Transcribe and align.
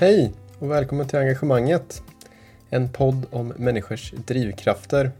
Hej 0.00 0.32
och 0.58 0.70
välkommen 0.70 1.08
till 1.08 1.18
Engagemanget. 1.18 2.02
En 2.70 2.88
podd 2.92 3.26
om 3.30 3.52
människors 3.56 4.12
drivkrafter. 4.12 5.10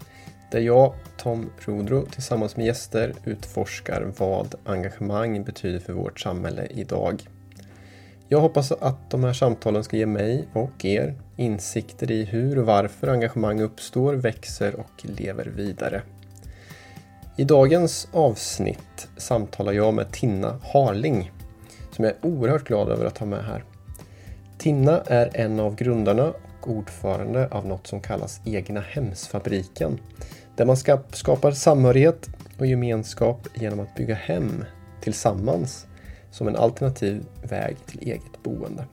Där 0.50 0.60
jag, 0.60 0.94
Tom 1.16 1.50
Rodro, 1.58 2.06
tillsammans 2.06 2.56
med 2.56 2.66
gäster 2.66 3.14
utforskar 3.24 4.12
vad 4.18 4.54
engagemang 4.64 5.44
betyder 5.44 5.78
för 5.78 5.92
vårt 5.92 6.20
samhälle 6.20 6.66
idag. 6.70 7.22
Jag 8.28 8.40
hoppas 8.40 8.72
att 8.72 9.10
de 9.10 9.24
här 9.24 9.32
samtalen 9.32 9.84
ska 9.84 9.96
ge 9.96 10.06
mig 10.06 10.48
och 10.52 10.84
er 10.84 11.14
insikter 11.36 12.10
i 12.10 12.24
hur 12.24 12.58
och 12.58 12.66
varför 12.66 13.08
engagemang 13.08 13.60
uppstår, 13.60 14.14
växer 14.14 14.74
och 14.74 14.92
lever 15.02 15.44
vidare. 15.44 16.02
I 17.36 17.44
dagens 17.44 18.08
avsnitt 18.12 19.08
samtalar 19.16 19.72
jag 19.72 19.94
med 19.94 20.12
Tinna 20.12 20.58
Harling 20.72 21.32
som 21.92 22.04
jag 22.04 22.14
är 22.14 22.26
oerhört 22.26 22.68
glad 22.68 22.88
över 22.88 23.04
att 23.04 23.18
ha 23.18 23.26
med 23.26 23.44
här. 23.44 23.64
Tinna 24.58 25.00
är 25.06 25.30
en 25.34 25.60
av 25.60 25.74
grundarna 25.74 26.32
och 26.60 26.68
ordförande 26.68 27.48
av 27.48 27.66
något 27.66 27.86
som 27.86 28.00
kallas 28.00 28.40
Egna 28.44 28.80
Hemsfabriken. 28.80 30.00
Där 30.56 30.64
man 30.64 30.76
skapar 31.12 31.50
samhörighet 31.50 32.28
och 32.58 32.66
gemenskap 32.66 33.48
genom 33.54 33.80
att 33.80 33.94
bygga 33.94 34.14
hem 34.14 34.64
tillsammans 35.00 35.86
som 36.30 36.48
en 36.48 36.56
alternativ 36.56 37.24
väg 37.42 37.76
till 37.86 38.02
eget 38.02 38.42
boende. 38.42 38.84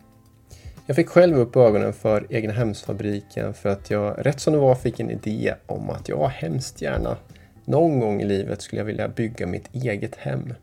Jag 0.86 0.96
fick 0.96 1.10
själv 1.10 1.38
upp 1.38 1.56
ögonen 1.56 1.94
för 1.94 2.28
Egna 2.30 2.54
Hemsfabriken 2.54 3.54
för 3.54 3.70
att 3.70 3.90
jag 3.90 4.26
rätt 4.26 4.40
som 4.40 4.54
det 4.54 4.60
var 4.60 4.76
fick 4.76 5.00
en 5.00 5.10
idé 5.10 5.54
om 5.66 5.90
att 5.90 6.10
jag 6.10 6.28
hemskt 6.28 6.82
gärna 6.82 7.18
någon 7.66 8.00
gång 8.00 8.22
i 8.22 8.26
livet 8.26 8.62
skulle 8.62 8.80
jag 8.80 8.86
vilja 8.86 9.08
bygga 9.08 9.48
mitt 9.48 9.76
eget 9.76 10.16
hem. 10.16 10.54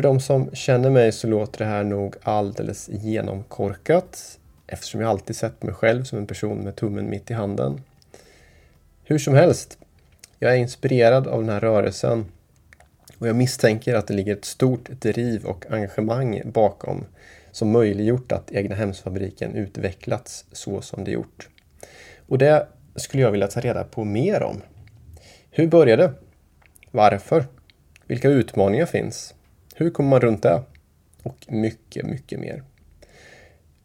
För 0.00 0.08
de 0.08 0.20
som 0.20 0.50
känner 0.52 0.90
mig 0.90 1.12
så 1.12 1.26
låter 1.26 1.58
det 1.58 1.70
här 1.70 1.84
nog 1.84 2.16
alldeles 2.22 2.88
genomkorkat 2.88 4.38
eftersom 4.66 5.00
jag 5.00 5.10
alltid 5.10 5.36
sett 5.36 5.62
mig 5.62 5.74
själv 5.74 6.04
som 6.04 6.18
en 6.18 6.26
person 6.26 6.58
med 6.58 6.76
tummen 6.76 7.10
mitt 7.10 7.30
i 7.30 7.34
handen. 7.34 7.82
Hur 9.04 9.18
som 9.18 9.34
helst, 9.34 9.78
jag 10.38 10.52
är 10.52 10.56
inspirerad 10.56 11.26
av 11.26 11.40
den 11.40 11.48
här 11.48 11.60
rörelsen 11.60 12.24
och 13.18 13.28
jag 13.28 13.36
misstänker 13.36 13.94
att 13.94 14.06
det 14.06 14.14
ligger 14.14 14.36
ett 14.36 14.44
stort 14.44 14.88
driv 14.90 15.44
och 15.44 15.66
engagemang 15.70 16.42
bakom 16.44 17.04
som 17.52 17.70
möjliggjort 17.70 18.32
att 18.32 18.52
Egna 18.52 18.74
Hemsfabriken 18.74 19.54
utvecklats 19.54 20.44
så 20.52 20.82
som 20.82 21.04
det 21.04 21.10
gjort. 21.10 21.48
Och 22.28 22.38
det 22.38 22.66
skulle 22.96 23.22
jag 23.22 23.30
vilja 23.30 23.48
ta 23.48 23.60
reda 23.60 23.84
på 23.84 24.04
mer 24.04 24.42
om. 24.42 24.62
Hur 25.50 25.66
började 25.66 26.02
det? 26.02 26.12
Varför? 26.90 27.44
Vilka 28.06 28.28
utmaningar 28.28 28.86
finns? 28.86 29.34
Hur 29.80 29.90
kommer 29.90 30.10
man 30.10 30.20
runt 30.20 30.42
det? 30.42 30.62
Och 31.22 31.46
mycket, 31.48 32.06
mycket 32.06 32.40
mer. 32.40 32.62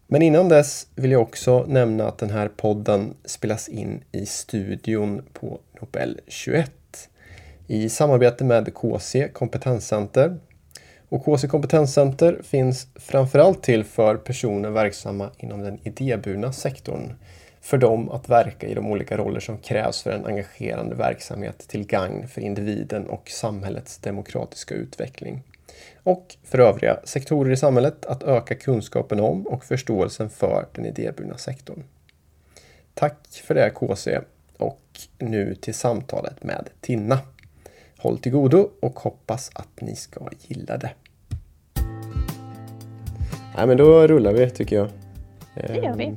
Men 0.06 0.22
innan 0.22 0.48
dess 0.48 0.86
vill 0.94 1.10
jag 1.10 1.22
också 1.22 1.64
nämna 1.68 2.08
att 2.08 2.18
den 2.18 2.30
här 2.30 2.48
podden 2.48 3.14
spelas 3.24 3.68
in 3.68 4.04
i 4.12 4.26
studion 4.26 5.22
på 5.32 5.60
Nobel 5.80 6.20
21 6.26 6.72
i 7.66 7.88
samarbete 7.88 8.44
med 8.44 8.74
KC 8.74 9.28
Kompetenscenter. 9.28 10.36
Och 11.08 11.24
KC 11.24 11.48
Kompetenscenter 11.48 12.40
finns 12.42 12.86
framförallt 12.94 13.62
till 13.62 13.84
för 13.84 14.16
personer 14.16 14.70
verksamma 14.70 15.30
inom 15.38 15.60
den 15.60 15.78
idéburna 15.82 16.52
sektorn. 16.52 17.14
För 17.60 17.78
dem 17.78 18.10
att 18.10 18.28
verka 18.28 18.66
i 18.66 18.74
de 18.74 18.86
olika 18.86 19.16
roller 19.16 19.40
som 19.40 19.58
krävs 19.58 20.02
för 20.02 20.10
en 20.10 20.26
engagerande 20.26 20.94
verksamhet 20.94 21.58
till 21.68 21.86
gagn 21.86 22.28
för 22.28 22.40
individen 22.40 23.06
och 23.06 23.30
samhällets 23.30 23.98
demokratiska 23.98 24.74
utveckling 24.74 25.42
och 26.06 26.36
för 26.42 26.58
övriga 26.58 27.00
sektorer 27.04 27.52
i 27.52 27.56
samhället 27.56 28.06
att 28.06 28.22
öka 28.22 28.54
kunskapen 28.54 29.20
om 29.20 29.46
och 29.46 29.64
förståelsen 29.64 30.30
för 30.30 30.66
den 30.72 30.86
idéburna 30.86 31.38
sektorn. 31.38 31.82
Tack 32.94 33.26
för 33.44 33.54
det 33.54 33.70
KC 33.70 34.20
och 34.56 34.80
nu 35.18 35.54
till 35.54 35.74
samtalet 35.74 36.44
med 36.44 36.68
Tinna. 36.80 37.18
Håll 37.98 38.18
till 38.18 38.32
godo 38.32 38.70
och 38.80 39.00
hoppas 39.00 39.50
att 39.54 39.80
ni 39.80 39.96
ska 39.96 40.28
gilla 40.40 40.76
det. 40.76 40.90
Nej, 43.56 43.66
men 43.66 43.76
då 43.76 44.06
rullar 44.06 44.32
vi 44.32 44.50
tycker 44.50 44.76
jag. 44.76 44.88
Det 45.54 45.76
gör 45.76 45.96
vi. 45.96 46.04
Ehm, 46.04 46.16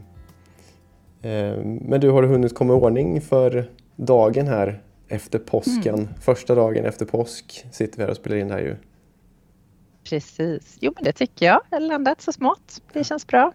ehm, 1.22 1.76
men 1.76 2.02
du, 2.02 2.10
har 2.10 2.24
hunnit 2.24 2.56
komma 2.56 2.74
i 2.74 2.76
ordning 2.76 3.22
för 3.22 3.72
dagen 3.96 4.48
här 4.48 4.82
efter 5.08 5.40
påsken? 5.40 5.96
Mm. 5.96 6.08
Första 6.22 6.56
dagen 6.56 6.86
efter 6.86 7.06
påsk 7.06 7.66
sitter 7.72 7.98
vi 7.98 8.04
här 8.04 8.10
och 8.10 8.18
spelar 8.18 8.38
in 8.38 8.52
här 8.52 8.60
ju. 8.60 8.76
Precis. 10.10 10.78
Jo, 10.82 10.92
men 10.96 11.04
det 11.04 11.12
tycker 11.12 11.46
jag. 11.46 11.62
Jag 11.70 11.78
har 11.78 11.88
landat 11.88 12.22
så 12.22 12.32
smått. 12.32 12.82
Det 12.94 13.04
känns 13.04 13.28
bra. 13.28 13.52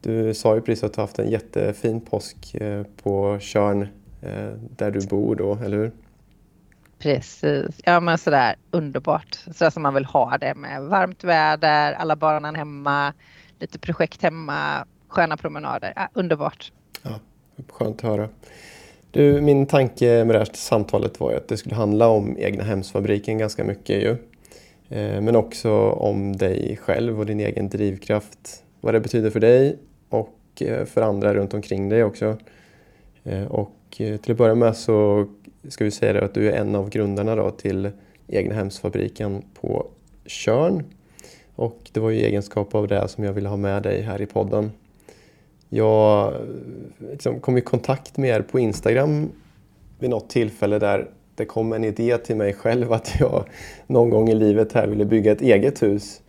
Du 0.00 0.34
sa 0.34 0.54
ju 0.54 0.60
precis 0.60 0.84
att 0.84 0.94
du 0.94 1.00
haft 1.00 1.18
en 1.18 1.30
jättefin 1.30 2.00
påsk 2.00 2.54
eh, 2.54 2.82
på 3.02 3.38
Körn 3.40 3.82
eh, 4.22 4.52
där 4.76 4.90
du 4.90 5.06
bor 5.06 5.36
då, 5.36 5.58
eller 5.64 5.76
hur? 5.76 5.92
Precis. 6.98 7.80
Ja, 7.84 8.00
men 8.00 8.18
sådär 8.18 8.56
underbart. 8.70 9.34
Sådär 9.34 9.70
som 9.70 9.82
man 9.82 9.94
vill 9.94 10.04
ha 10.04 10.38
det 10.38 10.54
med 10.54 10.82
varmt 10.82 11.24
väder, 11.24 11.92
alla 11.92 12.16
barnen 12.16 12.54
hemma, 12.54 13.12
lite 13.58 13.78
projekt 13.78 14.22
hemma, 14.22 14.86
sköna 15.08 15.36
promenader. 15.36 15.92
Ja, 15.96 16.08
underbart. 16.12 16.72
Ja, 17.02 17.20
skönt 17.68 17.96
att 18.04 18.10
höra. 18.10 18.28
Du, 19.10 19.40
min 19.40 19.66
tanke 19.66 20.24
med 20.24 20.34
det 20.34 20.38
här 20.38 20.48
samtalet 20.52 21.20
var 21.20 21.30
ju 21.30 21.36
att 21.36 21.48
det 21.48 21.56
skulle 21.56 21.74
handla 21.74 22.08
om 22.08 22.36
egna 22.38 22.64
hemsfabriken 22.64 23.38
ganska 23.38 23.64
mycket 23.64 24.02
ju. 24.02 24.16
Eh, 24.90 25.20
men 25.20 25.36
också 25.36 25.70
om 25.90 26.36
dig 26.36 26.78
själv 26.82 27.20
och 27.20 27.26
din 27.26 27.40
egen 27.40 27.68
drivkraft. 27.68 28.64
Vad 28.80 28.94
det 28.94 29.00
betyder 29.00 29.30
för 29.30 29.40
dig 29.40 29.76
och 30.08 30.38
eh, 30.60 30.84
för 30.84 31.02
andra 31.02 31.34
runt 31.34 31.54
omkring 31.54 31.88
dig 31.88 32.04
också. 32.04 32.36
Eh, 33.24 33.44
och 33.44 33.72
till 33.90 34.30
att 34.30 34.36
börja 34.36 34.54
med 34.54 34.76
så 34.76 35.26
ska 35.68 35.84
vi 35.84 35.90
säga 35.90 36.24
att 36.24 36.34
du 36.34 36.50
är 36.50 36.52
en 36.52 36.74
av 36.74 36.90
grundarna 36.90 37.36
då 37.36 37.50
till 37.50 37.90
Egnahemsfabriken 38.28 39.42
på 39.60 39.86
Körn. 40.26 40.84
Och 41.54 41.78
det 41.92 42.00
var 42.00 42.10
i 42.10 42.24
egenskap 42.24 42.74
av 42.74 42.88
det 42.88 43.08
som 43.08 43.24
jag 43.24 43.32
ville 43.32 43.48
ha 43.48 43.56
med 43.56 43.82
dig 43.82 44.02
här 44.02 44.22
i 44.22 44.26
podden. 44.26 44.72
Jag 45.68 46.34
liksom 47.10 47.40
kom 47.40 47.58
i 47.58 47.60
kontakt 47.60 48.16
med 48.16 48.30
er 48.30 48.42
på 48.42 48.58
Instagram 48.58 49.30
vid 49.98 50.10
något 50.10 50.30
tillfälle 50.30 50.78
där 50.78 51.08
det 51.40 51.46
kom 51.46 51.72
en 51.72 51.84
idé 51.84 52.18
till 52.18 52.36
mig 52.36 52.52
själv 52.52 52.92
att 52.92 53.20
jag 53.20 53.44
någon 53.86 54.10
gång 54.10 54.28
i 54.28 54.34
livet 54.34 54.72
här 54.72 54.86
ville 54.86 55.04
bygga 55.04 55.32
ett 55.32 55.40
eget 55.40 55.82
hus. 55.82 56.22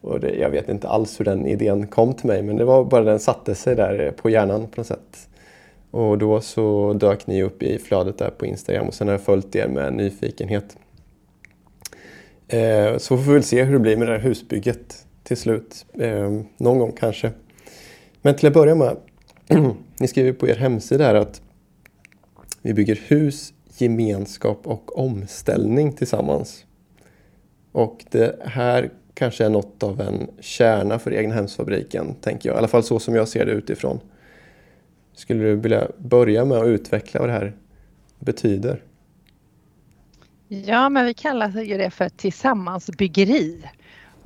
Och 0.00 0.20
det, 0.20 0.34
jag 0.34 0.50
vet 0.50 0.68
inte 0.68 0.88
alls 0.88 1.20
hur 1.20 1.24
den 1.24 1.46
idén 1.46 1.86
kom 1.86 2.14
till 2.14 2.26
mig 2.26 2.42
men 2.42 2.56
det 2.56 2.64
var 2.64 2.84
bara 2.84 3.04
den 3.04 3.18
satte 3.18 3.54
sig 3.54 3.76
där 3.76 4.10
på 4.10 4.30
hjärnan 4.30 4.66
på 4.68 4.80
något 4.80 4.86
sätt. 4.86 5.28
Och 5.90 6.18
då 6.18 6.40
så 6.40 6.92
dök 6.92 7.26
ni 7.26 7.42
upp 7.42 7.62
i 7.62 7.78
flödet 7.78 8.18
där 8.18 8.30
på 8.30 8.46
Instagram 8.46 8.88
och 8.88 8.94
sen 8.94 9.08
har 9.08 9.14
jag 9.14 9.20
följt 9.20 9.56
er 9.56 9.68
med 9.68 9.92
nyfikenhet. 9.92 10.76
Eh, 12.48 12.96
så 12.98 13.16
får 13.16 13.24
vi 13.24 13.32
väl 13.32 13.42
se 13.42 13.62
hur 13.62 13.72
det 13.72 13.78
blir 13.78 13.96
med 13.96 14.08
det 14.08 14.12
här 14.12 14.20
husbygget 14.20 15.06
till 15.22 15.36
slut. 15.36 15.86
Eh, 15.98 16.40
någon 16.56 16.78
gång 16.78 16.92
kanske. 16.92 17.30
Men 18.22 18.36
till 18.36 18.46
att 18.46 18.54
börja 18.54 18.74
med, 18.74 18.96
ni 20.00 20.08
skriver 20.08 20.32
på 20.32 20.48
er 20.48 20.56
hemsida 20.56 21.04
här 21.04 21.14
att 21.14 21.42
vi 22.62 22.74
bygger 22.74 22.98
hus 23.06 23.53
gemenskap 23.80 24.66
och 24.66 24.98
omställning 24.98 25.92
tillsammans. 25.92 26.64
Och 27.72 28.04
det 28.10 28.42
här 28.44 28.90
kanske 29.14 29.44
är 29.44 29.50
något 29.50 29.82
av 29.82 30.00
en 30.00 30.30
kärna 30.40 30.98
för 30.98 31.10
Egnahemsfabriken, 31.10 32.14
tänker 32.14 32.48
jag. 32.48 32.56
I 32.56 32.58
alla 32.58 32.68
fall 32.68 32.82
så 32.82 32.98
som 32.98 33.14
jag 33.14 33.28
ser 33.28 33.46
det 33.46 33.52
utifrån. 33.52 34.00
Skulle 35.12 35.44
du 35.44 35.56
vilja 35.56 35.88
börja 35.98 36.44
med 36.44 36.58
att 36.58 36.66
utveckla 36.66 37.20
vad 37.20 37.28
det 37.28 37.32
här 37.32 37.56
betyder? 38.18 38.82
Ja, 40.48 40.88
men 40.88 41.06
vi 41.06 41.14
kallar 41.14 41.62
ju 41.62 41.78
det 41.78 41.90
för 41.90 42.08
tillsammansbyggeri. 42.08 43.64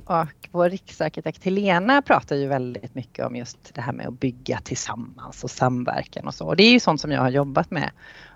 Och 0.05 0.49
vår 0.51 0.69
riksarkitekt 0.69 1.43
Helena 1.43 2.01
pratar 2.01 2.35
ju 2.35 2.47
väldigt 2.47 2.95
mycket 2.95 3.25
om 3.25 3.35
just 3.35 3.73
det 3.73 3.81
här 3.81 3.93
med 3.93 4.07
att 4.07 4.19
bygga 4.19 4.59
tillsammans 4.63 5.43
och 5.43 5.51
samverkan 5.51 6.27
och 6.27 6.33
så. 6.33 6.45
Och 6.45 6.55
det 6.55 6.63
är 6.63 6.71
ju 6.71 6.79
sånt 6.79 7.01
som 7.01 7.11
jag 7.11 7.21
har 7.21 7.29
jobbat 7.29 7.71
med 7.71 7.91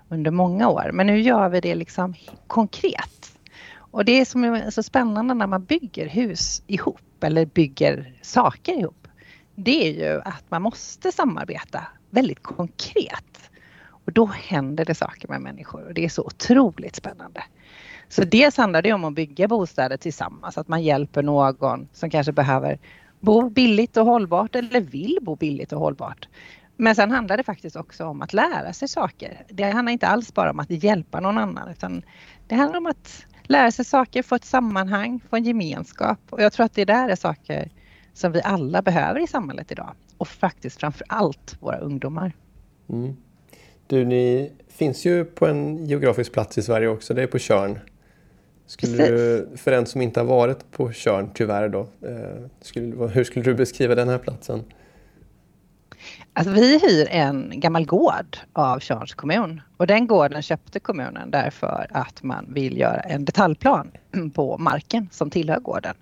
under 0.08 0.30
många 0.30 0.68
år. 0.68 0.90
Men 0.92 1.06
nu 1.06 1.20
gör 1.20 1.48
vi 1.48 1.60
det 1.60 1.74
liksom 1.74 2.14
konkret. 2.46 3.38
Och 3.76 4.04
det 4.04 4.24
som 4.24 4.44
är 4.44 4.70
så 4.70 4.82
spännande 4.82 5.34
när 5.34 5.46
man 5.46 5.64
bygger 5.64 6.08
hus 6.08 6.62
ihop 6.66 7.24
eller 7.24 7.46
bygger 7.46 8.12
saker 8.22 8.72
ihop. 8.72 9.08
Det 9.54 9.86
är 9.86 9.92
ju 9.92 10.20
att 10.20 10.44
man 10.48 10.62
måste 10.62 11.12
samarbeta 11.12 11.86
väldigt 12.10 12.42
konkret. 12.42 13.50
Och 13.86 14.12
då 14.12 14.26
händer 14.26 14.84
det 14.84 14.94
saker 14.94 15.28
med 15.28 15.40
människor 15.40 15.86
och 15.86 15.94
det 15.94 16.04
är 16.04 16.08
så 16.08 16.22
otroligt 16.22 16.96
spännande. 16.96 17.44
Så 18.08 18.24
dels 18.24 18.56
handlar 18.56 18.82
det 18.82 18.92
om 18.92 19.04
att 19.04 19.14
bygga 19.14 19.48
bostäder 19.48 19.96
tillsammans, 19.96 20.58
att 20.58 20.68
man 20.68 20.82
hjälper 20.82 21.22
någon 21.22 21.88
som 21.92 22.10
kanske 22.10 22.32
behöver 22.32 22.78
bo 23.24 23.50
billigt 23.50 23.96
och 23.96 24.06
hållbart 24.06 24.54
eller 24.54 24.80
vill 24.80 25.18
bo 25.22 25.36
billigt 25.36 25.72
och 25.72 25.80
hållbart. 25.80 26.28
Men 26.76 26.94
sen 26.94 27.10
handlar 27.10 27.36
det 27.36 27.42
faktiskt 27.42 27.76
också 27.76 28.04
om 28.04 28.22
att 28.22 28.32
lära 28.32 28.72
sig 28.72 28.88
saker. 28.88 29.44
Det 29.48 29.62
handlar 29.70 29.92
inte 29.92 30.06
alls 30.06 30.34
bara 30.34 30.50
om 30.50 30.60
att 30.60 30.70
hjälpa 30.70 31.20
någon 31.20 31.38
annan 31.38 31.68
utan 31.68 32.02
det 32.48 32.54
handlar 32.54 32.78
om 32.78 32.86
att 32.86 33.26
lära 33.42 33.70
sig 33.70 33.84
saker, 33.84 34.22
få 34.22 34.34
ett 34.34 34.44
sammanhang, 34.44 35.20
få 35.30 35.36
en 35.36 35.44
gemenskap 35.44 36.18
och 36.30 36.42
jag 36.42 36.52
tror 36.52 36.66
att 36.66 36.74
det 36.74 36.84
där 36.84 37.08
är 37.08 37.16
saker 37.16 37.70
som 38.12 38.32
vi 38.32 38.42
alla 38.42 38.82
behöver 38.82 39.20
i 39.20 39.26
samhället 39.26 39.72
idag 39.72 39.94
och 40.18 40.28
faktiskt 40.28 40.80
framför 40.80 41.06
allt 41.08 41.56
våra 41.60 41.78
ungdomar. 41.78 42.32
Mm. 42.88 43.16
Du, 43.86 44.04
ni 44.04 44.52
finns 44.68 45.04
ju 45.04 45.24
på 45.24 45.46
en 45.46 45.86
geografisk 45.86 46.32
plats 46.32 46.58
i 46.58 46.62
Sverige 46.62 46.88
också, 46.88 47.14
det 47.14 47.22
är 47.22 47.26
på 47.26 47.38
Körn. 47.38 47.78
Skulle 48.66 49.06
du, 49.06 49.48
för 49.56 49.72
en 49.72 49.86
som 49.86 50.00
inte 50.00 50.20
har 50.20 50.26
varit 50.26 50.70
på 50.70 50.92
Körn, 50.92 51.30
tyvärr 51.34 51.68
då, 51.68 51.80
eh, 51.80 52.46
skulle, 52.60 53.06
hur 53.06 53.24
skulle 53.24 53.44
du 53.44 53.54
beskriva 53.54 53.94
den 53.94 54.08
här 54.08 54.18
platsen? 54.18 54.64
Alltså, 56.32 56.52
vi 56.52 56.78
hyr 56.78 57.08
en 57.10 57.60
gammal 57.60 57.86
gård 57.86 58.36
av 58.52 58.78
Tjörns 58.78 59.14
kommun 59.14 59.60
och 59.76 59.86
den 59.86 60.06
gården 60.06 60.42
köpte 60.42 60.80
kommunen 60.80 61.30
därför 61.30 61.86
att 61.90 62.22
man 62.22 62.54
vill 62.54 62.78
göra 62.78 63.00
en 63.00 63.24
detaljplan 63.24 63.90
på 64.34 64.58
marken 64.58 65.08
som 65.12 65.30
tillhör 65.30 65.60
gården. 65.60 65.94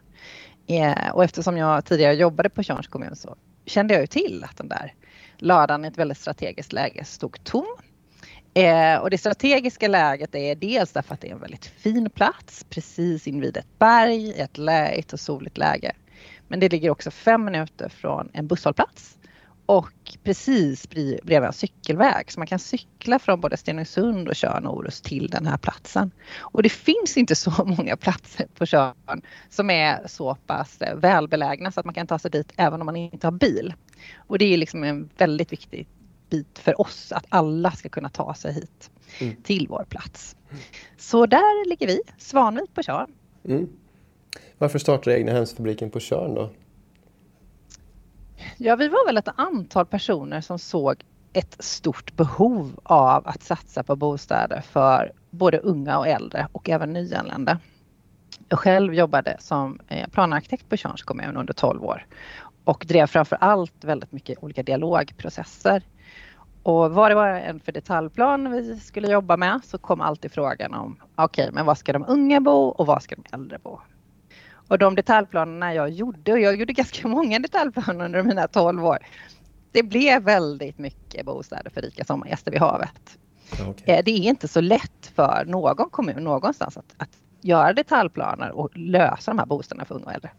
Eh, 0.66 1.14
och 1.14 1.24
eftersom 1.24 1.56
jag 1.56 1.84
tidigare 1.84 2.14
jobbade 2.14 2.48
på 2.48 2.62
Tjörns 2.62 2.88
kommun 2.88 3.16
så 3.16 3.36
kände 3.66 3.94
jag 3.94 4.00
ju 4.00 4.06
till 4.06 4.44
att 4.50 4.56
den 4.56 4.68
där 4.68 4.94
ladan 5.36 5.84
i 5.84 5.88
ett 5.88 5.98
väldigt 5.98 6.18
strategiskt 6.18 6.72
läge 6.72 7.04
stod 7.04 7.44
tom. 7.44 7.76
Eh, 8.54 8.96
och 8.96 9.10
det 9.10 9.18
strategiska 9.18 9.88
läget 9.88 10.34
är 10.34 10.54
dels 10.54 10.92
därför 10.92 11.14
att 11.14 11.20
det 11.20 11.28
är 11.28 11.32
en 11.32 11.40
väldigt 11.40 11.66
fin 11.66 12.10
plats 12.10 12.66
precis 12.70 13.26
invid 13.26 13.56
ett 13.56 13.78
berg, 13.78 14.32
ett 14.32 14.58
lägligt 14.58 15.12
och 15.12 15.20
soligt 15.20 15.58
läge. 15.58 15.92
Men 16.48 16.60
det 16.60 16.72
ligger 16.72 16.90
också 16.90 17.10
fem 17.10 17.44
minuter 17.44 17.88
från 17.88 18.28
en 18.32 18.46
busshållplats 18.46 19.18
och 19.66 19.92
precis 20.24 20.88
bredvid 20.88 21.32
en 21.32 21.52
cykelväg 21.52 22.32
så 22.32 22.40
man 22.40 22.46
kan 22.46 22.58
cykla 22.58 23.18
från 23.18 23.40
både 23.40 23.56
Stenungsund 23.56 24.28
och 24.28 24.36
Tjörn 24.36 24.66
och 24.66 24.76
Orust 24.76 25.04
till 25.04 25.28
den 25.28 25.46
här 25.46 25.56
platsen. 25.56 26.10
Och 26.38 26.62
det 26.62 26.68
finns 26.68 27.16
inte 27.16 27.34
så 27.34 27.64
många 27.64 27.96
platser 27.96 28.46
på 28.54 28.66
Tjörn 28.66 29.22
som 29.50 29.70
är 29.70 30.06
så 30.06 30.34
pass 30.34 30.78
välbelägna 30.96 31.72
så 31.72 31.80
att 31.80 31.86
man 31.86 31.94
kan 31.94 32.06
ta 32.06 32.18
sig 32.18 32.30
dit 32.30 32.52
även 32.56 32.80
om 32.80 32.86
man 32.86 32.96
inte 32.96 33.26
har 33.26 33.32
bil. 33.32 33.74
Och 34.16 34.38
det 34.38 34.44
är 34.44 34.56
liksom 34.56 34.84
en 34.84 35.10
väldigt 35.16 35.52
viktig 35.52 35.88
bit 36.32 36.58
för 36.58 36.80
oss 36.80 37.12
att 37.12 37.26
alla 37.28 37.70
ska 37.70 37.88
kunna 37.88 38.08
ta 38.08 38.34
sig 38.34 38.52
hit 38.52 38.90
mm. 39.20 39.36
till 39.42 39.66
vår 39.68 39.84
plats. 39.88 40.36
Så 40.98 41.26
där 41.26 41.68
ligger 41.68 41.86
vi, 41.86 42.00
Svanvik 42.18 42.74
på 42.74 42.82
Tjörn. 42.82 43.12
Mm. 43.44 43.68
Varför 44.58 44.78
startade 44.78 45.16
egnahemsfabriken 45.16 45.90
på 45.90 46.00
Tjörn 46.00 46.34
då? 46.34 46.50
Ja, 48.56 48.76
vi 48.76 48.88
var 48.88 49.06
väl 49.06 49.16
ett 49.16 49.28
antal 49.36 49.86
personer 49.86 50.40
som 50.40 50.58
såg 50.58 51.04
ett 51.32 51.56
stort 51.58 52.16
behov 52.16 52.80
av 52.82 53.28
att 53.28 53.42
satsa 53.42 53.82
på 53.82 53.96
bostäder 53.96 54.60
för 54.60 55.12
både 55.30 55.58
unga 55.58 55.98
och 55.98 56.08
äldre 56.08 56.48
och 56.52 56.70
även 56.70 56.92
nyanlända. 56.92 57.58
Jag 58.48 58.58
själv 58.58 58.94
jobbade 58.94 59.36
som 59.40 59.80
eh, 59.88 60.08
planarkitekt 60.08 60.68
på 60.68 60.76
Tjörns 60.76 61.02
kommun 61.02 61.36
under 61.36 61.52
12 61.52 61.84
år 61.84 62.06
och 62.64 62.84
drev 62.88 63.06
framför 63.06 63.36
allt 63.40 63.84
väldigt 63.84 64.12
mycket 64.12 64.42
olika 64.42 64.62
dialogprocesser. 64.62 65.82
Och 66.62 66.90
var 66.92 67.08
det 67.08 67.14
var 67.14 67.28
en 67.28 67.60
för 67.60 67.72
detaljplan 67.72 68.52
vi 68.52 68.80
skulle 68.80 69.08
jobba 69.08 69.36
med 69.36 69.60
så 69.64 69.78
kom 69.78 70.00
alltid 70.00 70.32
frågan 70.32 70.74
om 70.74 70.96
okej, 71.14 71.42
okay, 71.42 71.54
men 71.54 71.66
var 71.66 71.74
ska 71.74 71.92
de 71.92 72.04
unga 72.08 72.40
bo 72.40 72.68
och 72.68 72.86
var 72.86 73.00
ska 73.00 73.14
de 73.14 73.24
äldre 73.32 73.58
bo? 73.58 73.80
Och 74.68 74.78
de 74.78 74.94
detaljplanerna 74.94 75.74
jag 75.74 75.90
gjorde, 75.90 76.32
och 76.32 76.40
jag 76.40 76.56
gjorde 76.56 76.72
ganska 76.72 77.08
många 77.08 77.38
detaljplaner 77.38 78.04
under 78.04 78.22
mina 78.22 78.48
12 78.48 78.86
år. 78.86 78.98
Det 79.72 79.82
blev 79.82 80.22
väldigt 80.22 80.78
mycket 80.78 81.26
bostäder 81.26 81.70
för 81.70 81.80
rika 81.80 82.04
sommargäster 82.04 82.50
vid 82.50 82.60
havet. 82.60 83.18
Okay. 83.52 83.94
Eh, 83.94 84.04
det 84.04 84.10
är 84.10 84.28
inte 84.28 84.48
så 84.48 84.60
lätt 84.60 85.12
för 85.14 85.44
någon 85.46 85.90
kommun 85.90 86.24
någonstans 86.24 86.76
att, 86.76 86.94
att 86.96 87.10
göra 87.40 87.72
detaljplaner 87.72 88.50
och 88.50 88.76
lösa 88.76 89.30
de 89.30 89.38
här 89.38 89.46
bostäderna 89.46 89.84
för 89.84 89.94
unga 89.94 90.04
och 90.04 90.12
äldre. 90.12 90.30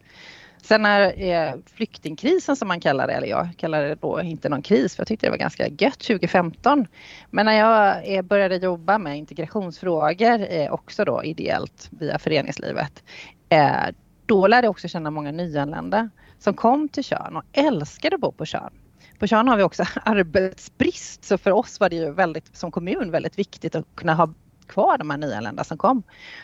Sen 0.63 0.81
när 0.81 1.21
eh, 1.21 1.56
flyktingkrisen 1.75 2.56
som 2.56 2.68
man 2.68 2.80
kallar 2.80 3.07
det, 3.07 3.13
eller 3.13 3.27
jag 3.27 3.50
kallar 3.57 3.83
det 3.83 3.95
då 3.95 4.21
inte 4.21 4.50
någon 4.50 4.62
kris 4.62 4.95
för 4.95 5.01
jag 5.01 5.07
tyckte 5.07 5.25
det 5.25 5.31
var 5.31 5.38
ganska 5.38 5.68
gött 5.68 6.00
2015. 6.00 6.88
Men 7.30 7.45
när 7.45 7.54
jag 7.54 8.15
eh, 8.15 8.21
började 8.21 8.56
jobba 8.56 8.98
med 8.98 9.18
integrationsfrågor 9.18 10.48
eh, 10.50 10.74
också 10.74 11.06
då 11.06 11.24
ideellt 11.24 11.89
via 11.92 12.19
föreningslivet 12.19 13.04
eh, 13.50 13.95
då 14.25 14.48
lärde 14.48 14.65
jag 14.65 14.71
också 14.71 14.88
känna 14.88 15.12
många 15.12 15.31
nyanlända 15.31 16.10
som 16.39 16.54
kom 16.54 16.89
till 16.89 17.04
Tjörn 17.04 17.36
och 17.36 17.44
älskade 17.54 18.15
att 18.15 18.21
bo 18.21 18.31
på 18.31 18.45
Tjörn. 18.45 18.74
På 19.19 19.27
Tjörn 19.27 19.48
har 19.48 19.57
vi 19.57 19.63
också 19.63 19.83
arbetsbrist 20.06 21.24
så 21.24 21.38
för 21.38 21.51
oss 21.51 21.80
var 21.80 21.89
det 21.89 21.95
ju 21.95 22.12
väldigt, 22.12 22.57
som 22.57 22.71
kommun 22.71 23.12
väldigt 23.12 23.39
viktigt 23.39 23.75
att 23.75 23.95
kunna 23.95 24.13
ha 24.13 24.33
kvar 24.68 24.98
de 24.98 25.10
här 25.10 25.18
nyanlända 25.18 25.63
som 25.63 25.77
kom. 25.77 26.04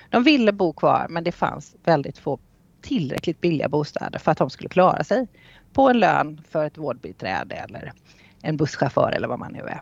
De 0.09 0.23
ville 0.23 0.51
bo 0.51 0.73
kvar 0.73 1.07
men 1.09 1.23
det 1.23 1.31
fanns 1.31 1.75
väldigt 1.83 2.17
få 2.17 2.39
tillräckligt 2.81 3.41
billiga 3.41 3.69
bostäder 3.69 4.19
för 4.19 4.31
att 4.31 4.37
de 4.37 4.49
skulle 4.49 4.69
klara 4.69 5.03
sig 5.03 5.27
på 5.73 5.89
en 5.89 5.99
lön 5.99 6.41
för 6.49 6.65
ett 6.65 6.77
vårdbiträde 6.77 7.55
eller 7.55 7.93
en 8.41 8.57
busschaufför 8.57 9.11
eller 9.11 9.27
vad 9.27 9.39
man 9.39 9.53
nu 9.53 9.59
är. 9.59 9.81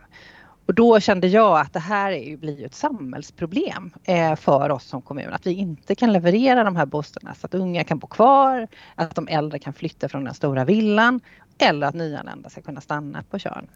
Och 0.67 0.73
då 0.73 0.99
kände 0.99 1.27
jag 1.27 1.59
att 1.59 1.73
det 1.73 1.79
här 1.79 2.11
är 2.11 2.23
ju, 2.23 2.38
blir 2.38 2.65
ett 2.65 2.75
samhällsproblem 2.75 3.91
eh, 4.03 4.35
för 4.35 4.69
oss 4.69 4.83
som 4.83 5.01
kommun. 5.01 5.33
Att 5.33 5.47
vi 5.47 5.53
inte 5.53 5.95
kan 5.95 6.13
leverera 6.13 6.63
de 6.63 6.75
här 6.75 6.85
bostäderna 6.85 7.35
så 7.35 7.45
att 7.45 7.53
unga 7.53 7.83
kan 7.83 7.99
bo 7.99 8.07
kvar, 8.07 8.67
att 8.95 9.15
de 9.15 9.27
äldre 9.27 9.59
kan 9.59 9.73
flytta 9.73 10.09
från 10.09 10.23
den 10.23 10.33
stora 10.33 10.65
villan 10.65 11.19
eller 11.57 11.88
att 11.88 11.95
nyanlända 11.95 12.49
ska 12.49 12.61
kunna 12.61 12.81
stanna 12.81 13.23
på 13.29 13.39
Tjörn. 13.39 13.67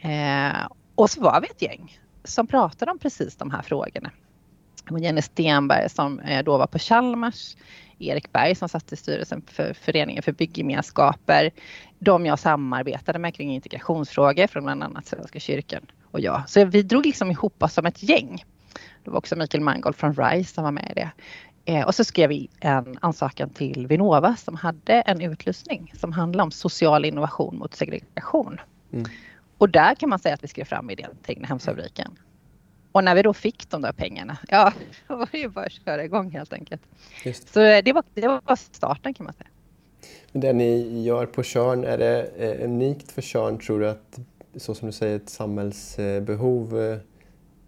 Eh, 0.00 0.66
och 0.94 1.10
så 1.10 1.20
var 1.20 1.40
vi 1.40 1.46
ett 1.46 1.62
gäng 1.62 1.98
som 2.24 2.46
pratade 2.46 2.90
om 2.90 2.98
precis 2.98 3.36
de 3.36 3.50
här 3.50 3.62
frågorna. 3.62 4.10
Jenny 4.90 5.22
Stenberg 5.22 5.90
som 5.90 6.20
eh, 6.20 6.44
då 6.44 6.58
var 6.58 6.66
på 6.66 6.78
Chalmers, 6.78 7.56
Erik 7.98 8.32
Berg 8.32 8.54
som 8.54 8.68
satt 8.68 8.92
i 8.92 8.96
styrelsen 8.96 9.42
för 9.46 9.74
Föreningen 9.74 10.22
för 10.22 10.32
byggemenskaper. 10.32 11.50
De 11.98 12.26
jag 12.26 12.38
samarbetade 12.38 13.18
med 13.18 13.34
kring 13.34 13.54
integrationsfrågor 13.54 14.46
från 14.46 14.64
bland 14.64 14.82
annat 14.82 15.06
Svenska 15.06 15.40
kyrkan 15.40 15.86
och 16.10 16.20
jag. 16.20 16.42
Så 16.46 16.64
vi 16.64 16.82
drog 16.82 17.06
liksom 17.06 17.30
ihop 17.30 17.62
oss 17.62 17.74
som 17.74 17.86
ett 17.86 18.02
gäng. 18.02 18.44
Det 19.04 19.10
var 19.10 19.18
också 19.18 19.36
Mikael 19.36 19.62
Mangold 19.62 19.96
från 19.96 20.14
RISE 20.14 20.54
som 20.54 20.64
var 20.64 20.70
med 20.70 20.90
i 20.90 20.94
det. 20.94 21.10
Eh, 21.64 21.86
och 21.86 21.94
så 21.94 22.04
skrev 22.04 22.28
vi 22.28 22.48
en 22.60 22.98
ansökan 23.00 23.50
till 23.50 23.86
Vinnova 23.86 24.36
som 24.36 24.56
hade 24.56 24.94
en 24.94 25.20
utlysning 25.20 25.92
som 25.96 26.12
handlade 26.12 26.42
om 26.42 26.50
social 26.50 27.04
innovation 27.04 27.58
mot 27.58 27.74
segregation. 27.74 28.60
Mm. 28.92 29.10
Och 29.58 29.68
där 29.68 29.94
kan 29.94 30.08
man 30.08 30.18
säga 30.18 30.34
att 30.34 30.44
vi 30.44 30.48
skrev 30.48 30.64
fram 30.64 30.90
idén 30.90 31.10
till 31.22 31.32
Egnahemsfabriken. 31.32 32.18
Och 32.92 33.04
när 33.04 33.14
vi 33.14 33.22
då 33.22 33.34
fick 33.34 33.70
de 33.70 33.82
där 33.82 33.92
pengarna, 33.92 34.38
ja, 34.48 34.72
då 35.08 35.16
var 35.16 35.28
det 35.32 35.38
ju 35.38 35.48
bara 35.48 35.64
att 35.64 35.72
köra 35.72 36.04
igång 36.04 36.30
helt 36.30 36.52
enkelt. 36.52 36.82
Just. 37.24 37.54
Så 37.54 37.60
eh, 37.60 37.84
det 37.84 37.92
var, 37.92 38.04
det 38.14 38.28
var 38.28 38.56
starten 38.56 39.14
kan 39.14 39.24
man 39.24 39.34
säga. 39.34 39.48
Det 40.32 40.52
ni 40.52 41.02
gör 41.02 41.26
på 41.26 41.42
Körn, 41.42 41.84
är 41.84 41.98
det 41.98 42.22
eh, 42.36 42.64
unikt 42.64 43.12
för 43.12 43.22
Körn 43.22 43.58
tror 43.58 43.80
du 43.80 43.88
att 43.88 44.18
så 44.56 44.74
som 44.74 44.86
du 44.86 44.92
säger, 44.92 45.16
ett 45.16 45.28
samhällsbehov. 45.28 46.80
Eh, 46.80 46.98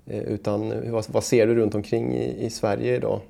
eh, 0.06 0.22
utan 0.22 0.90
vad, 0.92 1.04
vad 1.08 1.24
ser 1.24 1.46
du 1.46 1.54
runt 1.54 1.74
omkring 1.74 2.14
i, 2.14 2.46
i 2.46 2.50
Sverige 2.50 2.96
idag? 2.96 3.20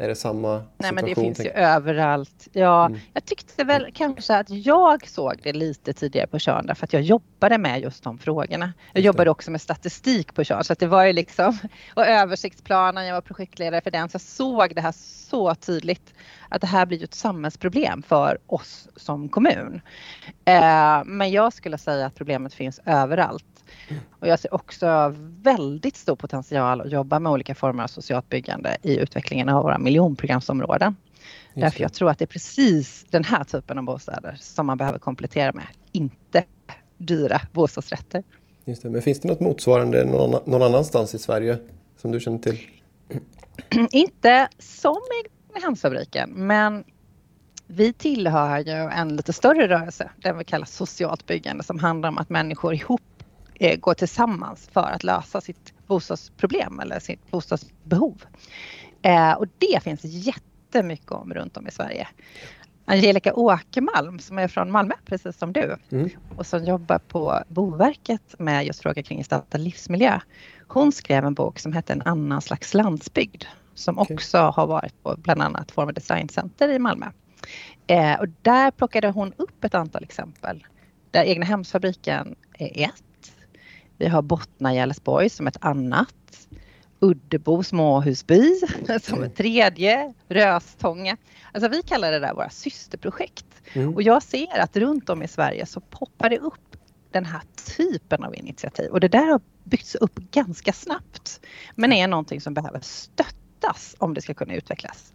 Är 0.00 0.08
det 0.08 0.16
samma 0.16 0.54
Nej, 0.54 0.62
situation? 0.62 0.94
men 0.94 1.04
det 1.04 1.14
finns 1.14 1.40
ju 1.40 1.50
överallt. 1.50 2.48
Ja, 2.52 2.86
mm. 2.86 3.00
Jag 3.12 3.24
tyckte 3.24 3.64
väl 3.64 3.90
kanske 3.94 4.36
att 4.36 4.50
jag 4.50 5.08
såg 5.08 5.40
det 5.42 5.52
lite 5.52 5.92
tidigare 5.92 6.26
på 6.26 6.38
Tjörn 6.38 6.66
därför 6.66 6.84
att 6.84 6.92
jag 6.92 7.02
jobbade 7.02 7.58
med 7.58 7.80
just 7.80 8.04
de 8.04 8.18
frågorna. 8.18 8.72
Jag 8.92 9.04
jobbade 9.04 9.30
också 9.30 9.50
med 9.50 9.60
statistik 9.60 10.34
på 10.34 10.44
Tjörn 10.44 10.64
så 10.64 10.72
att 10.72 10.78
det 10.78 10.86
var 10.86 11.04
ju 11.04 11.12
liksom 11.12 11.58
och 11.94 12.06
översiktsplanen, 12.06 13.06
jag 13.06 13.14
var 13.14 13.20
projektledare 13.20 13.80
för 13.80 13.90
den 13.90 14.08
så 14.08 14.14
jag 14.14 14.20
såg 14.20 14.74
det 14.74 14.80
här 14.80 14.94
så 15.28 15.54
tydligt 15.54 16.14
att 16.48 16.60
det 16.60 16.66
här 16.66 16.86
blir 16.86 17.04
ett 17.04 17.14
samhällsproblem 17.14 18.02
för 18.02 18.38
oss 18.46 18.88
som 18.96 19.28
kommun. 19.28 19.80
Eh, 20.44 21.04
men 21.04 21.30
jag 21.30 21.52
skulle 21.52 21.78
säga 21.78 22.06
att 22.06 22.14
problemet 22.14 22.54
finns 22.54 22.80
överallt. 22.84 23.57
Och 24.20 24.26
jag 24.28 24.38
ser 24.38 24.54
också 24.54 25.14
väldigt 25.42 25.96
stor 25.96 26.16
potential 26.16 26.80
att 26.80 26.92
jobba 26.92 27.18
med 27.18 27.32
olika 27.32 27.54
former 27.54 27.82
av 27.82 27.88
socialt 27.88 28.28
byggande 28.28 28.76
i 28.82 28.96
utvecklingen 28.98 29.48
av 29.48 29.62
våra 29.62 29.78
miljonprogramsområden. 29.78 30.96
Därför 31.54 31.80
jag 31.82 31.92
tror 31.92 32.10
att 32.10 32.18
det 32.18 32.24
är 32.24 32.26
precis 32.26 33.06
den 33.10 33.24
här 33.24 33.44
typen 33.44 33.78
av 33.78 33.84
bostäder 33.84 34.36
som 34.40 34.66
man 34.66 34.78
behöver 34.78 34.98
komplettera 34.98 35.52
med, 35.52 35.66
inte 35.92 36.44
dyra 36.98 37.40
bostadsrätter. 37.52 38.22
Just 38.64 38.82
det. 38.82 38.90
Men 38.90 39.02
finns 39.02 39.20
det 39.20 39.28
något 39.28 39.40
motsvarande 39.40 40.04
någon, 40.04 40.40
någon 40.46 40.62
annanstans 40.62 41.14
i 41.14 41.18
Sverige 41.18 41.58
som 41.96 42.12
du 42.12 42.20
känner 42.20 42.38
till? 42.38 42.58
inte 43.90 44.48
som 44.58 44.96
i 44.96 45.28
Egnahemsfabriken, 45.54 46.30
men 46.30 46.84
vi 47.66 47.92
tillhör 47.92 48.58
ju 48.58 48.72
en 48.72 49.16
lite 49.16 49.32
större 49.32 49.68
rörelse, 49.68 50.10
den 50.16 50.38
vi 50.38 50.44
kallar 50.44 50.66
socialt 50.66 51.26
byggande, 51.26 51.64
som 51.64 51.78
handlar 51.78 52.08
om 52.08 52.18
att 52.18 52.28
människor 52.28 52.74
ihop 52.74 53.00
eh, 53.58 53.78
går 53.78 53.94
tillsammans 53.94 54.68
för 54.72 54.80
att 54.90 55.04
lösa 55.04 55.40
sitt 55.40 55.74
bostadsproblem 55.86 56.80
eller 56.80 57.00
sitt 57.00 57.30
bostadsbehov. 57.30 58.24
Eh, 59.02 59.32
och 59.32 59.46
det 59.58 59.82
finns 59.82 60.00
jättemycket 60.04 61.10
om 61.10 61.34
runt 61.34 61.56
om 61.56 61.66
i 61.66 61.70
Sverige. 61.70 62.08
Angelica 62.84 63.34
Åkermalm 63.34 64.18
som 64.18 64.38
är 64.38 64.48
från 64.48 64.70
Malmö, 64.70 64.94
precis 65.04 65.38
som 65.38 65.52
du, 65.52 65.76
mm. 65.90 66.10
och 66.36 66.46
som 66.46 66.64
jobbar 66.64 66.98
på 66.98 67.42
Boverket 67.48 68.34
med 68.38 68.66
just 68.66 68.82
frågor 68.82 69.02
kring 69.02 69.18
gestaltad 69.18 69.58
livsmiljö. 69.58 70.20
Hon 70.68 70.92
skrev 70.92 71.24
en 71.24 71.34
bok 71.34 71.58
som 71.58 71.72
hette 71.72 71.92
En 71.92 72.02
annan 72.02 72.42
slags 72.42 72.74
landsbygd 72.74 73.44
som 73.74 73.98
okay. 73.98 74.14
också 74.14 74.38
har 74.38 74.66
varit 74.66 75.02
på 75.02 75.14
bland 75.18 75.42
annat 75.42 75.70
Form 75.70 75.94
Design 75.94 76.28
Center 76.28 76.68
i 76.68 76.78
Malmö. 76.78 77.06
Eh, 77.86 78.20
och 78.20 78.28
där 78.42 78.70
plockade 78.70 79.08
hon 79.08 79.32
upp 79.36 79.64
ett 79.64 79.74
antal 79.74 80.02
exempel. 80.02 80.66
Där 81.10 81.24
Egna 81.24 81.46
Hemsfabriken 81.46 82.36
är 82.58 82.84
ett. 82.84 83.02
Vi 83.98 84.08
har 84.08 84.22
Bottna 84.22 84.74
i 84.74 84.78
Älvsborg 84.78 85.30
som 85.30 85.46
ett 85.46 85.56
annat. 85.60 86.48
Uddebo 87.00 87.62
småhusby 87.62 88.60
som 89.02 89.22
ett 89.22 89.36
tredje. 89.36 90.14
Röstånga. 90.28 91.16
Alltså 91.52 91.68
vi 91.68 91.82
kallar 91.82 92.12
det 92.12 92.18
där 92.18 92.34
våra 92.34 92.50
systerprojekt. 92.50 93.46
Mm. 93.72 93.94
Och 93.94 94.02
jag 94.02 94.22
ser 94.22 94.58
att 94.58 94.76
runt 94.76 95.10
om 95.10 95.22
i 95.22 95.28
Sverige 95.28 95.66
så 95.66 95.80
poppar 95.80 96.30
det 96.30 96.38
upp 96.38 96.76
den 97.10 97.24
här 97.24 97.40
typen 97.76 98.24
av 98.24 98.34
initiativ. 98.34 98.90
Och 98.90 99.00
det 99.00 99.08
där 99.08 99.26
har 99.26 99.40
byggts 99.64 99.94
upp 99.94 100.18
ganska 100.18 100.72
snabbt. 100.72 101.40
Men 101.74 101.92
är 101.92 102.08
någonting 102.08 102.40
som 102.40 102.54
behöver 102.54 102.80
stöttas 102.80 103.96
om 103.98 104.14
det 104.14 104.22
ska 104.22 104.34
kunna 104.34 104.54
utvecklas. 104.54 105.12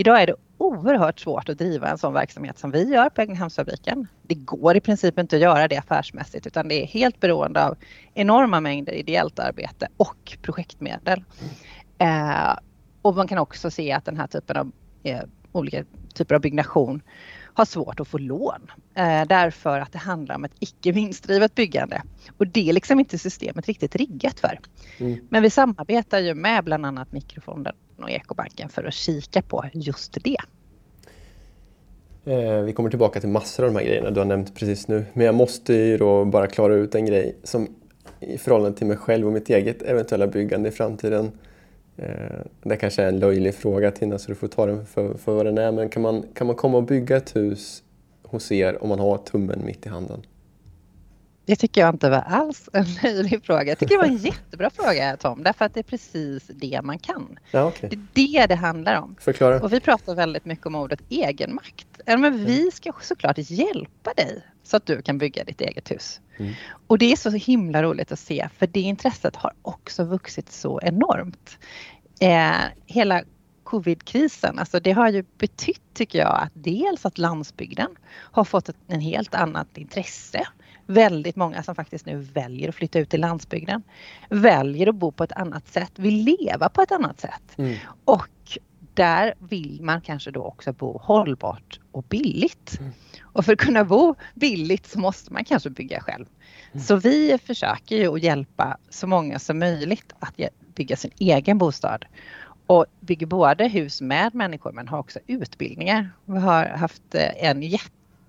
Idag 0.00 0.22
är 0.22 0.26
det 0.26 0.34
oerhört 0.58 1.20
svårt 1.20 1.48
att 1.48 1.58
driva 1.58 1.88
en 1.88 1.98
sån 1.98 2.12
verksamhet 2.12 2.58
som 2.58 2.70
vi 2.70 2.84
gör 2.84 3.08
på 3.08 3.20
Egnahemsfabriken. 3.20 4.06
Det 4.22 4.34
går 4.34 4.76
i 4.76 4.80
princip 4.80 5.18
inte 5.18 5.36
att 5.36 5.42
göra 5.42 5.68
det 5.68 5.76
affärsmässigt 5.76 6.46
utan 6.46 6.68
det 6.68 6.82
är 6.82 6.86
helt 6.86 7.20
beroende 7.20 7.64
av 7.64 7.76
enorma 8.14 8.60
mängder 8.60 8.92
ideellt 8.92 9.38
arbete 9.38 9.88
och 9.96 10.36
projektmedel. 10.42 11.24
Eh, 11.98 12.56
och 13.02 13.16
man 13.16 13.28
kan 13.28 13.38
också 13.38 13.70
se 13.70 13.92
att 13.92 14.04
den 14.04 14.16
här 14.16 14.26
typen 14.26 14.56
av 14.56 14.72
eh, 15.02 15.20
olika 15.52 15.84
typer 16.14 16.34
av 16.34 16.40
byggnation 16.40 17.02
har 17.54 17.64
svårt 17.64 18.00
att 18.00 18.08
få 18.08 18.18
lån 18.18 18.70
eh, 18.94 19.24
därför 19.26 19.80
att 19.80 19.92
det 19.92 19.98
handlar 19.98 20.34
om 20.34 20.44
ett 20.44 20.54
icke 20.58 20.92
vinstdrivet 20.92 21.54
byggande. 21.54 22.02
Och 22.36 22.46
det 22.46 22.68
är 22.68 22.72
liksom 22.72 23.00
inte 23.00 23.18
systemet 23.18 23.66
riktigt 23.66 23.96
riggat 23.96 24.40
för. 24.40 24.60
Mm. 24.98 25.26
Men 25.30 25.42
vi 25.42 25.50
samarbetar 25.50 26.18
ju 26.18 26.34
med 26.34 26.64
bland 26.64 26.86
annat 26.86 27.12
Mikrofonden 27.12 27.74
och 28.02 28.10
Ekobanken 28.10 28.68
för 28.68 28.84
att 28.84 28.94
kika 28.94 29.42
på 29.42 29.64
just 29.72 30.16
det. 30.24 30.36
Eh, 32.24 32.62
vi 32.62 32.72
kommer 32.72 32.90
tillbaka 32.90 33.20
till 33.20 33.28
massor 33.28 33.64
av 33.64 33.72
de 33.72 33.78
här 33.78 33.86
grejerna 33.86 34.10
du 34.10 34.20
har 34.20 34.24
nämnt 34.24 34.54
precis 34.54 34.88
nu. 34.88 35.04
Men 35.12 35.26
jag 35.26 35.34
måste 35.34 35.74
ju 35.74 35.98
då 35.98 36.24
bara 36.24 36.46
klara 36.46 36.74
ut 36.74 36.94
en 36.94 37.06
grej 37.06 37.36
som 37.42 37.68
i 38.20 38.38
förhållande 38.38 38.78
till 38.78 38.86
mig 38.86 38.96
själv 38.96 39.26
och 39.26 39.32
mitt 39.32 39.50
eget 39.50 39.82
eventuella 39.82 40.26
byggande 40.26 40.68
i 40.68 40.72
framtiden. 40.72 41.30
Eh, 41.96 42.40
det 42.62 42.76
kanske 42.76 43.02
är 43.02 43.08
en 43.08 43.18
löjlig 43.18 43.54
fråga 43.54 43.90
Tina, 43.90 44.18
så 44.18 44.28
du 44.28 44.34
får 44.34 44.48
ta 44.48 44.66
den 44.66 44.86
för, 44.86 45.14
för 45.14 45.34
vad 45.34 45.46
den 45.46 45.58
är. 45.58 45.72
Men 45.72 45.88
kan 45.88 46.02
man, 46.02 46.24
kan 46.34 46.46
man 46.46 46.56
komma 46.56 46.76
och 46.76 46.84
bygga 46.84 47.16
ett 47.16 47.36
hus 47.36 47.82
hos 48.22 48.52
er 48.52 48.82
om 48.82 48.88
man 48.88 48.98
har 48.98 49.18
tummen 49.18 49.64
mitt 49.64 49.86
i 49.86 49.88
handen? 49.88 50.22
Det 51.48 51.56
tycker 51.56 51.80
jag 51.80 51.94
inte 51.94 52.10
var 52.10 52.24
alls 52.26 52.68
en 52.72 52.86
löjlig 53.02 53.44
fråga. 53.44 53.64
Jag 53.64 53.78
tycker 53.78 53.94
det 53.94 53.98
var 53.98 54.06
en 54.06 54.16
jättebra 54.16 54.70
fråga 54.70 55.16
Tom, 55.16 55.42
därför 55.42 55.64
att 55.64 55.74
det 55.74 55.80
är 55.80 55.84
precis 55.84 56.46
det 56.46 56.80
man 56.84 56.98
kan. 56.98 57.38
Ja, 57.50 57.64
okay. 57.64 57.90
Det 58.12 58.36
är 58.36 58.40
det 58.40 58.46
det 58.46 58.54
handlar 58.54 59.00
om. 59.00 59.16
Förklara. 59.20 59.60
Och 59.60 59.72
vi 59.72 59.80
pratar 59.80 60.14
väldigt 60.14 60.44
mycket 60.44 60.66
om 60.66 60.74
ordet 60.74 61.00
egenmakt. 61.08 61.86
men 62.06 62.44
vi 62.44 62.70
ska 62.70 62.92
såklart 63.00 63.38
hjälpa 63.38 64.12
dig 64.16 64.42
så 64.62 64.76
att 64.76 64.86
du 64.86 65.02
kan 65.02 65.18
bygga 65.18 65.44
ditt 65.44 65.60
eget 65.60 65.90
hus. 65.90 66.20
Mm. 66.36 66.52
Och 66.86 66.98
det 66.98 67.12
är 67.12 67.16
så 67.16 67.30
himla 67.30 67.82
roligt 67.82 68.12
att 68.12 68.18
se 68.18 68.48
för 68.58 68.66
det 68.66 68.80
intresset 68.80 69.36
har 69.36 69.52
också 69.62 70.04
vuxit 70.04 70.52
så 70.52 70.80
enormt. 70.82 71.58
Eh, 72.20 72.52
hela 72.86 73.22
covidkrisen, 73.64 74.58
alltså 74.58 74.80
det 74.80 74.92
har 74.92 75.08
ju 75.08 75.24
betytt 75.38 75.94
tycker 75.94 76.18
jag 76.18 76.40
att 76.42 76.52
dels 76.54 77.06
att 77.06 77.18
landsbygden 77.18 77.96
har 78.10 78.44
fått 78.44 78.68
ett 78.68 78.76
en 78.88 79.00
helt 79.00 79.34
annat 79.34 79.78
intresse. 79.78 80.46
Väldigt 80.90 81.36
många 81.36 81.62
som 81.62 81.74
faktiskt 81.74 82.06
nu 82.06 82.16
väljer 82.16 82.68
att 82.68 82.74
flytta 82.74 82.98
ut 82.98 83.10
till 83.10 83.20
landsbygden. 83.20 83.82
Väljer 84.28 84.86
att 84.88 84.94
bo 84.94 85.12
på 85.12 85.24
ett 85.24 85.32
annat 85.32 85.68
sätt, 85.68 85.92
vill 85.96 86.24
leva 86.24 86.68
på 86.68 86.82
ett 86.82 86.92
annat 86.92 87.20
sätt. 87.20 87.58
Mm. 87.58 87.76
Och 88.04 88.58
där 88.94 89.34
vill 89.38 89.78
man 89.82 90.00
kanske 90.00 90.30
då 90.30 90.42
också 90.42 90.72
bo 90.72 90.98
hållbart 90.98 91.80
och 91.92 92.02
billigt. 92.02 92.78
Mm. 92.80 92.92
Och 93.22 93.44
för 93.44 93.52
att 93.52 93.58
kunna 93.58 93.84
bo 93.84 94.14
billigt 94.34 94.86
så 94.86 94.98
måste 94.98 95.32
man 95.32 95.44
kanske 95.44 95.70
bygga 95.70 96.00
själv. 96.00 96.26
Mm. 96.72 96.84
Så 96.84 96.96
vi 96.96 97.38
försöker 97.44 97.96
ju 97.96 98.14
att 98.14 98.22
hjälpa 98.22 98.78
så 98.90 99.06
många 99.06 99.38
som 99.38 99.58
möjligt 99.58 100.12
att 100.18 100.40
bygga 100.74 100.96
sin 100.96 101.10
egen 101.18 101.58
bostad. 101.58 102.04
Och 102.66 102.86
bygger 103.00 103.26
både 103.26 103.68
hus 103.68 104.00
med 104.00 104.34
människor 104.34 104.72
men 104.72 104.88
har 104.88 104.98
också 104.98 105.18
utbildningar. 105.26 106.10
Vi 106.24 106.38
har 106.38 106.66
haft 106.66 107.14
eh, 107.14 107.44
en 107.44 107.62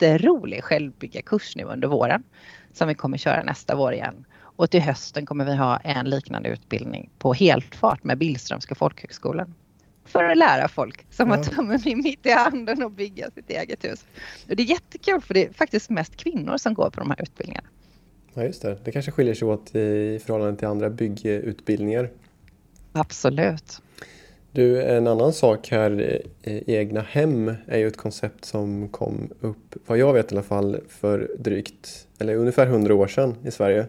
jätterolig 0.01 0.63
självbyggarkurs 0.63 1.55
nu 1.55 1.63
under 1.63 1.87
våren 1.87 2.23
som 2.73 2.87
vi 2.87 2.95
kommer 2.95 3.17
köra 3.17 3.43
nästa 3.43 3.75
vår 3.75 3.93
igen. 3.93 4.25
Och 4.41 4.71
till 4.71 4.81
hösten 4.81 5.25
kommer 5.25 5.45
vi 5.45 5.55
ha 5.55 5.77
en 5.77 6.09
liknande 6.09 6.49
utbildning 6.49 7.09
på 7.19 7.33
helfart 7.33 8.03
med 8.03 8.17
Billströmska 8.17 8.75
folkhögskolan 8.75 9.53
för 10.05 10.23
att 10.23 10.37
lära 10.37 10.67
folk 10.67 11.05
som 11.09 11.29
ja. 11.29 11.35
har 11.35 11.43
tummen 11.43 11.79
mitt 11.83 12.25
i 12.25 12.31
handen 12.31 12.83
och 12.83 12.91
bygga 12.91 13.31
sitt 13.31 13.49
eget 13.49 13.85
hus. 13.85 14.05
Och 14.49 14.55
det 14.55 14.63
är 14.63 14.67
jättekul 14.67 15.21
för 15.21 15.33
det 15.33 15.45
är 15.45 15.53
faktiskt 15.53 15.89
mest 15.89 16.15
kvinnor 16.15 16.57
som 16.57 16.73
går 16.73 16.89
på 16.89 16.99
de 16.99 17.09
här 17.09 17.21
utbildningarna. 17.21 17.67
Ja 18.33 18.43
just 18.43 18.61
det, 18.61 18.77
det 18.83 18.91
kanske 18.91 19.11
skiljer 19.11 19.33
sig 19.33 19.47
åt 19.47 19.75
i 19.75 20.19
förhållande 20.25 20.59
till 20.59 20.67
andra 20.67 20.89
byggutbildningar. 20.89 22.09
Absolut. 22.91 23.81
Du, 24.51 24.81
en 24.81 25.07
annan 25.07 25.33
sak 25.33 25.67
här, 25.71 26.21
egna 26.43 27.01
hem 27.01 27.53
är 27.67 27.77
ju 27.77 27.87
ett 27.87 27.97
koncept 27.97 28.45
som 28.45 28.89
kom 28.89 29.29
upp, 29.41 29.75
vad 29.85 29.97
jag 29.97 30.13
vet 30.13 30.31
i 30.31 30.35
alla 30.35 30.43
fall, 30.43 30.79
för 30.87 31.31
drygt, 31.37 32.07
eller 32.19 32.35
ungefär 32.35 32.65
hundra 32.65 32.95
år 32.95 33.07
sedan 33.07 33.35
i 33.43 33.51
Sverige. 33.51 33.85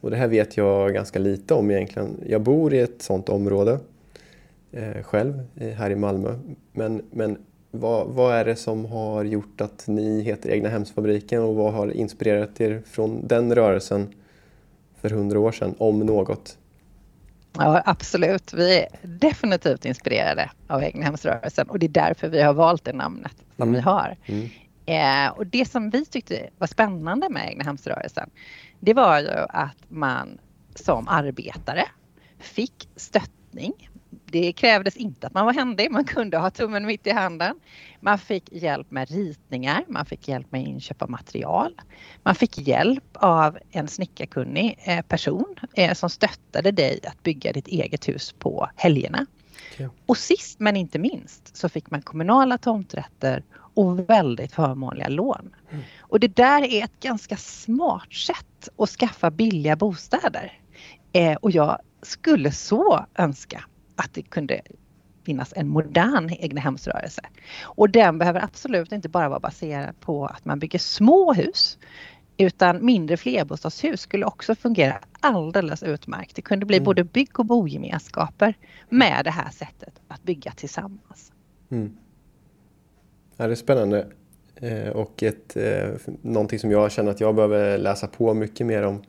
Och 0.00 0.10
det 0.10 0.16
här 0.16 0.28
vet 0.28 0.56
jag 0.56 0.94
ganska 0.94 1.18
lite 1.18 1.54
om 1.54 1.70
egentligen. 1.70 2.20
Jag 2.26 2.40
bor 2.40 2.74
i 2.74 2.78
ett 2.78 3.02
sådant 3.02 3.28
område 3.28 3.78
eh, 4.72 5.02
själv 5.02 5.42
här 5.76 5.90
i 5.90 5.96
Malmö. 5.96 6.38
Men, 6.72 7.02
men 7.10 7.38
vad, 7.70 8.06
vad, 8.06 8.34
är 8.34 8.44
det 8.44 8.56
som 8.56 8.84
har 8.84 9.24
gjort 9.24 9.60
att 9.60 9.84
ni 9.88 10.20
heter 10.22 10.50
Egna 10.50 10.68
Hemsfabriken 10.68 11.42
och 11.42 11.54
vad 11.54 11.72
har 11.72 11.90
inspirerat 11.90 12.60
er 12.60 12.82
från 12.86 13.26
den 13.26 13.54
rörelsen 13.54 14.14
för 15.00 15.10
hundra 15.10 15.40
år 15.40 15.52
sedan, 15.52 15.74
om 15.78 15.98
något? 15.98 16.58
Ja, 17.58 17.82
absolut. 17.84 18.52
Vi 18.52 18.78
är 18.78 18.86
definitivt 19.02 19.84
inspirerade 19.84 20.50
av 20.66 20.82
Egnahemsrörelsen 20.82 21.68
och 21.68 21.78
det 21.78 21.86
är 21.86 21.88
därför 21.88 22.28
vi 22.28 22.42
har 22.42 22.54
valt 22.54 22.84
det 22.84 22.92
namnet 22.92 23.36
som 23.56 23.68
mm. 23.68 23.74
vi 23.74 23.80
har. 23.80 24.16
Mm. 24.26 24.50
Eh, 24.86 25.32
och 25.32 25.46
det 25.46 25.70
som 25.70 25.90
vi 25.90 26.04
tyckte 26.04 26.50
var 26.58 26.66
spännande 26.66 27.28
med 27.28 27.48
Egnahemsrörelsen, 27.48 28.30
det 28.80 28.94
var 28.94 29.20
ju 29.20 29.46
att 29.48 29.76
man 29.88 30.38
som 30.74 31.08
arbetare 31.08 31.84
fick 32.38 32.88
stöttning 32.96 33.90
det 34.24 34.52
krävdes 34.52 34.96
inte 34.96 35.26
att 35.26 35.34
man 35.34 35.46
var 35.46 35.52
händig, 35.52 35.90
man 35.90 36.04
kunde 36.04 36.38
ha 36.38 36.50
tummen 36.50 36.86
mitt 36.86 37.06
i 37.06 37.10
handen. 37.10 37.56
Man 38.00 38.18
fick 38.18 38.52
hjälp 38.52 38.90
med 38.90 39.10
ritningar, 39.10 39.84
man 39.88 40.06
fick 40.06 40.28
hjälp 40.28 40.52
med 40.52 40.62
inköp 40.62 41.02
av 41.02 41.10
material. 41.10 41.80
Man 42.22 42.34
fick 42.34 42.58
hjälp 42.58 43.04
av 43.14 43.58
en 43.70 43.88
snickarkunnig 43.88 44.78
eh, 44.84 45.02
person 45.02 45.54
eh, 45.74 45.94
som 45.94 46.10
stöttade 46.10 46.70
dig 46.70 47.00
att 47.06 47.22
bygga 47.22 47.52
ditt 47.52 47.68
eget 47.68 48.08
hus 48.08 48.34
på 48.38 48.70
helgerna. 48.76 49.26
Okay. 49.74 49.88
Och 50.06 50.18
sist 50.18 50.60
men 50.60 50.76
inte 50.76 50.98
minst 50.98 51.56
så 51.56 51.68
fick 51.68 51.90
man 51.90 52.02
kommunala 52.02 52.58
tomträtter 52.58 53.44
och 53.74 54.10
väldigt 54.10 54.52
förmånliga 54.52 55.08
lån. 55.08 55.54
Mm. 55.70 55.84
Och 56.00 56.20
det 56.20 56.36
där 56.36 56.62
är 56.64 56.84
ett 56.84 57.00
ganska 57.00 57.36
smart 57.36 58.12
sätt 58.12 58.68
att 58.78 58.88
skaffa 58.88 59.30
billiga 59.30 59.76
bostäder. 59.76 60.60
Eh, 61.12 61.34
och 61.34 61.50
jag 61.50 61.78
skulle 62.02 62.52
så 62.52 63.06
önska 63.14 63.64
att 63.96 64.14
det 64.14 64.22
kunde 64.22 64.60
finnas 65.24 65.52
en 65.56 65.68
modern 65.68 66.30
egnahemsrörelse. 66.30 67.22
Och 67.62 67.90
den 67.90 68.18
behöver 68.18 68.44
absolut 68.44 68.92
inte 68.92 69.08
bara 69.08 69.28
vara 69.28 69.40
baserad 69.40 70.00
på 70.00 70.26
att 70.26 70.44
man 70.44 70.58
bygger 70.58 70.78
små 70.78 71.32
hus 71.32 71.78
utan 72.36 72.84
mindre 72.84 73.16
flerbostadshus 73.16 74.00
skulle 74.00 74.26
också 74.26 74.54
fungera 74.54 74.98
alldeles 75.20 75.82
utmärkt. 75.82 76.36
Det 76.36 76.42
kunde 76.42 76.66
bli 76.66 76.76
mm. 76.76 76.84
både 76.84 77.04
bygg 77.04 77.38
och 77.38 77.46
bogemenskaper 77.46 78.54
med 78.88 79.24
det 79.24 79.30
här 79.30 79.50
sättet 79.50 80.00
att 80.08 80.22
bygga 80.22 80.50
tillsammans. 80.50 81.32
Mm. 81.70 81.96
Ja, 83.36 83.46
det 83.46 83.52
är 83.52 83.56
spännande 83.56 84.06
eh, 84.56 84.88
och 84.88 85.22
ett, 85.22 85.56
eh, 85.56 85.88
någonting 86.22 86.58
som 86.58 86.70
jag 86.70 86.92
känner 86.92 87.10
att 87.10 87.20
jag 87.20 87.34
behöver 87.34 87.78
läsa 87.78 88.06
på 88.06 88.34
mycket 88.34 88.66
mer 88.66 88.82
om 88.82 89.02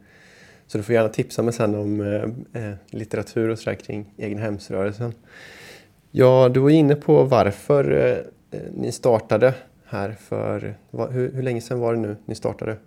så 0.67 0.77
du 0.77 0.83
får 0.83 0.95
gärna 0.95 1.09
tipsa 1.09 1.41
mig 1.41 1.53
sen 1.53 1.75
om 1.75 2.01
eh, 2.01 2.63
eh 2.63 2.73
litteratur 2.89 3.49
och 3.49 3.59
sådär 3.59 3.75
kring 3.75 4.13
egnahemsrörelsen. 4.17 5.13
Ja, 6.11 6.49
du 6.49 6.59
var 6.59 6.69
inne 6.69 6.95
på 6.95 7.23
varför 7.23 7.91
eh, 7.91 8.59
eh 8.59 8.71
ni 8.73 8.91
startade 8.91 9.53
här 9.85 10.11
för, 10.11 10.77
va, 10.91 11.07
hur, 11.07 11.31
hur, 11.31 11.43
länge 11.43 11.61
sedan 11.61 11.79
var 11.79 11.93
det 11.93 11.99
nu 11.99 12.17
ni 12.25 12.35
startade? 12.35 12.77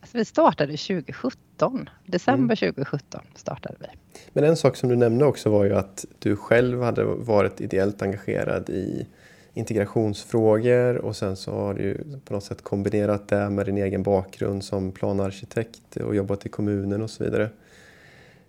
Alltså, 0.00 0.18
vi 0.18 0.24
startade 0.24 0.76
2017, 0.76 1.90
december 2.06 2.64
mm. 2.64 2.74
2017 2.74 3.20
startade 3.34 3.74
vi. 3.80 3.86
Men 4.32 4.44
en 4.44 4.56
sak 4.56 4.76
som 4.76 4.88
du 4.88 4.96
nämnde 4.96 5.24
också 5.24 5.50
var 5.50 5.64
ju 5.64 5.74
att 5.74 6.04
du 6.18 6.36
själv 6.36 6.82
hade 6.82 7.04
varit 7.04 7.60
ideellt 7.60 8.02
engagerad 8.02 8.70
i 8.70 9.06
integrationsfrågor 9.54 10.96
och 10.96 11.16
sen 11.16 11.36
så 11.36 11.52
har 11.52 11.74
du 11.74 12.04
på 12.24 12.34
något 12.34 12.44
sätt 12.44 12.62
kombinerat 12.62 13.28
det 13.28 13.50
med 13.50 13.66
din 13.66 13.78
egen 13.78 14.02
bakgrund 14.02 14.64
som 14.64 14.92
planarkitekt 14.92 15.96
och 15.96 16.14
jobbat 16.14 16.46
i 16.46 16.48
kommunen 16.48 17.02
och 17.02 17.10
så 17.10 17.24
vidare. 17.24 17.50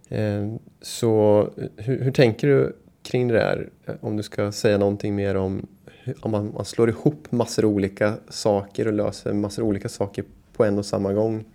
Ehm, 0.09 0.59
så 0.81 1.49
hur, 1.77 1.99
hur 2.03 2.11
tänker 2.11 2.47
du 2.47 2.75
kring 3.03 3.27
det 3.27 3.33
där. 3.33 3.69
Om 4.01 4.17
du 4.17 4.23
ska 4.23 4.51
säga 4.51 4.77
någonting 4.77 5.15
mer 5.15 5.35
om 5.35 5.67
om 6.21 6.31
man, 6.31 6.51
man 6.53 6.65
slår 6.65 6.89
ihop 6.89 7.31
massor 7.31 7.65
olika 7.65 8.13
saker 8.29 8.87
och 8.87 8.93
löser 8.93 9.33
massor 9.33 9.63
olika 9.63 9.89
saker 9.89 10.25
på 10.53 10.65
en 10.65 10.77
och 10.77 10.85
samma 10.85 11.13
gång 11.13 11.45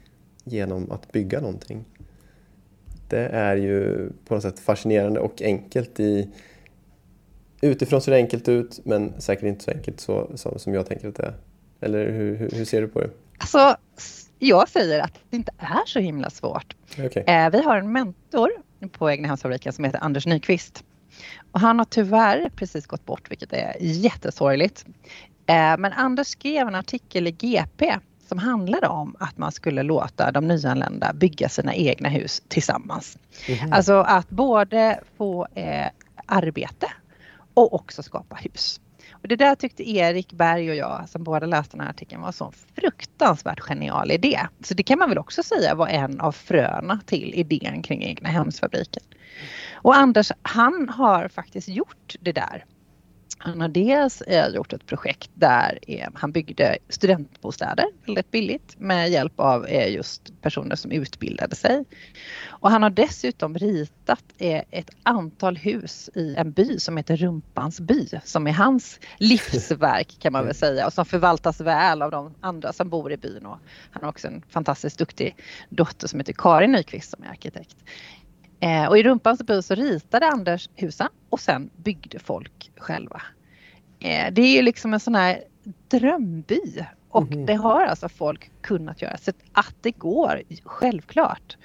genom 0.44 0.90
att 0.90 1.12
bygga 1.12 1.40
någonting. 1.40 1.84
Det 3.08 3.26
är 3.26 3.56
ju 3.56 4.08
på 4.26 4.34
något 4.34 4.42
sätt 4.42 4.58
fascinerande 4.58 5.20
och 5.20 5.42
enkelt 5.42 6.00
i 6.00 6.28
Utifrån 7.60 8.00
ser 8.00 8.12
det 8.12 8.18
enkelt 8.18 8.48
ut 8.48 8.80
men 8.84 9.20
säkert 9.20 9.44
inte 9.44 9.64
så 9.64 9.70
enkelt 9.70 10.00
så, 10.00 10.30
så 10.34 10.58
som 10.58 10.74
jag 10.74 10.86
tänker 10.86 11.08
att 11.08 11.16
det 11.16 11.26
är. 11.26 11.34
Eller 11.80 12.12
hur, 12.12 12.36
hur, 12.36 12.50
hur, 12.50 12.64
ser 12.64 12.80
du 12.80 12.88
på 12.88 13.00
det? 13.00 13.10
Alltså, 13.38 13.76
jag 14.38 14.68
säger 14.68 15.00
att 15.00 15.14
det 15.30 15.36
inte 15.36 15.52
är 15.58 15.86
så 15.86 15.98
himla 15.98 16.30
svårt. 16.30 16.76
Okay. 17.06 17.22
Eh, 17.22 17.50
vi 17.50 17.62
har 17.62 17.76
en 17.76 17.92
mentor 17.92 18.50
på 18.92 19.08
Egnahemsfabriken 19.10 19.72
som 19.72 19.84
heter 19.84 20.04
Anders 20.04 20.26
Nyqvist. 20.26 20.84
Och 21.52 21.60
han 21.60 21.78
har 21.78 21.86
tyvärr 21.86 22.50
precis 22.56 22.86
gått 22.86 23.06
bort 23.06 23.30
vilket 23.30 23.52
är 23.52 23.76
jättesorgligt. 23.80 24.86
Eh, 25.46 25.78
men 25.78 25.92
Anders 25.92 26.26
skrev 26.26 26.68
en 26.68 26.74
artikel 26.74 27.26
i 27.26 27.30
GP 27.30 27.94
som 28.28 28.38
handlade 28.38 28.88
om 28.88 29.16
att 29.20 29.38
man 29.38 29.52
skulle 29.52 29.82
låta 29.82 30.32
de 30.32 30.48
nyanlända 30.48 31.12
bygga 31.12 31.48
sina 31.48 31.74
egna 31.74 32.08
hus 32.08 32.42
tillsammans. 32.48 33.18
Mm. 33.48 33.72
Alltså 33.72 33.94
att 33.94 34.30
både 34.30 35.00
få 35.16 35.46
eh, 35.54 35.86
arbete 36.26 36.86
och 37.58 37.74
också 37.74 38.02
skapa 38.02 38.36
hus. 38.36 38.80
Och 39.22 39.28
det 39.28 39.36
där 39.36 39.54
tyckte 39.54 39.90
Erik 39.90 40.32
Berg 40.32 40.70
och 40.70 40.76
jag 40.76 41.08
som 41.08 41.24
båda 41.24 41.46
läste 41.46 41.76
den 41.76 41.84
här 41.84 41.90
artikeln 41.90 42.20
var 42.20 42.28
en 42.28 42.32
sån 42.32 42.52
fruktansvärt 42.74 43.60
genial 43.60 44.10
idé. 44.10 44.40
Så 44.60 44.74
det 44.74 44.82
kan 44.82 44.98
man 44.98 45.08
väl 45.08 45.18
också 45.18 45.42
säga 45.42 45.74
var 45.74 45.88
en 45.88 46.20
av 46.20 46.32
fröna 46.32 47.00
till 47.06 47.34
idén 47.34 47.82
kring 47.82 48.02
egna 48.02 48.28
hemsfabriken. 48.28 49.02
Och 49.72 49.96
Anders 49.96 50.32
han 50.42 50.88
har 50.88 51.28
faktiskt 51.28 51.68
gjort 51.68 52.14
det 52.20 52.32
där 52.32 52.64
han 53.38 53.60
har 53.60 53.68
dels 53.68 54.20
eh, 54.20 54.48
gjort 54.48 54.72
ett 54.72 54.86
projekt 54.86 55.30
där 55.34 55.78
eh, 55.82 56.08
han 56.14 56.32
byggde 56.32 56.78
studentbostäder 56.88 57.86
väldigt 58.06 58.30
billigt 58.30 58.74
med 58.78 59.10
hjälp 59.10 59.40
av 59.40 59.66
eh, 59.66 59.94
just 59.94 60.40
personer 60.42 60.76
som 60.76 60.90
utbildade 60.90 61.56
sig. 61.56 61.84
Och 62.46 62.70
han 62.70 62.82
har 62.82 62.90
dessutom 62.90 63.58
ritat 63.58 64.24
ett 64.38 64.90
antal 65.02 65.56
hus 65.56 66.10
i 66.14 66.34
en 66.34 66.52
by 66.52 66.78
som 66.78 66.96
heter 66.96 67.16
Rumpans 67.16 67.80
by 67.80 68.08
som 68.24 68.46
är 68.46 68.52
hans 68.52 69.00
livsverk 69.18 70.16
kan 70.18 70.32
man 70.32 70.44
väl 70.44 70.54
säga 70.54 70.86
och 70.86 70.92
som 70.92 71.06
förvaltas 71.06 71.60
väl 71.60 72.02
av 72.02 72.10
de 72.10 72.34
andra 72.40 72.72
som 72.72 72.88
bor 72.88 73.12
i 73.12 73.16
byn. 73.16 73.46
Och 73.46 73.58
han 73.90 74.02
har 74.02 74.08
också 74.08 74.28
en 74.28 74.42
fantastiskt 74.48 74.98
duktig 74.98 75.36
dotter 75.68 76.08
som 76.08 76.20
heter 76.20 76.32
Karin 76.32 76.72
Nyqvist 76.72 77.10
som 77.10 77.24
är 77.24 77.28
arkitekt. 77.28 77.76
Eh, 78.60 78.86
och 78.86 78.98
i 78.98 79.02
Rumpans 79.02 79.42
by 79.42 79.62
så 79.62 79.74
ritade 79.74 80.26
Anders 80.26 80.70
husen 80.74 81.08
och 81.30 81.40
sen 81.40 81.70
byggde 81.76 82.18
folk 82.18 82.70
själva. 82.76 83.22
Eh, 84.00 84.32
det 84.32 84.42
är 84.42 84.56
ju 84.56 84.62
liksom 84.62 84.94
en 84.94 85.00
sån 85.00 85.14
här 85.14 85.42
drömby 85.88 86.84
och 87.08 87.32
mm. 87.32 87.46
det 87.46 87.54
har 87.54 87.84
alltså 87.84 88.08
folk 88.08 88.50
kunnat 88.60 89.02
göra. 89.02 89.16
Så 89.16 89.32
att 89.52 89.74
det 89.80 89.90
går, 89.90 90.42
självklart. 90.64 91.56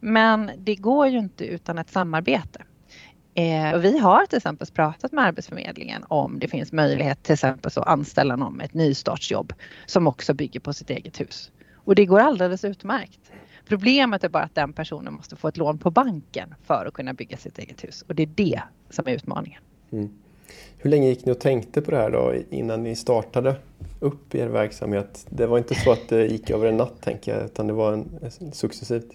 Men 0.00 0.50
det 0.58 0.74
går 0.74 1.08
ju 1.08 1.18
inte 1.18 1.44
utan 1.44 1.78
ett 1.78 1.90
samarbete. 1.90 2.62
Eh, 3.34 3.74
och 3.74 3.84
vi 3.84 3.98
har 3.98 4.26
till 4.26 4.36
exempel 4.36 4.68
pratat 4.74 5.12
med 5.12 5.24
Arbetsförmedlingen 5.24 6.04
om 6.08 6.38
det 6.38 6.48
finns 6.48 6.72
möjlighet 6.72 7.22
till 7.22 7.32
exempel 7.32 7.72
att 7.76 7.88
anställa 7.88 8.36
någon 8.36 8.56
med 8.56 8.66
ett 8.66 8.74
nystartsjobb 8.74 9.52
som 9.86 10.06
också 10.06 10.34
bygger 10.34 10.60
på 10.60 10.72
sitt 10.72 10.90
eget 10.90 11.20
hus. 11.20 11.50
Och 11.74 11.94
det 11.94 12.06
går 12.06 12.20
alldeles 12.20 12.64
utmärkt. 12.64 13.32
Problemet 13.70 14.24
är 14.24 14.28
bara 14.28 14.42
att 14.42 14.54
den 14.54 14.72
personen 14.72 15.14
måste 15.14 15.36
få 15.36 15.48
ett 15.48 15.56
lån 15.56 15.78
på 15.78 15.90
banken 15.90 16.54
för 16.66 16.86
att 16.86 16.94
kunna 16.94 17.14
bygga 17.14 17.36
sitt 17.36 17.58
eget 17.58 17.84
hus 17.84 18.04
och 18.08 18.14
det 18.14 18.22
är 18.22 18.30
det 18.34 18.62
som 18.90 19.06
är 19.06 19.12
utmaningen. 19.12 19.62
Mm. 19.92 20.10
Hur 20.78 20.90
länge 20.90 21.08
gick 21.08 21.24
ni 21.24 21.32
och 21.32 21.40
tänkte 21.40 21.82
på 21.82 21.90
det 21.90 21.96
här 21.96 22.10
då 22.10 22.34
innan 22.50 22.82
ni 22.82 22.96
startade 22.96 23.56
upp 24.00 24.34
er 24.34 24.48
verksamhet? 24.48 25.26
Det 25.28 25.46
var 25.46 25.58
inte 25.58 25.74
så 25.74 25.92
att 25.92 26.08
det 26.08 26.26
gick 26.26 26.50
över 26.50 26.66
en 26.66 26.76
natt 26.76 27.02
tänker 27.02 27.34
jag 27.34 27.44
utan 27.44 27.66
det 27.66 27.72
var 27.72 27.92
en, 27.92 28.20
successivt. 28.52 29.10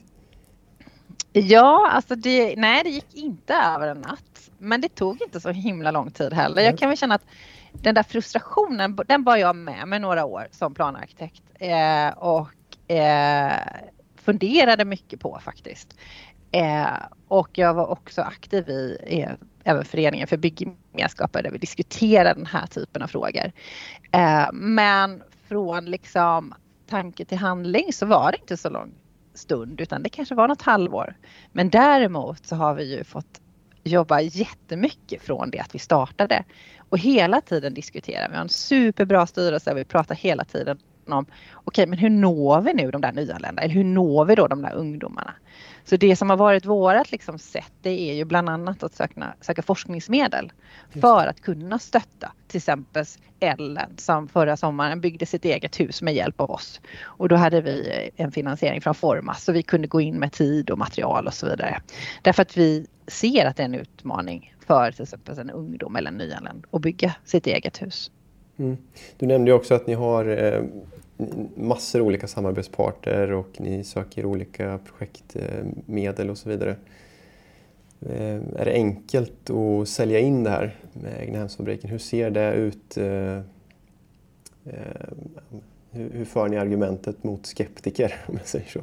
Ja, 1.34 1.90
alltså 1.92 2.16
det, 2.16 2.56
nej 2.56 2.84
det 2.84 2.90
gick 2.90 3.16
inte 3.16 3.54
över 3.54 3.88
en 3.88 3.98
natt. 3.98 4.52
Men 4.58 4.82
det 4.82 4.96
tog 4.96 5.22
inte 5.22 5.40
så 5.40 5.50
himla 5.50 5.92
lång 5.92 6.12
tid 6.12 6.34
heller. 6.34 6.62
Jag 6.62 6.78
kan 6.78 6.90
väl 6.90 6.98
känna 6.98 7.16
att 7.16 7.26
den 7.72 7.96
där 7.96 8.04
frustrationen, 8.04 8.98
den 9.08 9.24
var 9.24 9.38
jag 9.38 9.56
med 9.56 9.88
med 9.88 10.02
några 10.02 10.26
år 10.26 10.48
som 10.52 10.74
planarkitekt. 10.74 11.44
Eh, 11.60 12.10
och 12.18 12.50
eh, 12.96 13.54
funderade 14.26 14.86
mycket 14.86 15.20
på 15.20 15.40
faktiskt. 15.44 15.96
Eh, 16.52 16.98
och 17.28 17.58
jag 17.58 17.74
var 17.74 17.88
också 17.88 18.22
aktiv 18.22 18.70
i 18.70 18.98
eh, 19.06 19.32
även 19.64 19.86
föreningen 19.86 20.28
för 20.28 20.38
bygggemenskaper 20.38 21.44
där 21.44 21.52
vi 21.52 21.58
diskuterar 21.58 22.36
den 22.36 22.46
här 22.46 22.68
typen 22.68 23.02
av 23.02 23.08
frågor. 23.08 23.52
Eh, 24.12 24.52
men 24.54 25.24
från 25.48 25.86
liksom 25.86 26.54
tanke 26.90 27.26
till 27.26 27.38
handling 27.38 27.94
så 27.94 28.06
var 28.06 28.32
det 28.32 28.38
inte 28.38 28.58
så 28.58 28.70
lång 28.70 28.92
stund 29.34 29.82
utan 29.82 30.04
det 30.04 30.10
kanske 30.10 30.36
var 30.36 30.48
något 30.48 30.62
halvår. 30.62 31.16
Men 31.52 31.70
däremot 31.70 32.46
så 32.46 32.56
har 32.56 32.74
vi 32.74 32.98
ju 32.98 33.04
fått 33.04 33.42
jobba 33.84 34.22
jättemycket 34.22 35.22
från 35.22 35.50
det 35.50 35.60
att 35.60 35.76
vi 35.76 35.80
startade 35.80 36.44
och 36.90 37.00
hela 37.00 37.42
tiden 37.42 37.74
diskutera. 37.74 38.28
Vi 38.28 38.36
har 38.36 38.42
en 38.42 38.50
superbra 38.50 39.28
styrelse, 39.28 39.74
vi 39.74 39.86
pratar 39.86 40.16
hela 40.16 40.44
tiden 40.44 40.78
om 41.14 41.26
okej 41.54 41.62
okay, 41.66 41.86
men 41.86 42.00
hur 42.00 42.10
når 42.10 42.62
vi 42.62 42.74
nu 42.74 42.92
de 42.92 43.02
där 43.02 43.12
nyanlända 43.12 43.62
eller 43.62 43.74
hur 43.74 43.84
når 43.84 44.26
vi 44.26 44.36
då 44.36 44.48
de 44.48 44.62
där 44.62 44.74
ungdomarna? 44.74 45.34
Så 45.86 45.98
det 45.98 46.16
som 46.16 46.30
har 46.30 46.38
varit 46.38 46.66
vårat 46.66 47.12
liksom 47.12 47.40
sätt 47.40 47.72
det 47.82 48.10
är 48.10 48.14
ju 48.14 48.26
bland 48.26 48.50
annat 48.50 48.84
att 48.84 48.94
söka, 48.94 49.34
söka 49.42 49.62
forskningsmedel 49.62 50.52
för 51.02 51.28
att 51.28 51.42
kunna 51.42 51.80
stötta 51.80 52.32
till 52.48 52.58
exempel 52.58 53.06
Ellen 53.40 53.98
som 53.98 54.28
förra 54.28 54.58
sommaren 54.58 55.02
byggde 55.02 55.26
sitt 55.26 55.46
eget 55.46 55.80
hus 55.80 56.02
med 56.02 56.16
hjälp 56.16 56.42
av 56.42 56.52
oss. 56.52 56.82
Och 57.04 57.30
då 57.30 57.36
hade 57.36 57.62
vi 57.62 58.10
en 58.16 58.32
finansiering 58.32 58.82
från 58.82 58.96
Formas 58.96 59.44
så 59.44 59.52
vi 59.52 59.64
kunde 59.64 59.88
gå 59.88 60.02
in 60.02 60.20
med 60.20 60.32
tid 60.32 60.70
och 60.70 60.78
material 60.78 61.28
och 61.28 61.34
så 61.34 61.50
vidare. 61.50 61.82
Därför 62.22 62.42
att 62.42 62.58
vi 62.58 62.88
ser 63.08 63.46
att 63.46 63.58
det 63.58 63.64
är 63.64 63.66
en 63.66 63.76
utmaning 63.76 64.56
för 64.68 64.92
till 64.92 65.04
exempel 65.04 65.40
en 65.40 65.50
ungdom 65.50 65.96
eller 65.96 66.12
en 66.12 66.18
nyanländ 66.18 66.66
att 66.72 66.82
bygga 66.82 67.16
sitt 67.26 67.48
eget 67.48 67.82
hus. 67.82 68.12
Mm. 68.58 68.78
Du 69.18 69.26
nämnde 69.26 69.54
också 69.54 69.74
att 69.74 69.88
ni 69.88 69.94
har 69.94 70.26
eh, 70.26 70.62
massor 71.56 72.00
av 72.00 72.06
olika 72.06 72.28
samarbetspartner 72.28 73.32
och 73.32 73.50
ni 73.58 73.84
söker 73.84 74.26
olika 74.26 74.80
projektmedel 74.86 76.30
och 76.30 76.38
så 76.38 76.50
vidare. 76.50 76.76
Eh, 78.02 78.42
är 78.56 78.66
det 78.66 78.74
enkelt 78.74 79.50
att 79.50 79.90
sälja 79.90 80.20
in 80.20 80.44
det 80.44 80.50
här 80.50 80.76
med 80.94 81.22
Egnahemsfabriken? 81.22 81.90
Hur 81.90 81.98
ser 81.98 82.30
det 82.30 82.54
ut? 82.54 82.98
Eh, 82.98 83.38
eh, 84.66 85.06
hur 85.92 86.26
för 86.26 86.48
ni 86.48 86.58
argumentet 86.58 87.24
mot 87.24 87.46
skeptiker 87.46 88.16
om 88.28 88.38
jag 88.38 88.48
säger 88.48 88.68
så? 88.70 88.82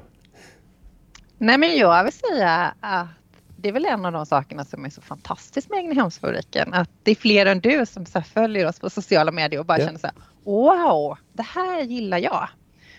Nej 1.38 1.59
men 1.59 1.77
jag 1.77 2.05
vill 2.05 2.12
säga 2.12 2.75
att 2.81 3.09
det 3.57 3.68
är 3.68 3.73
väl 3.73 3.85
en 3.85 4.05
av 4.05 4.12
de 4.12 4.27
sakerna 4.27 4.64
som 4.64 4.85
är 4.85 4.90
så 4.90 5.01
fantastiskt 5.01 5.71
med 5.71 5.79
Egnahemsfabriken. 5.79 6.75
Att 6.75 6.90
det 7.03 7.11
är 7.11 7.14
fler 7.14 7.47
än 7.47 7.61
du 7.61 7.87
som 7.87 8.07
så 8.07 8.23
följer 8.23 8.68
oss 8.68 8.81
på 8.81 8.90
sociala 8.90 9.33
medier 9.33 9.61
och 9.61 9.66
bara 9.66 9.79
ja. 9.79 9.87
känner 9.87 9.99
så 9.99 10.07
här, 10.07 10.16
wow, 10.44 11.18
det 11.33 11.42
här 11.42 11.83
gillar 11.83 12.18
jag. 12.18 12.48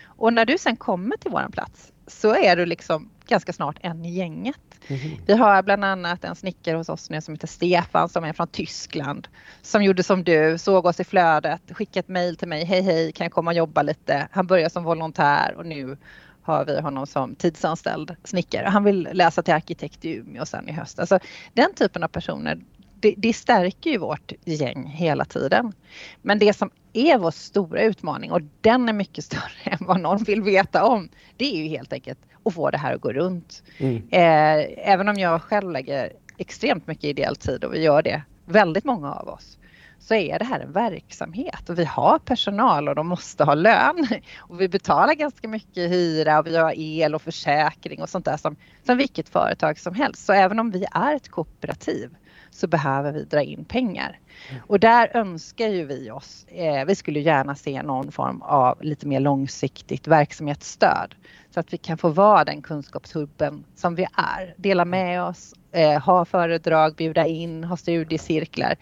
Och 0.06 0.34
när 0.34 0.45
du 0.45 0.58
sen 0.58 0.75
kommer 0.75 1.17
till 1.17 1.32
våran 1.32 1.51
plats 1.51 1.91
så 2.08 2.36
är 2.36 2.56
du 2.56 2.65
liksom 2.65 3.10
ganska 3.27 3.53
snart 3.53 3.77
en 3.82 4.06
i 4.06 4.10
gänget. 4.10 4.58
Mm. 4.88 5.01
Vi 5.25 5.34
har 5.34 5.63
bland 5.63 5.86
annat 5.86 6.23
en 6.23 6.36
snickare 6.36 6.77
hos 6.77 6.89
oss 6.89 7.10
nu 7.10 7.21
som 7.21 7.34
heter 7.34 7.47
Stefan 7.47 8.10
som 8.10 8.23
är 8.23 8.34
från 8.34 8.47
Tyskland. 8.47 9.27
Som 9.62 9.84
gjorde 9.84 10.03
som 10.03 10.23
du, 10.23 10.58
såg 10.58 10.86
oss 10.86 10.99
i 10.99 11.03
flödet, 11.03 11.62
skickade 11.69 11.99
ett 11.99 12.08
mail 12.08 12.36
till 12.36 12.47
mig. 12.47 12.65
Hej 12.65 12.82
hej, 12.82 13.12
kan 13.12 13.25
jag 13.25 13.32
komma 13.32 13.51
och 13.51 13.58
jobba 13.58 13.82
lite? 13.82 14.27
Han 14.32 14.47
börjar 14.47 14.69
som 14.69 14.84
volontär 14.84 15.53
och 15.58 15.65
nu 15.65 15.97
har 16.41 16.65
vi 16.65 16.82
honom 16.82 17.08
som 17.08 17.36
tidsanställd 17.36 18.15
snickare. 18.23 18.67
Han 18.67 18.84
vill 18.84 19.10
läsa 19.12 19.43
till 19.43 19.53
arkitekt 19.53 20.06
i 20.06 20.15
Umeå 20.15 20.45
sen 20.45 20.69
i 20.69 20.71
höst. 20.71 20.99
Alltså, 20.99 21.19
den 21.53 21.73
typen 21.73 22.03
av 22.03 22.08
personer, 22.08 22.60
det, 23.04 23.16
det 23.18 23.34
stärker 23.34 23.89
ju 23.89 23.98
vårt 23.98 24.32
gäng 24.46 24.86
hela 24.86 25.26
tiden. 25.26 25.74
Men 26.22 26.39
det 26.39 26.54
som 26.54 26.70
är 26.94 27.18
vår 27.18 27.32
stora 27.32 27.82
utmaning 27.82 28.32
och 28.32 28.42
den 28.62 28.89
är 28.89 28.94
mycket 28.94 29.26
större 29.26 29.63
än 29.63 29.78
vad 29.82 30.00
någon 30.00 30.24
vill 30.24 30.42
veta 30.42 30.86
om. 30.86 31.10
Det 31.38 31.46
är 31.46 31.58
ju 31.58 31.68
helt 31.68 31.94
enkelt 31.94 32.20
att 32.46 32.54
få 32.54 32.70
det 32.70 32.78
här 32.78 32.96
att 32.96 33.02
gå 33.02 33.13
runt. 33.13 33.63
Mm. 33.78 33.96
Eh, 34.12 34.89
även 34.92 35.10
om 35.10 35.16
jag 35.16 35.42
själv 35.42 35.72
lägger 35.72 36.13
extremt 36.38 36.88
mycket 36.88 37.04
ideell 37.04 37.36
tid 37.36 37.63
och 37.63 37.74
vi 37.74 37.82
gör 37.82 38.02
det 38.02 38.24
väldigt 38.46 38.84
många 38.84 39.13
av 39.13 39.28
oss 39.28 39.58
så 40.00 40.13
är 40.13 40.39
det 40.39 40.46
här 40.46 40.60
en 40.60 40.72
verksamhet 40.72 41.70
och 41.70 41.80
vi 41.80 41.86
har 41.86 42.20
personal 42.20 42.89
och 42.89 42.96
de 42.96 43.08
måste 43.08 43.44
ha 43.44 43.54
lön. 43.54 44.08
Och 44.38 44.62
vi 44.62 44.70
betalar 44.70 45.13
ganska 45.13 45.48
mycket 45.48 45.92
hyra 45.92 46.39
och 46.39 46.48
vi 46.48 46.58
har 46.58 46.74
el 46.78 47.16
och 47.16 47.22
försäkring 47.22 48.02
och 48.02 48.10
sånt 48.10 48.26
där 48.26 48.38
som, 48.38 48.56
som 48.86 48.98
vilket 48.98 49.30
företag 49.30 49.80
som 49.80 49.96
helst. 49.96 50.26
Så 50.26 50.34
även 50.34 50.60
om 50.60 50.72
vi 50.72 50.86
är 50.92 51.16
ett 51.16 51.30
kooperativ 51.30 52.16
så 52.54 52.68
behöver 52.68 53.12
vi 53.12 53.24
dra 53.24 53.42
in 53.42 53.66
pengar. 53.66 54.20
Och 54.68 54.80
där 54.80 55.18
önskar 55.18 55.68
ju 55.68 55.86
vi 55.86 56.12
oss, 56.12 56.46
eh, 56.48 56.86
vi 56.86 56.96
skulle 56.96 57.20
gärna 57.20 57.56
se 57.56 57.84
någon 57.84 58.12
form 58.12 58.42
av 58.42 58.84
lite 58.84 59.08
mer 59.08 59.20
långsiktigt 59.20 60.08
verksamhetsstöd. 60.08 61.16
Så 61.54 61.60
att 61.60 61.74
vi 61.74 61.78
kan 61.78 61.98
få 61.98 62.10
vara 62.10 62.44
den 62.44 62.62
kunskapshubben 62.62 63.63
som 63.76 63.96
vi 63.96 64.04
är, 64.04 64.54
dela 64.58 64.86
med 64.86 65.24
oss 65.24 65.54
eh, 65.72 66.02
ha 66.02 66.26
föredrag, 66.26 66.96
bjuda 66.96 67.28
in, 67.28 67.63
ha 67.63 67.78
studiecirklar. 67.78 68.76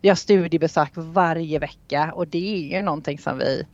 Vi 0.00 0.08
har 0.08 0.16
studiebesök 0.16 0.90
varje 0.94 1.58
vecka 1.58 2.12
och 2.14 2.28
det 2.28 2.72
är 2.72 2.76
ju 2.76 2.82
någonting 2.82 3.18
som 3.18 3.38
vi 3.38 3.66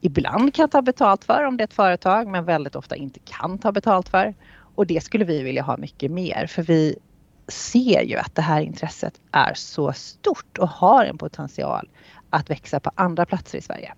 ibland 0.00 0.54
kan 0.54 0.68
ta 0.68 0.82
betalt 0.82 1.24
för 1.24 1.44
om 1.44 1.56
det 1.56 1.62
är 1.62 1.64
ett 1.66 1.74
företag 1.74 2.28
men 2.28 2.44
väldigt 2.44 2.76
ofta 2.76 2.96
inte 2.96 3.20
kan 3.24 3.58
ta 3.58 3.72
betalt 3.72 4.08
för. 4.08 4.34
Och 4.74 4.86
det 4.86 5.04
skulle 5.04 5.24
vi 5.24 5.42
vilja 5.42 5.62
ha 5.62 5.76
mycket 5.76 6.10
mer 6.10 6.46
för 6.46 6.62
vi 6.62 6.98
ser 7.48 8.02
ju 8.02 8.16
att 8.16 8.34
det 8.34 8.42
här 8.42 8.60
intresset 8.60 9.20
är 9.32 9.54
så 9.54 9.92
stort 9.92 10.58
och 10.58 10.68
har 10.68 11.04
en 11.04 11.18
potential 11.18 11.88
att 12.30 12.50
växa 12.50 12.80
på 12.80 12.90
andra 12.94 13.26
platser 13.26 13.58
i 13.58 13.62
Sverige. 13.62 13.94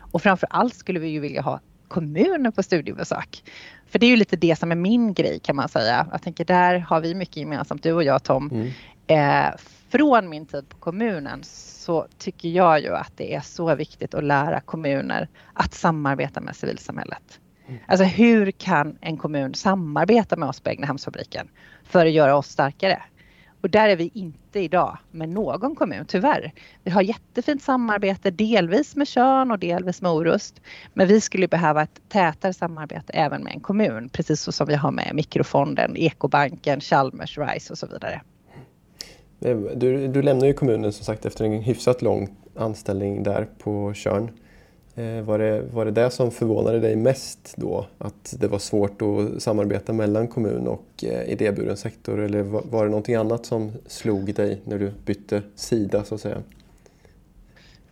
Och 0.00 0.22
framför 0.22 0.48
allt 0.50 0.74
skulle 0.74 1.00
vi 1.00 1.08
ju 1.08 1.20
vilja 1.20 1.42
ha 1.42 1.60
kommuner 1.88 2.50
på 2.50 2.62
studiebesök. 2.62 3.44
För 3.86 3.98
det 3.98 4.06
är 4.06 4.10
ju 4.10 4.16
lite 4.16 4.36
det 4.36 4.58
som 4.58 4.72
är 4.72 4.76
min 4.76 5.14
grej 5.14 5.38
kan 5.38 5.56
man 5.56 5.68
säga. 5.68 6.06
Jag 6.12 6.22
tänker 6.22 6.44
där 6.44 6.78
har 6.78 7.00
vi 7.00 7.14
mycket 7.14 7.36
gemensamt, 7.36 7.82
du 7.82 7.92
och 7.92 8.04
jag 8.04 8.22
Tom. 8.22 8.50
Mm. 8.50 8.70
Eh, 9.06 9.54
från 9.88 10.28
min 10.28 10.46
tid 10.46 10.68
på 10.68 10.76
kommunen 10.76 11.40
så 11.42 12.06
tycker 12.18 12.48
jag 12.48 12.80
ju 12.80 12.94
att 12.94 13.12
det 13.16 13.34
är 13.34 13.40
så 13.40 13.74
viktigt 13.74 14.14
att 14.14 14.24
lära 14.24 14.60
kommuner 14.60 15.28
att 15.52 15.74
samarbeta 15.74 16.40
med 16.40 16.56
civilsamhället. 16.56 17.40
Mm. 17.68 17.80
Alltså 17.86 18.04
hur 18.04 18.50
kan 18.50 18.98
en 19.00 19.16
kommun 19.16 19.54
samarbeta 19.54 20.36
med 20.36 20.48
oss 20.48 20.60
på 20.60 20.70
Egnahemsfabriken 20.70 21.48
för 21.84 22.06
att 22.06 22.12
göra 22.12 22.36
oss 22.36 22.48
starkare? 22.48 23.02
Och 23.60 23.70
där 23.70 23.88
är 23.88 23.96
vi 23.96 24.10
inte 24.14 24.60
idag 24.60 24.98
med 25.10 25.28
någon 25.28 25.74
kommun, 25.74 26.04
tyvärr. 26.08 26.52
Vi 26.84 26.90
har 26.90 27.02
jättefint 27.02 27.62
samarbete, 27.62 28.30
delvis 28.30 28.96
med 28.96 29.08
Tjörn 29.08 29.50
och 29.50 29.58
delvis 29.58 30.02
med 30.02 30.10
Orust. 30.10 30.60
Men 30.94 31.08
vi 31.08 31.20
skulle 31.20 31.48
behöva 31.48 31.82
ett 31.82 32.00
tätare 32.08 32.52
samarbete 32.52 33.12
även 33.12 33.44
med 33.44 33.52
en 33.52 33.60
kommun, 33.60 34.08
precis 34.08 34.40
så 34.40 34.52
som 34.52 34.66
vi 34.66 34.74
har 34.74 34.90
med 34.90 35.10
Mikrofonden, 35.14 35.96
Ekobanken, 35.96 36.80
Chalmers, 36.80 37.38
RISE 37.38 37.72
och 37.72 37.78
så 37.78 37.86
vidare. 37.86 38.20
Du, 39.76 40.08
du 40.08 40.22
lämnar 40.22 40.46
ju 40.46 40.52
kommunen 40.52 40.92
som 40.92 41.04
sagt 41.04 41.26
efter 41.26 41.44
en 41.44 41.62
hyfsat 41.62 42.02
lång 42.02 42.28
anställning 42.56 43.22
där 43.22 43.48
på 43.58 43.92
Körn. 43.94 44.30
Eh, 44.96 45.22
var 45.22 45.38
det, 45.38 45.62
var 45.72 45.84
det 45.84 45.90
det 45.90 46.10
som 46.10 46.30
förvånade 46.30 46.80
dig 46.80 46.96
mest 46.96 47.54
då? 47.56 47.86
Att 47.98 48.34
det 48.38 48.48
var 48.48 48.58
svårt 48.58 49.02
att 49.02 49.42
samarbeta 49.42 49.92
mellan 49.92 50.28
kommun 50.28 50.66
och 50.66 51.04
eh, 51.04 51.32
idéburen 51.32 51.76
sektor 51.76 52.20
eller 52.20 52.42
var 52.42 52.84
det 52.84 52.90
någonting 52.90 53.14
annat 53.14 53.46
som 53.46 53.72
slog 53.86 54.34
dig 54.34 54.60
när 54.64 54.78
du 54.78 54.92
bytte 55.04 55.42
sida 55.54 56.04
så 56.04 56.14
att 56.14 56.20
säga? 56.20 56.42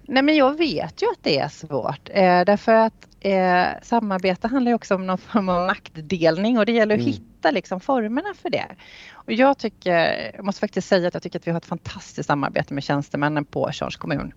Nej 0.03 0.23
men 0.23 0.37
jag 0.37 0.59
vet 0.59 1.03
ju 1.03 1.07
att 1.07 1.23
det 1.23 1.39
är 1.39 1.49
svårt 1.49 2.11
eh, 2.13 2.45
därför 2.45 2.75
att 2.75 3.07
eh, 3.25 3.67
samarbete 3.83 4.49
handlar 4.49 4.71
ju 4.71 4.75
också 4.75 4.95
om 4.95 5.07
någon 5.07 5.19
form 5.19 5.49
av 5.49 5.67
maktdelning 5.67 6.59
och 6.59 6.67
det 6.67 6.73
gäller 6.73 6.95
att 6.95 7.01
mm. 7.01 7.13
hitta 7.13 7.51
liksom 7.51 7.81
formerna 7.81 8.35
för 8.43 8.51
det. 8.51 8.67
Och 9.13 9.33
jag 9.33 9.59
tycker, 9.59 10.31
jag 10.35 10.45
måste 10.45 10.61
faktiskt 10.61 10.89
säga 10.89 11.09
att 11.09 11.15
jag 11.15 11.23
tycker 11.23 11.39
att 11.39 11.47
vi 11.47 11.51
har 11.51 11.59
ett 11.59 11.67
fantastiskt 11.67 12.27
samarbete 12.27 12.75
med 12.75 12.85
tjänstemännen 12.85 13.45
på 13.45 13.73
Tjörns 13.73 13.97
kommun. 13.97 14.33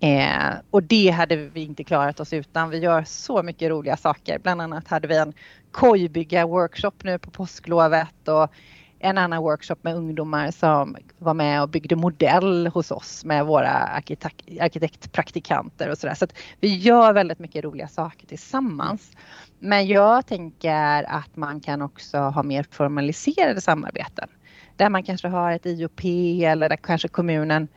Mm. 0.00 0.50
Eh, 0.50 0.54
och 0.70 0.82
det 0.82 1.10
hade 1.10 1.36
vi 1.36 1.60
inte 1.60 1.84
klarat 1.84 2.20
oss 2.20 2.32
utan. 2.32 2.70
Vi 2.70 2.78
gör 2.78 3.04
så 3.04 3.42
mycket 3.42 3.70
roliga 3.70 3.96
saker. 3.96 4.38
Bland 4.38 4.62
annat 4.62 4.88
hade 4.88 5.08
vi 5.08 5.16
en 5.16 5.32
kojbygga-workshop 5.72 6.92
nu 7.02 7.18
på 7.18 7.30
påsklovet 7.30 8.28
och 8.28 8.52
en 9.00 9.18
annan 9.18 9.42
workshop 9.42 9.76
med 9.82 9.94
ungdomar 9.96 10.50
som 10.50 10.96
var 11.18 11.34
med 11.34 11.62
och 11.62 11.68
byggde 11.68 11.96
modell 11.96 12.66
hos 12.66 12.90
oss 12.90 13.24
med 13.24 13.46
våra 13.46 13.70
arkitekt, 13.70 14.60
arkitektpraktikanter 14.60 15.90
och 15.90 15.98
sådär. 15.98 16.14
Så 16.14 16.24
att 16.24 16.38
vi 16.60 16.76
gör 16.76 17.12
väldigt 17.12 17.38
mycket 17.38 17.64
roliga 17.64 17.88
saker 17.88 18.26
tillsammans. 18.26 19.12
Men 19.58 19.86
jag 19.86 20.26
tänker 20.26 21.04
att 21.08 21.36
man 21.36 21.60
kan 21.60 21.82
också 21.82 22.18
ha 22.18 22.42
mer 22.42 22.66
formaliserade 22.70 23.60
samarbeten. 23.60 24.28
Där 24.76 24.90
man 24.90 25.02
kanske 25.02 25.28
har 25.28 25.52
ett 25.52 25.66
IOP 25.66 26.04
eller 26.44 26.68
där 26.68 26.76
kanske 26.76 27.08
kommunen 27.08 27.68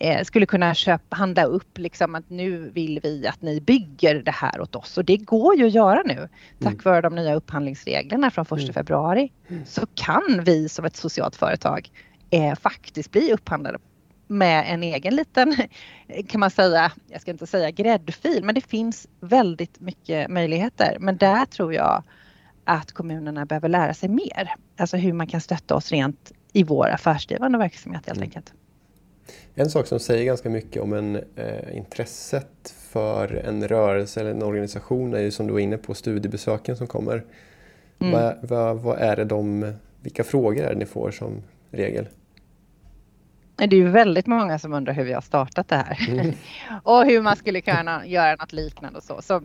eh, 0.00 0.24
skulle 0.24 0.46
kunna 0.46 0.74
köpa, 0.74 1.16
handla 1.16 1.44
upp 1.44 1.78
liksom 1.78 2.14
att 2.14 2.30
nu 2.30 2.70
vill 2.70 3.00
vi 3.02 3.26
att 3.26 3.42
ni 3.42 3.60
bygger 3.60 4.14
det 4.22 4.30
här 4.30 4.60
åt 4.60 4.76
oss 4.76 4.98
och 4.98 5.04
det 5.04 5.16
går 5.16 5.56
ju 5.56 5.66
att 5.66 5.74
göra 5.74 6.02
nu. 6.04 6.28
Tack 6.58 6.72
mm. 6.72 6.84
vare 6.84 7.00
de 7.00 7.14
nya 7.14 7.34
upphandlingsreglerna 7.34 8.30
från 8.30 8.44
1 8.44 8.52
mm. 8.52 8.72
februari 8.72 9.32
mm. 9.48 9.66
så 9.66 9.86
kan 9.94 10.42
vi 10.44 10.68
som 10.68 10.84
ett 10.84 10.96
socialt 10.96 11.36
företag 11.36 11.90
eh, 12.30 12.54
faktiskt 12.54 13.10
bli 13.10 13.32
upphandlade 13.32 13.78
med 14.26 14.64
en 14.68 14.82
egen 14.82 15.16
liten, 15.16 15.56
kan 16.28 16.40
man 16.40 16.50
säga, 16.50 16.92
jag 17.06 17.20
ska 17.20 17.30
inte 17.30 17.46
säga 17.46 17.70
gräddfil, 17.70 18.44
men 18.44 18.54
det 18.54 18.60
finns 18.60 19.08
väldigt 19.20 19.80
mycket 19.80 20.30
möjligheter. 20.30 20.96
Men 21.00 21.16
där 21.16 21.46
tror 21.46 21.74
jag 21.74 22.02
att 22.64 22.92
kommunerna 22.92 23.46
behöver 23.46 23.68
lära 23.68 23.94
sig 23.94 24.08
mer. 24.08 24.54
Alltså 24.78 24.96
hur 24.96 25.12
man 25.12 25.26
kan 25.26 25.40
stötta 25.40 25.74
oss 25.74 25.90
rent 25.90 26.32
i 26.52 26.62
vår 26.62 26.88
affärsdrivande 26.88 27.58
verksamhet 27.58 28.06
helt 28.06 28.16
mm. 28.16 28.26
enkelt. 28.26 28.52
En 29.54 29.70
sak 29.70 29.86
som 29.86 30.00
säger 30.00 30.24
ganska 30.24 30.50
mycket 30.50 30.82
om 30.82 30.92
en, 30.92 31.16
eh, 31.36 31.76
intresset 31.76 32.74
för 32.90 33.34
en 33.34 33.68
rörelse 33.68 34.20
eller 34.20 34.30
en 34.30 34.42
organisation 34.42 35.14
är 35.14 35.20
ju 35.20 35.30
som 35.30 35.46
du 35.46 35.52
var 35.52 35.60
inne 35.60 35.78
på 35.78 35.94
studiebesöken 35.94 36.76
som 36.76 36.86
kommer. 36.86 37.24
Mm. 37.98 38.12
Vad, 38.12 38.36
vad, 38.42 38.76
vad, 38.76 38.98
är 38.98 39.16
det 39.16 39.24
de, 39.24 39.72
vilka 40.00 40.24
frågor 40.24 40.62
är 40.62 40.68
det 40.68 40.78
ni 40.78 40.86
får 40.86 41.10
som 41.10 41.42
regel? 41.70 42.08
Det 43.56 43.64
är 43.64 43.80
ju 43.80 43.88
väldigt 43.88 44.26
många 44.26 44.58
som 44.58 44.72
undrar 44.72 44.92
hur 44.92 45.04
vi 45.04 45.12
har 45.12 45.20
startat 45.20 45.68
det 45.68 45.76
här 45.76 46.08
mm. 46.08 46.32
och 46.82 47.04
hur 47.04 47.22
man 47.22 47.36
skulle 47.36 47.60
kunna 47.60 48.06
göra 48.06 48.36
något 48.36 48.52
liknande 48.52 48.98
och 48.98 49.04
så. 49.04 49.22
så 49.22 49.42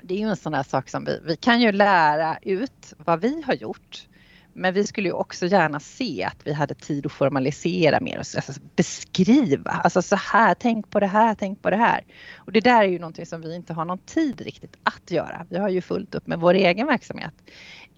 det 0.00 0.14
är 0.14 0.18
ju 0.18 0.28
en 0.28 0.36
sån 0.36 0.52
där 0.52 0.62
sak 0.62 0.88
som 0.88 1.04
vi, 1.04 1.20
vi 1.24 1.36
kan 1.36 1.60
ju 1.60 1.72
lära 1.72 2.38
ut 2.42 2.94
vad 2.98 3.20
vi 3.20 3.42
har 3.46 3.54
gjort 3.54 4.06
men 4.52 4.74
vi 4.74 4.86
skulle 4.86 5.08
ju 5.08 5.14
också 5.14 5.46
gärna 5.46 5.80
se 5.80 6.24
att 6.24 6.36
vi 6.44 6.52
hade 6.52 6.74
tid 6.74 7.06
att 7.06 7.12
formalisera 7.12 8.00
mer 8.00 8.14
och 8.14 8.26
alltså 8.36 8.52
beskriva. 8.76 9.70
Alltså 9.70 10.02
så 10.02 10.16
här, 10.16 10.54
tänk 10.54 10.90
på 10.90 11.00
det 11.00 11.06
här, 11.06 11.34
tänk 11.34 11.62
på 11.62 11.70
det 11.70 11.76
här. 11.76 12.04
Och 12.36 12.52
det 12.52 12.60
där 12.60 12.82
är 12.82 12.88
ju 12.88 12.98
någonting 12.98 13.26
som 13.26 13.40
vi 13.40 13.54
inte 13.54 13.72
har 13.72 13.84
någon 13.84 13.98
tid 13.98 14.40
riktigt 14.40 14.76
att 14.82 15.10
göra. 15.10 15.46
Vi 15.48 15.58
har 15.58 15.68
ju 15.68 15.80
fullt 15.80 16.14
upp 16.14 16.26
med 16.26 16.38
vår 16.40 16.54
egen 16.54 16.86
verksamhet. 16.86 17.34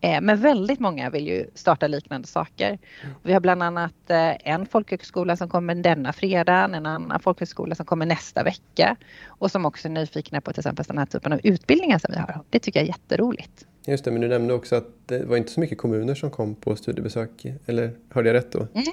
Eh, 0.00 0.20
men 0.20 0.40
väldigt 0.40 0.80
många 0.80 1.10
vill 1.10 1.26
ju 1.26 1.50
starta 1.54 1.86
liknande 1.86 2.28
saker. 2.28 2.78
Vi 3.22 3.32
har 3.32 3.40
bland 3.40 3.62
annat 3.62 4.10
eh, 4.10 4.48
en 4.52 4.66
folkhögskola 4.66 5.36
som 5.36 5.48
kommer 5.48 5.74
denna 5.74 6.12
fredag, 6.12 6.64
en 6.64 6.86
annan 6.86 7.20
folkhögskola 7.20 7.74
som 7.74 7.86
kommer 7.86 8.06
nästa 8.06 8.42
vecka 8.42 8.96
och 9.26 9.50
som 9.50 9.66
också 9.66 9.88
är 9.88 9.92
nyfikna 9.92 10.40
på 10.40 10.52
till 10.52 10.60
exempel 10.60 10.84
den 10.88 10.98
här 10.98 11.06
typen 11.06 11.32
av 11.32 11.40
utbildningar 11.44 11.98
som 11.98 12.10
vi 12.12 12.18
har. 12.18 12.40
Det 12.50 12.58
tycker 12.58 12.80
jag 12.80 12.84
är 12.84 12.88
jätteroligt. 12.88 13.66
Just 13.86 14.04
det, 14.04 14.10
men 14.10 14.20
du 14.20 14.28
nämnde 14.28 14.54
också 14.54 14.76
att 14.76 14.88
det 15.06 15.24
var 15.24 15.36
inte 15.36 15.52
så 15.52 15.60
mycket 15.60 15.78
kommuner 15.78 16.14
som 16.14 16.30
kom 16.30 16.54
på 16.54 16.76
studiebesök, 16.76 17.46
eller 17.66 17.92
hörde 18.10 18.28
jag 18.28 18.34
rätt 18.34 18.52
då? 18.52 18.68
Nej, 18.72 18.84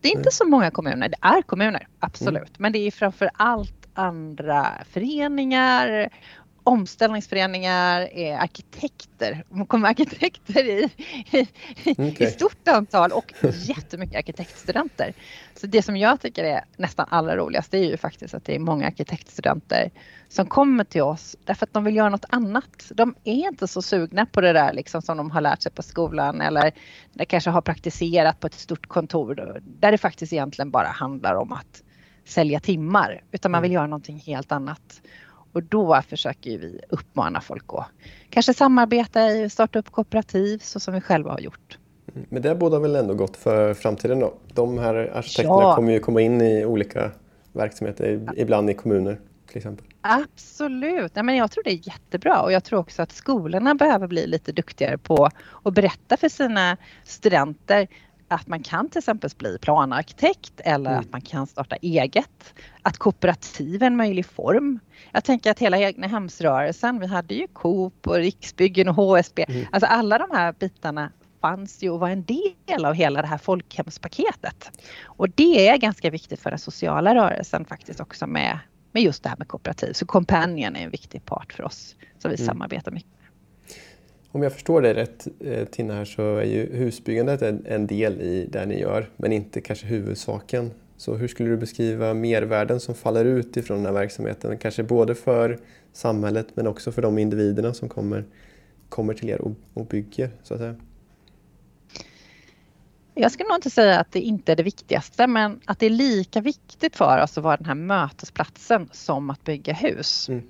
det 0.00 0.08
är 0.08 0.16
inte 0.16 0.30
så 0.30 0.44
många 0.44 0.70
kommuner. 0.70 1.08
Det 1.08 1.16
är 1.20 1.42
kommuner, 1.42 1.86
absolut. 1.98 2.36
Mm. 2.36 2.52
Men 2.58 2.72
det 2.72 2.78
är 2.78 2.90
framför 2.90 3.30
allt 3.34 3.88
andra 3.94 4.66
föreningar 4.90 6.08
omställningsföreningar, 6.64 8.00
är 8.00 8.36
arkitekter. 8.36 9.44
Det 9.48 9.66
kommer 9.66 9.88
arkitekter 9.88 10.64
i, 10.64 10.90
i, 11.84 11.92
okay. 11.92 12.26
i, 12.26 12.30
stort 12.30 12.68
antal 12.68 13.12
och 13.12 13.32
jättemycket 13.52 14.16
arkitektstudenter. 14.16 15.12
Så 15.54 15.66
det 15.66 15.82
som 15.82 15.96
jag 15.96 16.20
tycker 16.20 16.44
är 16.44 16.64
nästan 16.76 17.06
allra 17.10 17.36
roligast 17.36 17.74
är 17.74 17.78
ju 17.78 17.96
faktiskt 17.96 18.34
att 18.34 18.44
det 18.44 18.54
är 18.54 18.58
många 18.58 18.86
arkitektstudenter 18.86 19.90
som 20.28 20.46
kommer 20.46 20.84
till 20.84 21.02
oss 21.02 21.36
därför 21.44 21.66
att 21.66 21.72
de 21.72 21.84
vill 21.84 21.96
göra 21.96 22.08
något 22.08 22.26
annat. 22.28 22.90
De 22.90 23.14
är 23.24 23.48
inte 23.48 23.68
så 23.68 23.82
sugna 23.82 24.26
på 24.26 24.40
det 24.40 24.52
där 24.52 24.72
liksom 24.72 25.02
som 25.02 25.16
de 25.16 25.30
har 25.30 25.40
lärt 25.40 25.62
sig 25.62 25.72
på 25.72 25.82
skolan 25.82 26.40
eller 26.40 26.72
de 27.12 27.26
kanske 27.26 27.50
har 27.50 27.62
praktiserat 27.62 28.40
på 28.40 28.46
ett 28.46 28.54
stort 28.54 28.86
kontor 28.86 29.60
där 29.64 29.92
det 29.92 29.98
faktiskt 29.98 30.32
egentligen 30.32 30.70
bara 30.70 30.88
handlar 30.88 31.34
om 31.34 31.52
att 31.52 31.82
sälja 32.24 32.60
timmar 32.60 33.22
utan 33.32 33.50
man 33.50 33.62
vill 33.62 33.70
mm. 33.70 33.74
göra 33.74 33.86
någonting 33.86 34.22
helt 34.26 34.52
annat. 34.52 35.02
Och 35.52 35.62
då 35.62 36.02
försöker 36.08 36.58
vi 36.58 36.80
uppmana 36.88 37.40
folk 37.40 37.64
att 37.68 37.86
kanske 38.30 38.54
samarbeta 38.54 39.30
i 39.30 39.50
starta 39.50 39.78
upp 39.78 39.90
kooperativ 39.90 40.58
så 40.58 40.80
som 40.80 40.94
vi 40.94 41.00
själva 41.00 41.30
har 41.30 41.40
gjort. 41.40 41.78
Mm, 42.14 42.26
men 42.30 42.42
det 42.42 42.54
båda 42.54 42.78
väl 42.78 42.96
ändå 42.96 43.14
gott 43.14 43.36
för 43.36 43.74
framtiden 43.74 44.20
då? 44.20 44.34
De 44.54 44.78
här 44.78 44.94
arkitekterna 44.94 45.62
ja. 45.62 45.74
kommer 45.76 45.92
ju 45.92 46.00
komma 46.00 46.20
in 46.20 46.40
i 46.40 46.64
olika 46.64 47.10
verksamheter, 47.52 48.28
ibland 48.36 48.70
i 48.70 48.74
kommuner 48.74 49.18
till 49.48 49.56
exempel. 49.56 49.86
Absolut, 50.00 51.12
ja, 51.14 51.22
men 51.22 51.36
jag 51.36 51.50
tror 51.50 51.64
det 51.64 51.70
är 51.70 51.88
jättebra 51.88 52.42
och 52.42 52.52
jag 52.52 52.64
tror 52.64 52.78
också 52.78 53.02
att 53.02 53.12
skolorna 53.12 53.74
behöver 53.74 54.06
bli 54.06 54.26
lite 54.26 54.52
duktigare 54.52 54.98
på 54.98 55.28
att 55.62 55.74
berätta 55.74 56.16
för 56.16 56.28
sina 56.28 56.76
studenter 57.04 57.88
att 58.28 58.46
man 58.46 58.62
kan 58.62 58.88
till 58.88 58.98
exempel 58.98 59.30
bli 59.36 59.58
planarkitekt 59.58 60.60
eller 60.64 60.90
mm. 60.90 61.00
att 61.00 61.12
man 61.12 61.20
kan 61.20 61.46
starta 61.46 61.76
eget. 61.76 62.54
Att 62.82 62.98
kooperativ 62.98 63.82
är 63.82 63.86
en 63.86 63.96
möjlig 63.96 64.26
form. 64.26 64.78
Jag 65.12 65.24
tänker 65.24 65.50
att 65.50 65.58
hela 65.58 65.78
egna 65.78 66.06
hemsrörelsen, 66.06 67.00
vi 67.00 67.06
hade 67.06 67.34
ju 67.34 67.46
Coop 67.46 68.06
och 68.06 68.14
Riksbyggen 68.14 68.88
och 68.88 68.94
HSB. 68.94 69.44
Mm. 69.48 69.66
Alltså 69.72 69.86
alla 69.86 70.18
de 70.18 70.30
här 70.30 70.52
bitarna 70.52 71.12
fanns 71.40 71.82
ju 71.82 71.90
och 71.90 72.00
var 72.00 72.08
en 72.08 72.24
del 72.24 72.84
av 72.84 72.94
hela 72.94 73.22
det 73.22 73.28
här 73.28 73.38
folkhemspaketet. 73.38 74.70
Och 75.04 75.30
det 75.30 75.68
är 75.68 75.76
ganska 75.76 76.10
viktigt 76.10 76.40
för 76.40 76.50
den 76.50 76.58
sociala 76.58 77.14
rörelsen 77.14 77.64
faktiskt 77.64 78.00
också 78.00 78.26
med, 78.26 78.58
med 78.92 79.02
just 79.02 79.22
det 79.22 79.28
här 79.28 79.36
med 79.36 79.48
kooperativ. 79.48 79.92
Så 79.92 80.06
Companion 80.06 80.76
är 80.76 80.84
en 80.84 80.90
viktig 80.90 81.24
part 81.24 81.52
för 81.52 81.64
oss 81.64 81.96
som 82.18 82.30
vi 82.30 82.36
mm. 82.36 82.46
samarbetar 82.46 82.92
mycket. 82.92 83.17
Om 84.32 84.42
jag 84.42 84.52
förstår 84.52 84.82
dig 84.82 84.94
rätt 84.94 85.28
eh, 85.40 85.64
Tina 85.64 85.94
här 85.94 86.04
så 86.04 86.36
är 86.36 86.44
ju 86.44 86.76
husbyggandet 86.76 87.42
en, 87.42 87.66
en 87.66 87.86
del 87.86 88.20
i 88.20 88.48
det 88.52 88.66
ni 88.66 88.80
gör 88.80 89.10
men 89.16 89.32
inte 89.32 89.60
kanske 89.60 89.86
huvudsaken. 89.86 90.70
Så 90.96 91.14
hur 91.14 91.28
skulle 91.28 91.48
du 91.48 91.56
beskriva 91.56 92.14
mervärden 92.14 92.80
som 92.80 92.94
faller 92.94 93.24
ut 93.24 93.56
ifrån 93.56 93.76
den 93.76 93.86
här 93.86 93.92
verksamheten? 93.92 94.58
Kanske 94.58 94.82
både 94.82 95.14
för 95.14 95.58
samhället 95.92 96.46
men 96.54 96.66
också 96.66 96.92
för 96.92 97.02
de 97.02 97.18
individerna 97.18 97.74
som 97.74 97.88
kommer, 97.88 98.24
kommer 98.88 99.14
till 99.14 99.28
er 99.30 99.40
och, 99.40 99.52
och 99.74 99.86
bygger 99.86 100.30
så 100.42 100.54
att 100.54 100.60
säga. 100.60 100.76
Jag 103.14 103.32
skulle 103.32 103.48
nog 103.48 103.56
inte 103.56 103.70
säga 103.70 104.00
att 104.00 104.12
det 104.12 104.20
inte 104.20 104.52
är 104.52 104.56
det 104.56 104.62
viktigaste 104.62 105.26
men 105.26 105.60
att 105.64 105.78
det 105.78 105.86
är 105.86 105.90
lika 105.90 106.40
viktigt 106.40 106.96
för 106.96 107.22
oss 107.22 107.38
att 107.38 107.44
vara 107.44 107.56
den 107.56 107.66
här 107.66 107.74
mötesplatsen 107.74 108.88
som 108.92 109.30
att 109.30 109.44
bygga 109.44 109.72
hus. 109.72 110.28
Mm. 110.28 110.42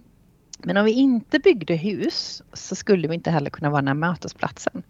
Men 0.58 0.76
om 0.76 0.84
vi 0.84 0.92
inte 0.92 1.38
byggde 1.38 1.74
hus 1.74 2.42
så 2.52 2.74
skulle 2.74 3.08
vi 3.08 3.14
inte 3.14 3.30
heller 3.30 3.50
kunna 3.50 3.70
vara 3.70 3.80
den 3.80 3.88
här 3.88 3.94
mötesplatsen. 3.94 4.82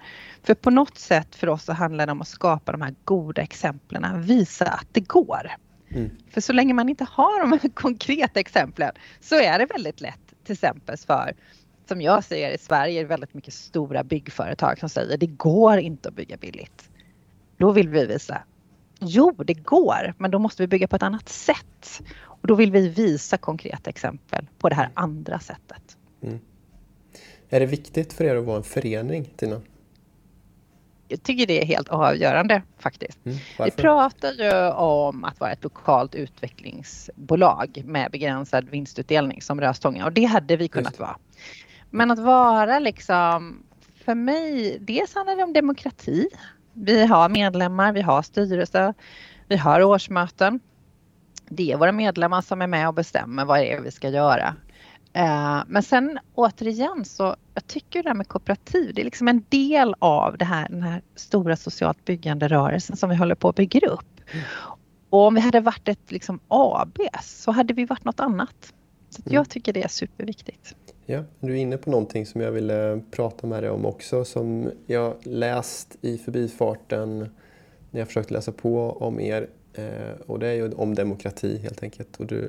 För 0.43 0.55
på 0.55 0.71
något 0.71 0.99
sätt 0.99 1.35
för 1.35 1.49
oss 1.49 1.65
så 1.65 1.73
handlar 1.73 2.07
det 2.07 2.13
om 2.13 2.21
att 2.21 2.29
skapa 2.29 2.73
de 2.73 2.83
här 2.83 2.95
goda 3.05 3.43
exemplen, 3.43 4.23
visa 4.23 4.67
att 4.67 4.87
det 4.93 5.01
går. 5.01 5.51
Mm. 5.89 6.11
För 6.31 6.41
så 6.41 6.53
länge 6.53 6.75
man 6.75 6.89
inte 6.89 7.07
har 7.11 7.41
de 7.41 7.53
här 7.53 7.69
konkreta 7.75 8.41
exemplen 8.41 8.91
så 9.21 9.35
är 9.35 9.59
det 9.59 9.67
väldigt 9.67 10.01
lätt 10.01 10.35
till 10.45 10.53
exempel 10.53 10.97
för 10.97 11.35
som 11.89 12.01
jag 12.01 12.25
ser 12.25 12.51
i 12.51 12.59
Sverige 12.59 13.05
väldigt 13.05 13.35
mycket 13.35 13.55
stora 13.55 14.05
byggföretag 14.05 14.79
som 14.79 14.89
säger 14.89 15.17
det 15.17 15.27
går 15.27 15.79
inte 15.79 16.09
att 16.09 16.15
bygga 16.15 16.37
billigt. 16.37 16.91
Då 17.57 17.73
vill 17.73 17.89
vi 17.89 18.07
visa 18.07 18.43
Jo, 18.99 19.35
det 19.47 19.55
går, 19.55 20.15
men 20.19 20.31
då 20.31 20.39
måste 20.39 20.63
vi 20.63 20.67
bygga 20.67 20.89
på 20.89 20.97
ett 20.97 21.03
annat 21.03 21.29
sätt. 21.29 22.03
Och 22.21 22.49
då 22.49 22.55
vill 22.55 22.73
vi 22.73 22.89
visa 22.89 23.37
konkreta 23.37 23.91
exempel 23.91 24.47
på 24.59 24.69
det 24.69 24.75
här 24.75 24.91
andra 24.95 25.39
sättet. 25.39 25.97
Mm. 26.23 26.39
Är 27.49 27.61
det 27.61 27.67
viktigt 27.67 28.13
för 28.13 28.25
er 28.25 28.37
att 28.37 28.45
vara 28.45 28.57
en 28.57 28.63
förening, 28.63 29.31
Tina? 29.37 29.61
Jag 31.09 31.23
tycker 31.23 31.47
det 31.47 31.63
är 31.63 31.67
helt 31.67 31.89
avgörande 31.89 32.63
faktiskt. 32.79 33.19
Mm, 33.27 33.39
vi 33.65 33.71
pratar 33.71 34.33
ju 34.33 34.73
om 34.73 35.25
att 35.25 35.41
vara 35.41 35.53
ett 35.53 35.65
lokalt 35.65 36.15
utvecklingsbolag 36.15 37.83
med 37.85 38.11
begränsad 38.11 38.69
vinstutdelning 38.69 39.43
som 39.43 39.61
Röstånga 39.61 40.05
och 40.05 40.13
det 40.13 40.25
hade 40.25 40.57
vi 40.57 40.69
kunnat 40.69 40.99
vara. 40.99 41.17
Men 41.91 42.11
att 42.11 42.19
vara 42.19 42.79
liksom, 42.79 43.63
för 44.05 44.15
mig, 44.15 44.79
dels 44.81 45.15
handlar 45.15 45.37
det 45.37 45.43
om 45.43 45.53
demokrati. 45.53 46.29
Vi 46.81 47.07
har 47.07 47.29
medlemmar, 47.29 47.93
vi 47.93 48.03
har 48.03 48.23
styrelse, 48.23 48.95
vi 49.49 49.57
har 49.57 49.83
årsmöten. 49.83 50.61
Det 51.49 51.73
är 51.73 51.77
våra 51.77 51.93
medlemmar 51.93 52.41
som 52.41 52.63
är 52.63 52.67
med 52.67 52.89
och 52.89 52.95
bestämmer 52.95 53.45
vad 53.45 53.59
det 53.59 53.73
är 53.73 53.81
vi 53.81 53.91
ska 53.91 54.09
göra. 54.09 54.55
Eh, 55.13 55.63
men 55.67 55.83
sen 55.83 56.19
återigen 56.35 57.05
så 57.05 57.37
jag 57.55 57.67
tycker 57.67 58.03
det 58.03 58.09
här 58.09 58.15
med 58.15 58.29
kooperativ, 58.29 58.95
det 58.95 59.03
är 59.03 59.05
liksom 59.05 59.29
en 59.29 59.45
del 59.49 59.95
av 59.99 60.39
det 60.39 60.45
här, 60.45 60.69
den 60.69 60.83
här 60.83 61.03
stora 61.15 61.57
socialt 61.57 62.05
byggande 62.05 62.49
rörelsen 62.49 62.97
som 62.97 63.11
vi 63.11 63.17
håller 63.17 63.35
på 63.35 63.49
att 63.49 63.57
bygga 63.57 63.89
upp. 63.89 64.21
Och 65.11 65.27
om 65.27 65.35
vi 65.35 65.41
hade 65.41 65.61
varit 65.61 65.89
ett 65.89 66.11
liksom 66.13 66.41
AB 66.49 66.99
så 67.23 67.51
hade 67.51 67.75
vi 67.75 67.85
varit 67.85 68.05
något 68.05 68.21
annat. 68.21 68.75
Så 69.11 69.23
jag 69.25 69.35
mm. 69.35 69.45
tycker 69.45 69.73
det 69.73 69.83
är 69.83 69.89
superviktigt. 69.89 70.75
Ja, 71.11 71.25
du 71.41 71.53
är 71.53 71.57
inne 71.57 71.77
på 71.77 71.91
någonting 71.91 72.27
som 72.27 72.41
jag 72.41 72.53
ville 72.53 73.01
prata 73.11 73.47
med 73.47 73.63
dig 73.63 73.71
om 73.71 73.87
också 73.87 74.25
som 74.25 74.71
jag 74.87 75.15
läst 75.23 75.97
i 76.01 76.19
förbifarten 76.19 77.19
när 77.91 78.01
jag 78.01 78.07
försökt 78.07 78.31
läsa 78.31 78.53
på 78.53 78.91
om 78.91 79.21
er 79.21 79.49
eh, 79.75 80.21
och 80.27 80.39
det 80.39 80.49
är 80.49 80.55
ju 80.55 80.73
om 80.73 80.95
demokrati 80.95 81.59
helt 81.59 81.83
enkelt. 81.83 82.17
Och 82.17 82.27
du 82.27 82.45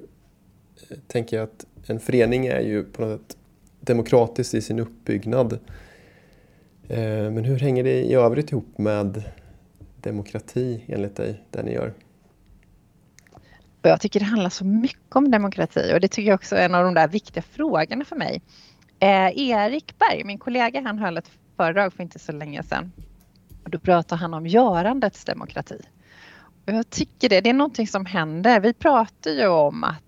eh, 0.89 0.97
tänker 1.07 1.39
att 1.39 1.65
en 1.87 1.99
förening 1.99 2.47
är 2.47 2.59
ju 2.59 2.83
på 2.83 3.01
något 3.01 3.21
sätt 3.21 3.37
demokratisk 3.79 4.53
i 4.53 4.61
sin 4.61 4.79
uppbyggnad. 4.79 5.53
Eh, 6.87 7.31
men 7.31 7.45
hur 7.45 7.59
hänger 7.59 7.83
det 7.83 8.03
i 8.03 8.13
övrigt 8.13 8.51
ihop 8.51 8.77
med 8.77 9.23
demokrati 10.01 10.83
enligt 10.87 11.15
dig, 11.15 11.43
det 11.51 11.63
ni 11.63 11.73
gör? 11.73 11.93
Och 13.81 13.89
jag 13.89 14.01
tycker 14.01 14.19
det 14.19 14.25
handlar 14.25 14.49
så 14.49 14.65
mycket 14.65 15.15
om 15.15 15.31
demokrati 15.31 15.91
och 15.95 15.99
det 15.99 16.07
tycker 16.07 16.29
jag 16.29 16.35
också 16.35 16.55
är 16.55 16.65
en 16.65 16.75
av 16.75 16.83
de 16.83 16.93
där 16.93 17.07
viktiga 17.07 17.43
frågorna 17.43 18.05
för 18.05 18.15
mig. 18.15 18.41
Eh, 18.99 19.49
Erik 19.49 19.95
Berg, 19.99 20.23
min 20.23 20.37
kollega, 20.37 20.81
han 20.81 20.99
höll 20.99 21.17
ett 21.17 21.31
föredrag 21.57 21.93
för 21.93 22.03
inte 22.03 22.19
så 22.19 22.31
länge 22.31 22.63
sedan. 22.63 22.91
Och 23.63 23.69
då 23.69 23.79
pratade 23.79 24.21
han 24.21 24.33
om 24.33 24.47
görandets 24.47 25.25
demokrati. 25.25 25.81
Och 26.67 26.73
jag 26.73 26.89
tycker 26.89 27.29
det, 27.29 27.41
det 27.41 27.49
är 27.49 27.53
någonting 27.53 27.87
som 27.87 28.05
händer. 28.05 28.59
Vi 28.59 28.73
pratar 28.73 29.31
ju 29.31 29.47
om 29.47 29.83
att 29.83 30.03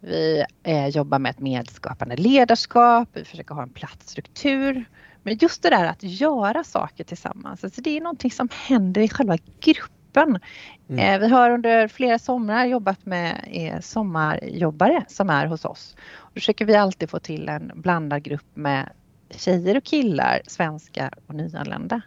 vi 0.00 0.44
eh, 0.62 0.88
jobbar 0.88 1.18
med 1.18 1.30
ett 1.30 1.38
medskapande 1.38 2.16
ledarskap, 2.16 3.08
vi 3.12 3.24
försöker 3.24 3.54
ha 3.54 3.62
en 3.62 3.72
platt 3.72 4.02
struktur. 4.02 4.84
Men 5.22 5.38
just 5.40 5.62
det 5.62 5.70
där 5.70 5.84
att 5.84 6.02
göra 6.02 6.64
saker 6.64 7.04
tillsammans, 7.04 7.64
alltså 7.64 7.80
det 7.80 7.96
är 7.96 8.00
någonting 8.00 8.30
som 8.30 8.48
händer 8.52 9.00
i 9.00 9.08
själva 9.08 9.36
gruppen 9.60 9.97
gruppen. 10.26 10.40
Mm. 10.88 11.14
Eh, 11.14 11.20
vi 11.20 11.28
har 11.28 11.50
under 11.50 11.88
flera 11.88 12.18
somrar 12.18 12.66
jobbat 12.66 13.06
med 13.06 13.80
sommarjobbare 13.82 15.04
som 15.08 15.30
är 15.30 15.46
hos 15.46 15.64
oss. 15.64 15.96
Då 16.34 16.40
försöker 16.40 16.64
vi 16.64 16.74
alltid 16.74 17.10
få 17.10 17.18
till 17.18 17.48
en 17.48 17.72
blandad 17.74 18.22
grupp 18.22 18.46
med 18.54 18.88
tjejer 19.30 19.76
och 19.76 19.84
killar, 19.84 20.40
svenskar 20.46 21.14
och 21.26 21.34
nyanlända. 21.34 22.00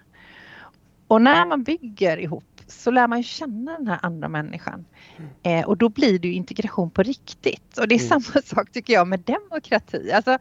Och 1.08 1.22
när 1.22 1.46
man 1.46 1.64
bygger 1.64 2.18
ihop 2.18 2.44
så 2.68 2.92
lär 2.92 3.08
man 3.08 3.20
ju 3.20 3.24
känna 3.24 3.78
den 3.78 3.88
här 3.88 4.00
andra 4.02 4.30
människan. 4.30 4.86
Mm. 5.18 5.32
Eh, 5.44 5.68
och 5.68 5.78
då 5.78 5.90
blir 5.90 6.20
det 6.20 6.28
ju 6.28 6.34
integration 6.34 6.92
på 6.92 7.04
riktigt. 7.04 7.78
Och 7.78 7.88
det 7.88 7.96
är 7.96 8.12
mm. 8.12 8.22
samma 8.22 8.42
sak 8.42 8.72
tycker 8.72 8.94
jag 8.94 9.08
med 9.08 9.20
demokrati. 9.20 10.12
Alltså 10.12 10.38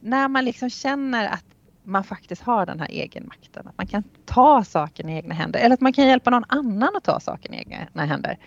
när 0.00 0.28
man 0.28 0.44
liksom 0.44 0.70
känner 0.70 1.26
att 1.28 1.44
man 1.90 2.04
faktiskt 2.04 2.42
har 2.42 2.66
den 2.66 2.80
här 2.80 2.88
egenmakten. 2.90 3.68
Att 3.68 3.78
man 3.78 3.86
kan 3.86 4.02
ta 4.24 4.64
saken 4.64 5.08
i 5.08 5.16
egna 5.16 5.34
händer 5.34 5.60
eller 5.60 5.74
att 5.74 5.80
man 5.80 5.92
kan 5.92 6.06
hjälpa 6.06 6.30
någon 6.30 6.44
annan 6.48 6.96
att 6.96 7.04
ta 7.04 7.20
saken 7.20 7.54
i 7.54 7.58
egna 7.58 8.04
händer. 8.04 8.38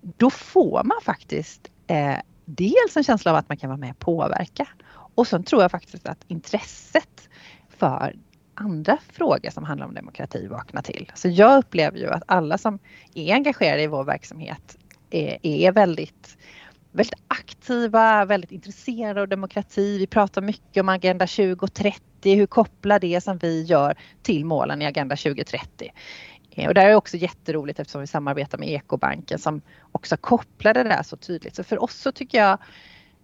Då 0.00 0.30
får 0.30 0.84
man 0.84 0.96
faktiskt 1.02 1.70
eh, 1.86 2.16
dels 2.44 2.96
en 2.96 3.04
känsla 3.04 3.30
av 3.30 3.36
att 3.36 3.48
man 3.48 3.56
kan 3.56 3.70
vara 3.70 3.78
med 3.78 3.90
och 3.90 3.98
påverka 3.98 4.68
och 5.14 5.26
sen 5.26 5.44
tror 5.44 5.62
jag 5.62 5.70
faktiskt 5.70 6.06
att 6.06 6.24
intresset 6.28 7.28
för 7.68 8.16
andra 8.54 8.98
frågor 9.12 9.50
som 9.50 9.64
handlar 9.64 9.86
om 9.86 9.94
demokrati 9.94 10.46
vaknar 10.46 10.82
till. 10.82 11.12
Så 11.14 11.28
jag 11.28 11.58
upplever 11.58 11.98
ju 11.98 12.10
att 12.10 12.22
alla 12.26 12.58
som 12.58 12.78
är 13.14 13.34
engagerade 13.34 13.82
i 13.82 13.86
vår 13.86 14.04
verksamhet 14.04 14.76
är, 15.10 15.38
är 15.42 15.72
väldigt 15.72 16.38
väldigt 16.92 17.20
aktiva, 17.28 18.24
väldigt 18.24 18.52
intresserade 18.52 19.20
av 19.20 19.28
demokrati. 19.28 19.98
Vi 19.98 20.06
pratar 20.06 20.42
mycket 20.42 20.80
om 20.80 20.88
Agenda 20.88 21.26
2030, 21.26 22.36
hur 22.36 22.46
kopplar 22.46 22.98
det 22.98 23.20
som 23.20 23.38
vi 23.38 23.62
gör 23.62 23.96
till 24.22 24.44
målen 24.44 24.82
i 24.82 24.86
Agenda 24.86 25.16
2030. 25.16 25.92
Eh, 26.50 26.68
och 26.68 26.74
det 26.74 26.80
är 26.80 26.94
också 26.94 27.16
jätteroligt 27.16 27.80
eftersom 27.80 28.00
vi 28.00 28.06
samarbetar 28.06 28.58
med 28.58 28.68
Ekobanken 28.68 29.38
som 29.38 29.60
också 29.92 30.16
kopplar 30.16 30.74
det 30.74 30.82
där 30.82 31.02
så 31.02 31.16
tydligt. 31.16 31.56
Så 31.56 31.64
för 31.64 31.82
oss 31.82 31.94
så 31.94 32.12
tycker 32.12 32.38
jag 32.38 32.58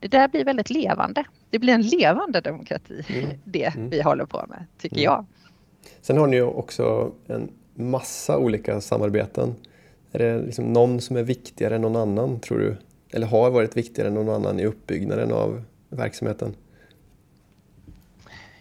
det 0.00 0.09
där 0.09 0.28
blir 0.28 0.44
väldigt 0.44 0.70
levande. 0.70 1.24
Det 1.50 1.59
blir 1.59 1.74
en 1.74 1.83
levande 1.83 2.40
demokrati, 2.40 3.04
mm. 3.09 3.31
det 3.44 3.64
mm. 3.64 3.90
vi 3.90 4.02
håller 4.02 4.24
på 4.24 4.44
med, 4.48 4.64
tycker 4.78 4.96
mm. 4.96 5.04
jag. 5.04 5.26
Sen 6.00 6.18
har 6.18 6.26
ni 6.26 6.37
ju 6.37 6.42
också 6.42 7.12
en 7.26 7.50
massa 7.74 8.38
olika 8.38 8.81
samarbeten. 8.81 9.54
Är 10.12 10.18
det 10.18 10.38
liksom 10.38 10.72
någon 10.72 11.00
som 11.00 11.16
är 11.16 11.22
viktigare 11.22 11.74
än 11.74 11.83
någon 11.83 11.96
annan, 11.96 12.40
tror 12.40 12.59
du? 12.59 12.76
Eller 13.11 13.27
har 13.27 13.51
varit 13.51 13.77
viktigare 13.77 14.09
än 14.09 14.14
någon 14.14 14.35
annan 14.35 14.61
i 14.61 14.64
uppbyggnaden 14.64 15.33
av 15.33 15.62
verksamheten? 15.88 16.55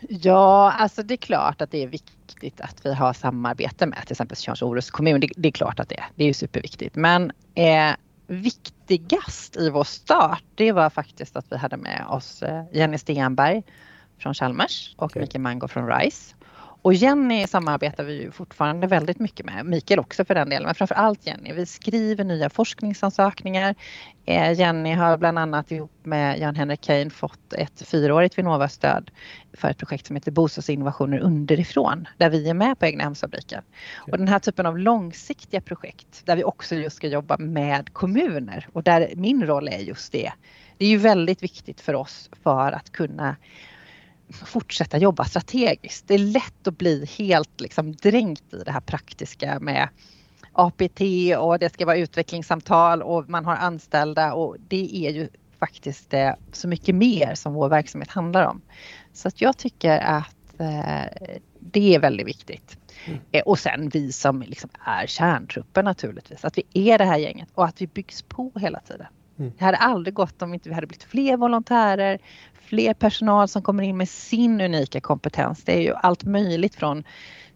Ja, 0.09 0.71
alltså 0.71 1.03
det 1.03 1.13
är 1.13 1.17
klart 1.17 1.61
att 1.61 1.71
det 1.71 1.83
är 1.83 1.87
viktigt 1.87 2.61
att 2.61 2.85
vi 2.85 2.93
har 2.93 3.13
samarbete 3.13 3.85
med 3.85 3.99
till 4.01 4.11
exempel 4.11 4.37
Tjörns 4.37 4.91
kommun. 4.91 5.19
Det, 5.19 5.29
det, 5.37 5.47
är 5.47 5.51
klart 5.51 5.79
att 5.79 5.89
det 5.89 5.95
är. 5.95 6.05
Det 6.15 6.25
är 6.25 6.33
superviktigt. 6.33 6.95
Men 6.95 7.31
eh, 7.55 7.91
viktigast 8.27 9.57
i 9.57 9.69
vår 9.69 9.83
start, 9.83 10.43
det 10.55 10.71
var 10.71 10.89
faktiskt 10.89 11.35
att 11.35 11.45
vi 11.49 11.57
hade 11.57 11.77
med 11.77 12.05
oss 12.09 12.43
eh, 12.43 12.63
Jenny 12.71 12.97
Stenberg 12.97 13.63
från 14.17 14.33
Chalmers 14.33 14.95
och 14.97 15.05
okay. 15.05 15.21
Mikael 15.21 15.41
Mango 15.41 15.67
från 15.67 15.87
RISE. 15.87 16.35
Och 16.87 16.93
Jenny 16.93 17.47
samarbetar 17.47 18.03
vi 18.03 18.21
ju 18.21 18.31
fortfarande 18.31 18.87
väldigt 18.87 19.19
mycket 19.19 19.45
med, 19.45 19.65
Mikael 19.65 19.99
också 19.99 20.25
för 20.25 20.35
den 20.35 20.49
delen, 20.49 20.65
men 20.65 20.75
framför 20.75 20.95
allt 20.95 21.27
Jenny. 21.27 21.53
Vi 21.53 21.65
skriver 21.65 22.23
nya 22.23 22.49
forskningsansökningar. 22.49 23.75
Eh, 24.25 24.53
Jenny 24.53 24.93
har 24.93 25.17
bland 25.17 25.39
annat 25.39 25.71
ihop 25.71 25.91
med 26.03 26.39
Jan-Henrik 26.39 26.81
Kane 26.81 27.09
fått 27.09 27.53
ett 27.53 27.87
fyraårigt 27.87 28.37
Vinnova-stöd 28.37 29.11
för 29.53 29.69
ett 29.69 29.77
projekt 29.77 30.05
som 30.05 30.15
heter 30.15 30.31
Bostadsinnovationer 30.31 31.19
underifrån, 31.19 32.07
där 32.17 32.29
vi 32.29 32.49
är 32.49 32.53
med 32.53 32.79
på 32.79 32.85
Egnahemsfabriken. 32.85 33.63
Okay. 34.01 34.11
Och 34.11 34.17
den 34.17 34.27
här 34.27 34.39
typen 34.39 34.65
av 34.65 34.77
långsiktiga 34.77 35.61
projekt 35.61 36.21
där 36.25 36.35
vi 36.35 36.43
också 36.43 36.75
just 36.75 36.95
ska 36.95 37.07
jobba 37.07 37.37
med 37.37 37.93
kommuner 37.93 38.67
och 38.73 38.83
där 38.83 39.13
min 39.15 39.45
roll 39.45 39.67
är 39.67 39.79
just 39.79 40.11
det. 40.11 40.31
Det 40.77 40.85
är 40.85 40.89
ju 40.89 40.97
väldigt 40.97 41.43
viktigt 41.43 41.81
för 41.81 41.93
oss 41.93 42.29
för 42.43 42.71
att 42.71 42.91
kunna 42.91 43.35
fortsätta 44.29 44.97
jobba 44.97 45.25
strategiskt. 45.25 46.07
Det 46.07 46.13
är 46.13 46.17
lätt 46.19 46.67
att 46.67 46.77
bli 46.77 47.09
helt 47.17 47.61
liksom 47.61 47.95
dränkt 47.95 48.53
i 48.53 48.63
det 48.65 48.71
här 48.71 48.81
praktiska 48.81 49.59
med 49.59 49.89
APT 50.53 51.01
och 51.37 51.59
det 51.59 51.73
ska 51.73 51.85
vara 51.85 51.97
utvecklingssamtal 51.97 53.01
och 53.01 53.29
man 53.29 53.45
har 53.45 53.55
anställda 53.55 54.33
och 54.33 54.55
det 54.67 55.07
är 55.07 55.11
ju 55.11 55.29
faktiskt 55.59 56.13
så 56.51 56.67
mycket 56.67 56.95
mer 56.95 57.35
som 57.35 57.53
vår 57.53 57.69
verksamhet 57.69 58.09
handlar 58.09 58.45
om. 58.45 58.61
Så 59.13 59.27
att 59.27 59.41
jag 59.41 59.57
tycker 59.57 59.97
att 59.97 60.59
eh, 60.59 61.29
det 61.59 61.95
är 61.95 61.99
väldigt 61.99 62.27
viktigt. 62.27 62.77
Mm. 63.05 63.19
Eh, 63.31 63.41
och 63.41 63.59
sen 63.59 63.89
vi 63.89 64.11
som 64.11 64.41
liksom 64.41 64.69
är 64.85 65.07
kärntruppen 65.07 65.85
naturligtvis, 65.85 66.45
att 66.45 66.57
vi 66.57 66.91
är 66.91 66.97
det 66.97 67.05
här 67.05 67.17
gänget 67.17 67.49
och 67.53 67.65
att 67.65 67.81
vi 67.81 67.87
byggs 67.87 68.21
på 68.21 68.51
hela 68.55 68.79
tiden. 68.79 69.07
Mm. 69.39 69.51
Det 69.57 69.65
hade 69.65 69.77
aldrig 69.77 70.13
gått 70.13 70.41
om 70.41 70.53
inte 70.53 70.69
vi 70.69 70.75
hade 70.75 70.87
blivit 70.87 71.03
fler 71.03 71.37
volontärer, 71.37 72.19
fler 72.67 72.93
personal 72.93 73.47
som 73.47 73.61
kommer 73.61 73.83
in 73.83 73.97
med 73.97 74.09
sin 74.09 74.61
unika 74.61 75.01
kompetens. 75.01 75.63
Det 75.63 75.73
är 75.73 75.81
ju 75.81 75.93
allt 75.93 76.23
möjligt 76.23 76.75
från 76.75 77.03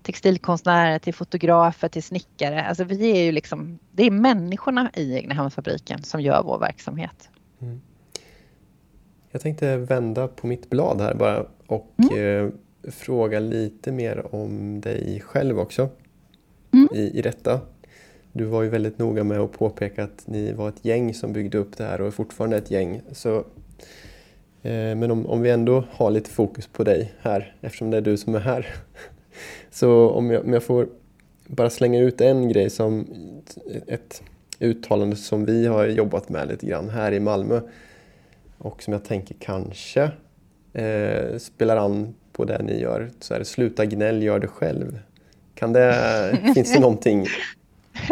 textilkonstnärer 0.01 0.99
till 0.99 1.13
fotografer 1.13 1.87
till 1.87 2.03
snickare. 2.03 2.63
Alltså 2.63 2.83
vi 2.83 3.11
är 3.11 3.23
ju 3.23 3.31
liksom, 3.31 3.79
det 3.91 4.03
är 4.03 4.11
människorna 4.11 4.91
i 4.93 5.15
Egnahemsfabriken 5.15 6.03
som 6.03 6.21
gör 6.21 6.43
vår 6.43 6.59
verksamhet. 6.59 7.29
Mm. 7.61 7.81
Jag 9.31 9.41
tänkte 9.41 9.77
vända 9.77 10.27
på 10.27 10.47
mitt 10.47 10.69
blad 10.69 11.01
här 11.01 11.15
bara 11.15 11.45
och 11.67 11.95
mm. 11.97 12.45
eh, 12.45 12.51
fråga 12.91 13.39
lite 13.39 13.91
mer 13.91 14.35
om 14.35 14.81
dig 14.81 15.21
själv 15.25 15.59
också 15.59 15.89
mm. 16.73 16.87
i, 16.93 17.19
i 17.19 17.21
detta. 17.21 17.59
Du 18.33 18.45
var 18.45 18.63
ju 18.63 18.69
väldigt 18.69 18.97
noga 18.97 19.23
med 19.23 19.39
att 19.39 19.51
påpeka 19.51 20.03
att 20.03 20.23
ni 20.27 20.53
var 20.53 20.69
ett 20.69 20.85
gäng 20.85 21.13
som 21.13 21.33
byggde 21.33 21.57
upp 21.57 21.77
det 21.77 21.83
här 21.83 22.01
och 22.01 22.07
är 22.07 22.11
fortfarande 22.11 22.57
ett 22.57 22.71
gäng. 22.71 23.01
Så, 23.11 23.45
men 24.61 25.11
om, 25.11 25.25
om 25.25 25.41
vi 25.41 25.49
ändå 25.49 25.83
har 25.91 26.11
lite 26.11 26.29
fokus 26.29 26.67
på 26.67 26.83
dig 26.83 27.13
här, 27.21 27.55
eftersom 27.61 27.91
det 27.91 27.97
är 27.97 28.01
du 28.01 28.17
som 28.17 28.35
är 28.35 28.39
här. 28.39 28.67
Så 29.71 30.09
om 30.09 30.31
jag, 30.31 30.45
om 30.45 30.53
jag 30.53 30.63
får 30.63 30.87
bara 31.47 31.69
slänga 31.69 31.99
ut 31.99 32.21
en 32.21 32.49
grej 32.49 32.69
som 32.69 33.07
ett 33.87 34.23
uttalande 34.59 35.15
som 35.15 35.45
vi 35.45 35.67
har 35.67 35.87
jobbat 35.87 36.29
med 36.29 36.47
lite 36.47 36.65
grann 36.65 36.89
här 36.89 37.11
i 37.11 37.19
Malmö 37.19 37.61
och 38.57 38.83
som 38.83 38.93
jag 38.93 39.03
tänker 39.03 39.35
kanske 39.39 40.11
eh, 40.73 41.37
spelar 41.37 41.77
an 41.77 42.13
på 42.31 42.45
det 42.45 42.63
ni 42.63 42.79
gör. 42.79 43.09
Så 43.19 43.33
är 43.33 43.39
det, 43.39 43.45
sluta 43.45 43.85
gnäll, 43.85 44.23
gör 44.23 44.39
det 44.39 44.47
själv. 44.47 44.99
Kan 45.55 45.73
det, 45.73 46.37
finns 46.55 46.73
det 46.73 46.79
någonting 46.79 47.25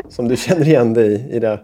som 0.09 0.27
du 0.27 0.37
känner 0.37 0.67
igen 0.67 0.93
dig 0.93 1.29
i 1.31 1.39
det? 1.39 1.59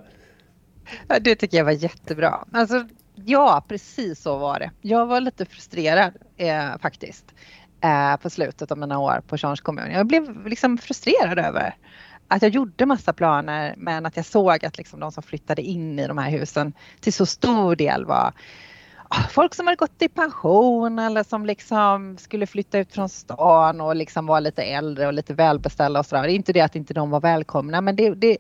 Ja, 1.07 1.19
det 1.19 1.35
tycker 1.35 1.57
jag 1.57 1.65
var 1.65 1.71
jättebra. 1.71 2.45
Alltså, 2.51 2.87
ja, 3.25 3.63
precis 3.67 4.21
så 4.21 4.37
var 4.37 4.59
det. 4.59 4.71
Jag 4.81 5.05
var 5.05 5.21
lite 5.21 5.45
frustrerad 5.45 6.13
eh, 6.37 6.77
faktiskt 6.81 7.25
eh, 7.81 8.17
på 8.17 8.29
slutet 8.29 8.71
av 8.71 8.77
mina 8.77 8.99
år 8.99 9.21
på 9.27 9.37
Tjörns 9.37 9.61
kommun. 9.61 9.91
Jag 9.91 10.07
blev 10.07 10.47
liksom 10.47 10.77
frustrerad 10.77 11.39
över 11.39 11.75
att 12.27 12.41
jag 12.41 12.51
gjorde 12.51 12.85
massa 12.85 13.13
planer 13.13 13.73
men 13.77 14.05
att 14.05 14.17
jag 14.17 14.25
såg 14.25 14.65
att 14.65 14.77
liksom 14.77 14.99
de 14.99 15.11
som 15.11 15.23
flyttade 15.23 15.61
in 15.61 15.99
i 15.99 16.07
de 16.07 16.17
här 16.17 16.29
husen 16.29 16.73
till 16.99 17.13
så 17.13 17.25
stor 17.25 17.75
del 17.75 18.05
var 18.05 18.33
ah, 19.09 19.23
folk 19.29 19.55
som 19.55 19.67
hade 19.67 19.75
gått 19.75 20.01
i 20.01 20.07
pension 20.09 20.99
eller 20.99 21.23
som 21.23 21.45
liksom 21.45 22.17
skulle 22.17 22.47
flytta 22.47 22.79
ut 22.79 22.93
från 22.93 23.09
stan 23.09 23.81
och 23.81 23.95
liksom 23.95 24.25
var 24.25 24.41
lite 24.41 24.63
äldre 24.63 25.07
och 25.07 25.13
lite 25.13 25.33
välbeställda 25.33 25.99
och 25.99 26.05
sådär. 26.05 26.23
Det 26.23 26.31
är 26.31 26.35
inte 26.35 26.53
det 26.53 26.61
att 26.61 26.75
inte 26.75 26.93
de 26.93 27.09
var 27.09 27.21
välkomna 27.21 27.81
men 27.81 27.95
det, 27.95 28.09
det, 28.09 28.37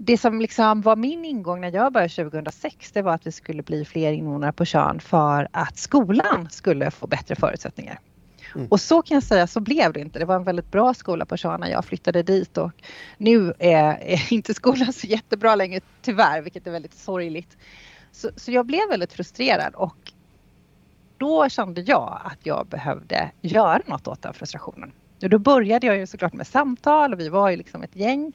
det 0.00 0.18
som 0.18 0.40
liksom 0.40 0.82
var 0.82 0.96
min 0.96 1.24
ingång 1.24 1.60
när 1.60 1.72
jag 1.72 1.92
började 1.92 2.14
2006 2.14 2.92
det 2.92 3.02
var 3.02 3.14
att 3.14 3.26
vi 3.26 3.32
skulle 3.32 3.62
bli 3.62 3.84
fler 3.84 4.12
invånare 4.12 4.52
på 4.52 4.64
Tjörn 4.64 5.00
för 5.00 5.48
att 5.50 5.78
skolan 5.78 6.48
skulle 6.50 6.90
få 6.90 7.06
bättre 7.06 7.36
förutsättningar. 7.36 8.00
Mm. 8.54 8.66
Och 8.70 8.80
så 8.80 9.02
kan 9.02 9.14
jag 9.14 9.22
säga, 9.22 9.46
så 9.46 9.60
blev 9.60 9.92
det 9.92 10.00
inte. 10.00 10.18
Det 10.18 10.24
var 10.24 10.36
en 10.36 10.44
väldigt 10.44 10.70
bra 10.70 10.94
skola 10.94 11.26
på 11.26 11.36
Tjörn 11.36 11.60
när 11.60 11.68
jag 11.68 11.84
flyttade 11.84 12.22
dit 12.22 12.58
och 12.58 12.70
nu 13.16 13.54
är, 13.58 13.98
är 14.00 14.32
inte 14.32 14.54
skolan 14.54 14.92
så 14.92 15.06
jättebra 15.06 15.54
längre 15.54 15.80
tyvärr, 16.02 16.42
vilket 16.42 16.66
är 16.66 16.70
väldigt 16.70 16.94
sorgligt. 16.94 17.56
Så, 18.12 18.30
så 18.36 18.52
jag 18.52 18.66
blev 18.66 18.88
väldigt 18.88 19.12
frustrerad 19.12 19.74
och 19.74 20.12
då 21.18 21.48
kände 21.48 21.80
jag 21.80 22.20
att 22.24 22.38
jag 22.42 22.66
behövde 22.66 23.30
göra 23.40 23.82
något 23.86 24.08
åt 24.08 24.22
den 24.22 24.34
frustrationen. 24.34 24.92
Och 25.22 25.30
då 25.30 25.38
började 25.38 25.86
jag 25.86 25.96
ju 25.96 26.06
såklart 26.06 26.32
med 26.32 26.46
samtal 26.46 27.12
och 27.12 27.20
vi 27.20 27.28
var 27.28 27.50
ju 27.50 27.56
liksom 27.56 27.82
ett 27.82 27.96
gäng. 27.96 28.32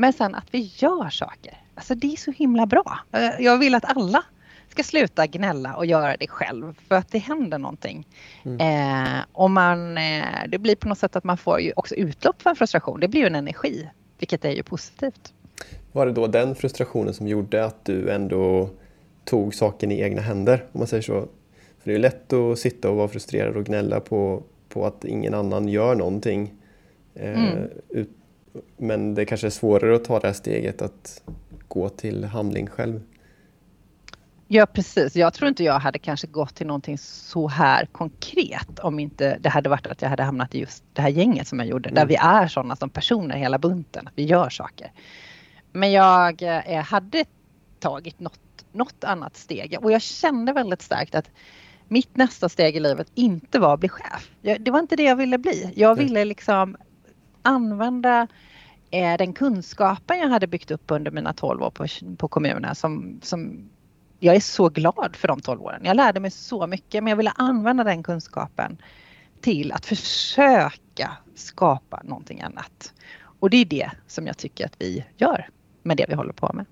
Men 0.00 0.12
sen 0.12 0.34
att 0.34 0.46
vi 0.50 0.72
gör 0.74 1.10
saker. 1.10 1.58
Alltså 1.74 1.94
det 1.94 2.12
är 2.12 2.16
så 2.16 2.30
himla 2.30 2.66
bra. 2.66 2.98
Jag 3.38 3.58
vill 3.58 3.74
att 3.74 3.84
alla 3.84 4.24
ska 4.68 4.82
sluta 4.82 5.26
gnälla 5.26 5.76
och 5.76 5.86
göra 5.86 6.16
det 6.16 6.26
själv 6.26 6.74
för 6.88 6.94
att 6.94 7.10
det 7.10 7.18
händer 7.18 7.58
någonting. 7.58 8.06
Mm. 8.44 8.60
Eh, 8.60 9.20
och 9.32 9.50
man, 9.50 9.98
eh, 9.98 10.24
det 10.48 10.58
blir 10.58 10.76
på 10.76 10.88
något 10.88 10.98
sätt 10.98 11.16
att 11.16 11.24
man 11.24 11.36
får 11.36 11.60
ju 11.60 11.72
också 11.76 11.94
utlopp 11.94 12.42
för 12.42 12.50
en 12.50 12.56
frustration. 12.56 13.00
Det 13.00 13.08
blir 13.08 13.20
ju 13.20 13.26
en 13.26 13.34
energi, 13.34 13.88
vilket 14.18 14.44
är 14.44 14.50
ju 14.50 14.62
positivt. 14.62 15.32
Var 15.92 16.06
det 16.06 16.12
då 16.12 16.26
den 16.26 16.54
frustrationen 16.54 17.14
som 17.14 17.28
gjorde 17.28 17.64
att 17.64 17.84
du 17.84 18.10
ändå 18.10 18.70
tog 19.24 19.54
saken 19.54 19.92
i 19.92 20.00
egna 20.00 20.22
händer, 20.22 20.64
om 20.72 20.78
man 20.78 20.86
säger 20.86 21.02
så. 21.02 21.20
För 21.80 21.90
det 21.90 21.94
är 21.94 21.98
lätt 21.98 22.32
att 22.32 22.58
sitta 22.58 22.90
och 22.90 22.96
vara 22.96 23.08
frustrerad 23.08 23.56
och 23.56 23.64
gnälla 23.64 24.00
på, 24.00 24.42
på 24.68 24.86
att 24.86 25.04
ingen 25.04 25.34
annan 25.34 25.68
gör 25.68 25.94
någonting. 25.94 26.54
Eh, 27.14 27.42
mm. 27.42 27.68
ut, 27.88 28.10
men 28.76 29.14
det 29.14 29.24
kanske 29.24 29.46
är 29.46 29.50
svårare 29.50 29.96
att 29.96 30.04
ta 30.04 30.20
det 30.20 30.26
här 30.26 30.34
steget 30.34 30.82
att 30.82 31.22
gå 31.68 31.88
till 31.88 32.24
handling 32.24 32.66
själv. 32.66 33.00
Ja 34.50 34.66
precis. 34.66 35.16
Jag 35.16 35.34
tror 35.34 35.48
inte 35.48 35.64
jag 35.64 35.78
hade 35.78 35.98
kanske 35.98 36.26
gått 36.26 36.54
till 36.54 36.66
någonting 36.66 36.98
så 36.98 37.48
här 37.48 37.86
konkret 37.86 38.78
om 38.78 38.98
inte 38.98 39.38
det 39.40 39.48
hade 39.48 39.68
varit 39.68 39.86
att 39.86 40.02
jag 40.02 40.08
hade 40.08 40.22
hamnat 40.22 40.54
i 40.54 40.60
just 40.60 40.84
det 40.92 41.02
här 41.02 41.08
gänget 41.08 41.48
som 41.48 41.58
jag 41.58 41.68
gjorde. 41.68 41.88
Mm. 41.88 41.94
Där 41.94 42.06
vi 42.06 42.16
är 42.16 42.48
sådana 42.48 42.76
som 42.76 42.90
personer 42.90 43.36
hela 43.36 43.58
bunten, 43.58 44.06
att 44.06 44.12
vi 44.16 44.24
gör 44.24 44.50
saker. 44.50 44.92
Men 45.72 45.92
jag 45.92 46.42
eh, 46.42 46.82
hade 46.82 47.24
tagit 47.80 48.20
något 48.20 48.40
något 48.72 49.04
annat 49.04 49.36
steg. 49.36 49.76
Och 49.82 49.92
jag 49.92 50.02
kände 50.02 50.52
väldigt 50.52 50.82
starkt 50.82 51.14
att 51.14 51.30
mitt 51.88 52.16
nästa 52.16 52.48
steg 52.48 52.76
i 52.76 52.80
livet 52.80 53.06
inte 53.14 53.58
var 53.58 53.74
att 53.74 53.80
bli 53.80 53.88
chef. 53.88 54.30
det 54.40 54.70
var 54.70 54.78
inte 54.78 54.96
det 54.96 55.02
jag 55.02 55.16
ville 55.16 55.38
bli. 55.38 55.72
Jag 55.76 55.94
ville 55.94 56.24
liksom 56.24 56.76
använda 57.42 58.26
Eh, 58.90 59.16
den 59.16 59.32
kunskapen 59.32 60.18
jag 60.18 60.28
hade 60.28 60.46
byggt 60.46 60.70
upp 60.70 60.90
under 60.90 61.10
mina 61.10 61.32
12 61.32 61.62
år 61.62 61.70
på, 61.70 61.86
på 62.16 62.28
kommunen 62.28 62.74
som, 62.74 63.20
som 63.22 63.68
jag 64.20 64.36
är 64.36 64.40
så 64.40 64.68
glad 64.68 65.16
för 65.16 65.28
de 65.28 65.40
12 65.40 65.62
åren. 65.62 65.80
Jag 65.84 65.96
lärde 65.96 66.20
mig 66.20 66.30
så 66.30 66.66
mycket 66.66 67.04
men 67.04 67.10
jag 67.10 67.16
ville 67.16 67.32
använda 67.36 67.84
den 67.84 68.02
kunskapen 68.02 68.78
till 69.40 69.72
att 69.72 69.86
försöka 69.86 71.10
skapa 71.34 72.02
någonting 72.04 72.40
annat. 72.40 72.92
Och 73.40 73.50
det 73.50 73.56
är 73.56 73.64
det 73.64 73.90
som 74.06 74.26
jag 74.26 74.38
tycker 74.38 74.66
att 74.66 74.74
vi 74.78 75.04
gör 75.16 75.48
med 75.82 75.96
det 75.96 76.06
vi 76.08 76.14
håller 76.14 76.32
på 76.32 76.52
med. 76.54 76.64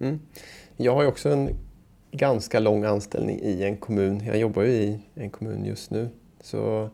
Mm. 0.00 0.20
Jag 0.76 0.94
har 0.94 1.02
ju 1.02 1.08
också 1.08 1.28
en 1.28 1.50
ganska 2.12 2.60
lång 2.60 2.84
anställning 2.84 3.40
i 3.40 3.64
en 3.64 3.76
kommun. 3.76 4.26
Jag 4.26 4.38
jobbar 4.38 4.62
ju 4.62 4.70
i 4.70 5.00
en 5.14 5.30
kommun 5.30 5.64
just 5.64 5.90
nu. 5.90 6.08
Så 6.40 6.90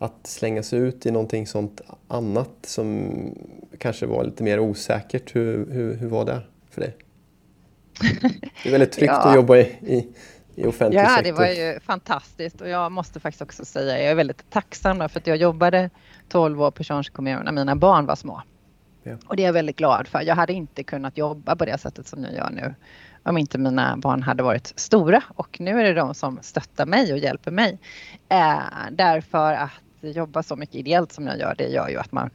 att 0.00 0.26
slänga 0.26 0.62
sig 0.62 0.78
ut 0.78 1.06
i 1.06 1.10
någonting 1.10 1.46
sånt 1.46 1.80
annat 2.08 2.50
som 2.62 3.10
kanske 3.78 4.06
var 4.06 4.24
lite 4.24 4.42
mer 4.42 4.60
osäkert, 4.60 5.36
hur, 5.36 5.72
hur, 5.72 5.96
hur 5.96 6.08
var 6.08 6.24
det 6.24 6.42
för 6.70 6.80
dig? 6.80 6.96
Det 8.62 8.68
är 8.68 8.70
väldigt 8.70 8.92
tryggt 8.92 9.12
ja. 9.12 9.28
att 9.28 9.34
jobba 9.34 9.56
i, 9.56 9.60
i, 9.60 10.08
i 10.54 10.66
offentlig 10.66 11.00
ja, 11.00 11.08
sektor. 11.08 11.16
Ja, 11.16 11.22
det 11.22 11.32
var 11.32 11.46
ju 11.46 11.80
fantastiskt 11.80 12.60
och 12.60 12.68
jag 12.68 12.92
måste 12.92 13.20
faktiskt 13.20 13.42
också 13.42 13.64
säga, 13.64 13.98
jag 13.98 14.10
är 14.10 14.14
väldigt 14.14 14.50
tacksam 14.50 15.08
för 15.08 15.20
att 15.20 15.26
jag 15.26 15.36
jobbade 15.36 15.90
12 16.28 16.62
år 16.62 16.70
på 16.70 16.82
Tjörns 16.82 17.10
kommun 17.10 17.44
när 17.44 17.52
mina 17.52 17.76
barn 17.76 18.06
var 18.06 18.16
små. 18.16 18.42
Ja. 19.02 19.16
Och 19.26 19.36
det 19.36 19.42
är 19.42 19.46
jag 19.46 19.52
väldigt 19.52 19.76
glad 19.76 20.08
för. 20.08 20.22
Jag 20.22 20.34
hade 20.34 20.52
inte 20.52 20.82
kunnat 20.82 21.18
jobba 21.18 21.56
på 21.56 21.64
det 21.64 21.78
sättet 21.78 22.06
som 22.06 22.24
jag 22.24 22.34
gör 22.34 22.50
nu 22.50 22.74
om 23.22 23.38
inte 23.38 23.58
mina 23.58 23.96
barn 23.96 24.22
hade 24.22 24.42
varit 24.42 24.72
stora 24.76 25.22
och 25.28 25.60
nu 25.60 25.80
är 25.80 25.84
det 25.84 25.94
de 25.94 26.14
som 26.14 26.38
stöttar 26.42 26.86
mig 26.86 27.12
och 27.12 27.18
hjälper 27.18 27.50
mig. 27.50 27.78
Eh, 28.28 28.60
därför 28.90 29.52
att 29.52 29.70
jobba 30.02 30.42
så 30.42 30.56
mycket 30.56 30.74
ideellt 30.74 31.12
som 31.12 31.26
jag 31.26 31.38
gör 31.38 31.54
det 31.58 31.68
gör 31.68 31.88
ju 31.88 31.96
att 31.96 32.12
man 32.12 32.30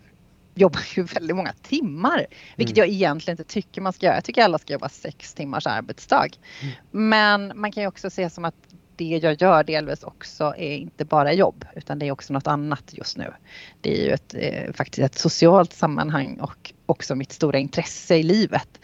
jobbar 0.56 0.82
ju 0.96 1.04
väldigt 1.04 1.36
många 1.36 1.54
timmar. 1.62 2.26
Vilket 2.56 2.78
mm. 2.78 2.88
jag 2.88 2.96
egentligen 2.96 3.34
inte 3.40 3.54
tycker 3.54 3.82
man 3.82 3.94
ska 3.94 4.06
göra. 4.06 4.16
Jag 4.16 4.24
tycker 4.24 4.44
alla 4.44 4.58
ska 4.58 4.74
jobba 4.74 4.90
sex 4.90 5.34
timmars 5.34 5.68
arbetsdag. 5.68 6.28
Mm. 6.62 6.74
Men 6.92 7.60
man 7.60 7.72
kan 7.72 7.84
ju 7.84 7.88
också 7.88 8.10
se 8.10 8.30
som 8.30 8.46
att 8.46 8.56
det 8.96 9.06
jag 9.06 9.42
gör 9.42 9.64
delvis 9.64 10.04
också 10.04 10.54
är 10.58 10.76
inte 10.76 11.06
bara 11.06 11.34
jobb 11.34 11.66
utan 11.76 12.00
det 12.00 12.08
är 12.08 12.12
också 12.12 12.34
något 12.34 12.48
annat 12.48 12.84
just 12.88 13.18
nu. 13.18 13.34
Det 13.82 14.02
är 14.02 14.06
ju 14.06 14.12
ett, 14.12 14.36
eh, 14.38 14.74
faktiskt 14.74 15.06
ett 15.06 15.16
socialt 15.16 15.74
sammanhang 15.74 16.40
och 16.42 16.74
också 16.86 17.16
mitt 17.16 17.32
stora 17.32 17.60
intresse 17.60 18.16
i 18.16 18.24
livet. 18.24 18.80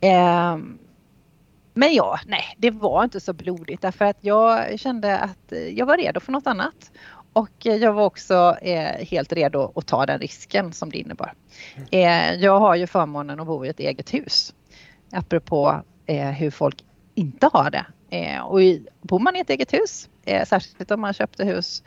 Eh, 0.00 0.56
men 1.74 1.94
ja, 1.94 2.20
nej, 2.26 2.54
det 2.58 2.70
var 2.70 3.04
inte 3.04 3.20
så 3.20 3.32
blodigt 3.32 3.82
därför 3.82 4.04
att 4.04 4.18
jag 4.20 4.80
kände 4.80 5.18
att 5.18 5.52
jag 5.72 5.86
var 5.86 5.96
redo 5.96 6.20
för 6.20 6.32
något 6.32 6.46
annat. 6.46 6.92
Och 7.36 7.50
jag 7.66 7.92
var 7.92 8.04
också 8.04 8.56
eh, 8.62 9.06
helt 9.06 9.32
redo 9.32 9.72
att 9.74 9.86
ta 9.86 10.06
den 10.06 10.18
risken 10.18 10.72
som 10.72 10.90
det 10.90 10.98
innebar. 10.98 11.34
Eh, 11.90 12.34
jag 12.34 12.60
har 12.60 12.74
ju 12.74 12.86
förmånen 12.86 13.40
att 13.40 13.46
bo 13.46 13.64
i 13.64 13.68
ett 13.68 13.80
eget 13.80 14.14
hus. 14.14 14.54
Apropå 15.12 15.82
eh, 16.06 16.30
hur 16.30 16.50
folk 16.50 16.84
inte 17.14 17.50
har 17.52 17.70
det. 17.70 17.86
Eh, 18.10 18.40
och 18.40 18.62
i, 18.62 18.86
bor 19.02 19.18
man 19.18 19.36
i 19.36 19.40
ett 19.40 19.50
eget 19.50 19.72
hus, 19.72 20.08
eh, 20.24 20.46
särskilt 20.46 20.90
om 20.90 21.00
man 21.00 21.12
köpte 21.12 21.44
hus 21.44 21.82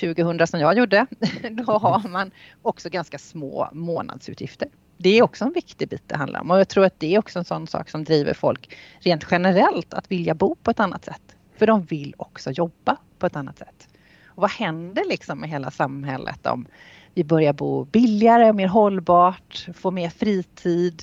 2000 0.00 0.46
som 0.46 0.60
jag 0.60 0.78
gjorde, 0.78 1.06
då 1.50 1.78
har 1.78 2.08
man 2.08 2.30
också 2.62 2.88
ganska 2.88 3.18
små 3.18 3.68
månadsutgifter 3.72 4.68
det 4.96 5.18
är 5.18 5.22
också 5.22 5.44
en 5.44 5.52
viktig 5.52 5.88
bit 5.88 6.02
det 6.06 6.16
handlar 6.16 6.40
om 6.40 6.50
och 6.50 6.58
jag 6.58 6.68
tror 6.68 6.84
att 6.84 7.00
det 7.00 7.14
är 7.14 7.18
också 7.18 7.38
en 7.38 7.44
sån 7.44 7.66
sak 7.66 7.90
som 7.90 8.04
driver 8.04 8.34
folk 8.34 8.76
rent 8.98 9.26
generellt 9.30 9.94
att 9.94 10.10
vilja 10.10 10.34
bo 10.34 10.54
på 10.54 10.70
ett 10.70 10.80
annat 10.80 11.04
sätt. 11.04 11.36
För 11.56 11.66
de 11.66 11.82
vill 11.82 12.14
också 12.16 12.50
jobba 12.50 12.96
på 13.18 13.26
ett 13.26 13.36
annat 13.36 13.58
sätt. 13.58 13.88
Och 14.34 14.42
vad 14.42 14.50
händer 14.50 15.04
liksom 15.08 15.40
med 15.40 15.50
hela 15.50 15.70
samhället 15.70 16.46
om 16.46 16.66
vi 17.14 17.24
börjar 17.24 17.52
bo 17.52 17.84
billigare, 17.84 18.52
mer 18.52 18.68
hållbart, 18.68 19.66
får 19.74 19.90
mer 19.90 20.08
fritid, 20.08 21.02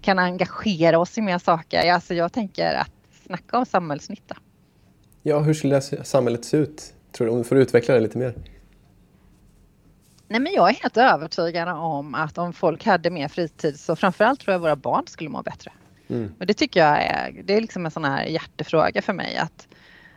kan 0.00 0.18
engagera 0.18 0.98
oss 0.98 1.18
i 1.18 1.20
mer 1.20 1.38
saker. 1.38 1.92
Alltså 1.92 2.14
jag 2.14 2.32
tänker 2.32 2.74
att 2.74 2.92
snacka 3.26 3.58
om 3.58 3.66
samhällsnytta. 3.66 4.36
Ja, 5.22 5.38
hur 5.38 5.54
skulle 5.54 5.80
samhället 5.80 6.44
se 6.44 6.56
ut? 6.56 6.94
Tror 7.12 7.26
du, 7.26 7.32
om 7.32 7.38
du 7.38 7.44
får 7.44 7.58
utveckla 7.58 7.94
det 7.94 8.00
lite 8.00 8.18
mer? 8.18 8.34
Nej, 10.28 10.40
men 10.40 10.52
jag 10.52 10.70
är 10.70 10.74
helt 10.74 10.96
övertygad 10.96 11.68
om 11.68 12.14
att 12.14 12.38
om 12.38 12.52
folk 12.52 12.84
hade 12.84 13.10
mer 13.10 13.28
fritid 13.28 13.80
så 13.80 13.96
framförallt 13.96 14.40
tror 14.40 14.52
jag 14.52 14.60
våra 14.60 14.76
barn 14.76 15.06
skulle 15.06 15.30
må 15.30 15.42
bättre. 15.42 15.72
Mm. 16.08 16.34
Och 16.40 16.46
det 16.46 16.54
tycker 16.54 16.80
jag 16.80 17.02
är, 17.02 17.42
det 17.44 17.54
är 17.56 17.60
liksom 17.60 17.84
en 17.84 17.90
sån 17.90 18.04
här 18.04 18.24
hjärtefråga 18.24 19.02
för 19.02 19.12
mig 19.12 19.36
att, 19.36 19.68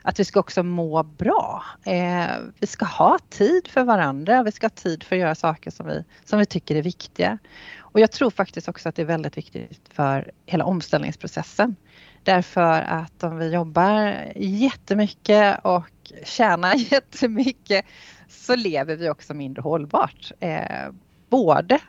att 0.05 0.19
vi 0.19 0.25
ska 0.25 0.39
också 0.39 0.63
må 0.63 1.03
bra. 1.03 1.63
Eh, 1.85 2.27
vi 2.59 2.67
ska 2.67 2.85
ha 2.85 3.19
tid 3.29 3.67
för 3.67 3.83
varandra, 3.83 4.43
vi 4.43 4.51
ska 4.51 4.65
ha 4.65 4.69
tid 4.69 5.03
för 5.03 5.15
att 5.15 5.19
göra 5.19 5.35
saker 5.35 5.71
som 5.71 5.87
vi, 5.87 6.03
som 6.25 6.39
vi 6.39 6.45
tycker 6.45 6.75
är 6.75 6.81
viktiga. 6.81 7.37
Och 7.77 7.99
jag 7.99 8.11
tror 8.11 8.29
faktiskt 8.29 8.67
också 8.67 8.89
att 8.89 8.95
det 8.95 9.01
är 9.01 9.05
väldigt 9.05 9.37
viktigt 9.37 9.81
för 9.89 10.31
hela 10.45 10.65
omställningsprocessen. 10.65 11.75
Därför 12.23 12.81
att 12.81 13.23
om 13.23 13.37
vi 13.37 13.53
jobbar 13.53 14.15
jättemycket 14.35 15.59
och 15.63 16.11
tjänar 16.23 16.75
jättemycket 16.91 17.85
så 18.29 18.55
lever 18.55 18.95
vi 18.95 19.09
också 19.09 19.33
mindre 19.33 19.61
hållbart. 19.61 20.31
Eh, 20.39 20.91
både 21.29 21.79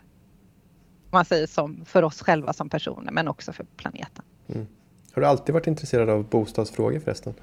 man 1.10 1.24
säger 1.24 1.46
som 1.46 1.84
för 1.84 2.02
oss 2.02 2.22
själva 2.22 2.52
som 2.52 2.68
personer 2.68 3.12
men 3.12 3.28
också 3.28 3.52
för 3.52 3.64
planeten. 3.76 4.24
Mm. 4.48 4.66
Har 5.12 5.22
du 5.22 5.28
alltid 5.28 5.52
varit 5.52 5.66
intresserad 5.66 6.10
av 6.10 6.24
bostadsfrågor 6.28 7.00
förresten? 7.00 7.34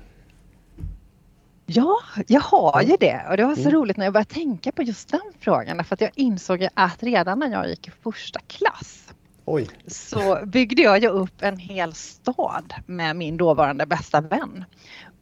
Ja, 1.66 1.98
jag 2.28 2.42
har 2.42 2.82
ju 2.82 2.98
det 3.00 3.26
och 3.30 3.38
det 3.38 3.46
var 3.46 3.56
så 3.56 3.62
mm. 3.62 3.74
roligt 3.74 3.98
när 3.98 4.06
jag 4.06 4.14
började 4.14 4.34
tänka 4.34 4.72
på 4.72 4.84
just 4.84 5.10
den 5.10 5.22
frågan 5.40 5.84
för 5.84 5.94
att 5.94 6.02
jag 6.02 6.12
insåg 6.16 6.68
att 6.74 7.04
redan 7.04 7.40
när 7.40 7.52
jag 7.52 7.70
gick 7.70 7.88
i 7.88 7.92
första 7.92 8.40
klass 8.40 9.14
Oj. 9.46 9.70
så 9.88 10.40
byggde 10.46 10.82
jag 10.82 11.00
ju 11.00 11.08
upp 11.08 11.42
en 11.42 11.58
hel 11.58 11.94
stad 11.94 12.74
med 12.86 13.16
min 13.16 13.38
dåvarande 13.38 13.86
bästa 13.86 14.22
vän. 14.22 14.66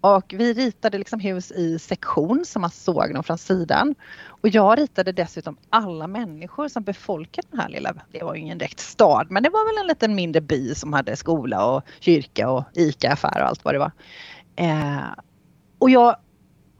Och 0.01 0.33
vi 0.37 0.53
ritade 0.53 0.97
liksom 0.97 1.19
hus 1.19 1.51
i 1.51 1.79
sektion 1.79 2.45
som 2.45 2.61
man 2.61 2.71
såg 2.71 3.13
dem 3.13 3.23
från 3.23 3.37
sidan. 3.37 3.95
Och 4.25 4.49
jag 4.49 4.79
ritade 4.79 5.11
dessutom 5.11 5.57
alla 5.69 6.07
människor 6.07 6.67
som 6.67 6.83
befolkade 6.83 7.47
den 7.51 7.59
här 7.59 7.69
lilla, 7.69 7.93
det 8.11 8.23
var 8.23 8.35
ju 8.35 8.41
ingen 8.41 8.57
direkt 8.57 8.79
stad, 8.79 9.27
men 9.29 9.43
det 9.43 9.49
var 9.49 9.73
väl 9.73 9.83
en 9.83 9.87
liten 9.87 10.15
mindre 10.15 10.41
by 10.41 10.75
som 10.75 10.93
hade 10.93 11.15
skola 11.15 11.65
och 11.65 11.83
kyrka 11.99 12.49
och 12.49 12.63
ICA-affär 12.73 13.41
och 13.41 13.47
allt 13.47 13.65
vad 13.65 13.73
det 13.73 13.79
var. 13.79 13.91
Eh, 14.55 15.07
och 15.79 15.89
jag 15.89 16.15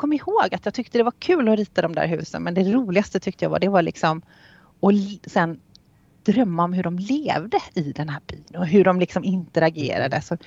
kom 0.02 0.14
ihåg 0.14 0.56
att 0.56 0.66
jag 0.66 0.74
tyckte 0.74 0.98
det 0.98 1.04
var 1.04 1.14
kul 1.20 1.50
att 1.50 1.60
rita 1.60 1.82
de 1.82 1.96
där 1.96 2.08
husen, 2.08 2.44
men 2.44 2.54
det 2.54 2.64
roligaste 2.64 3.20
tyckte 3.20 3.46
jag 3.46 3.50
var, 3.50 3.60
det 3.60 3.70
var 3.70 3.82
liksom 3.82 4.22
och 4.80 4.92
sen 5.26 5.60
drömma 6.24 6.64
om 6.64 6.74
hur 6.74 6.84
de 6.84 7.00
levde 7.00 7.60
i 7.74 7.92
den 7.92 8.10
här 8.10 8.22
byn 8.28 8.56
och 8.58 8.68
hur 8.68 8.84
de 8.84 9.00
liksom 9.00 9.24
interagerade. 9.24 10.22
Så 10.22 10.38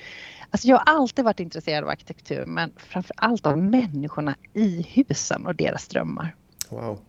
Alltså 0.49 0.67
jag 0.67 0.77
har 0.77 0.93
alltid 0.95 1.25
varit 1.25 1.39
intresserad 1.39 1.83
av 1.83 1.89
arkitektur 1.89 2.45
men 2.45 2.71
framför 2.77 3.15
allt 3.17 3.45
av 3.45 3.57
människorna 3.57 4.35
i 4.53 4.87
husen 4.89 5.45
och 5.45 5.55
deras 5.55 5.87
drömmar. 5.87 6.35
Wow. 6.69 6.99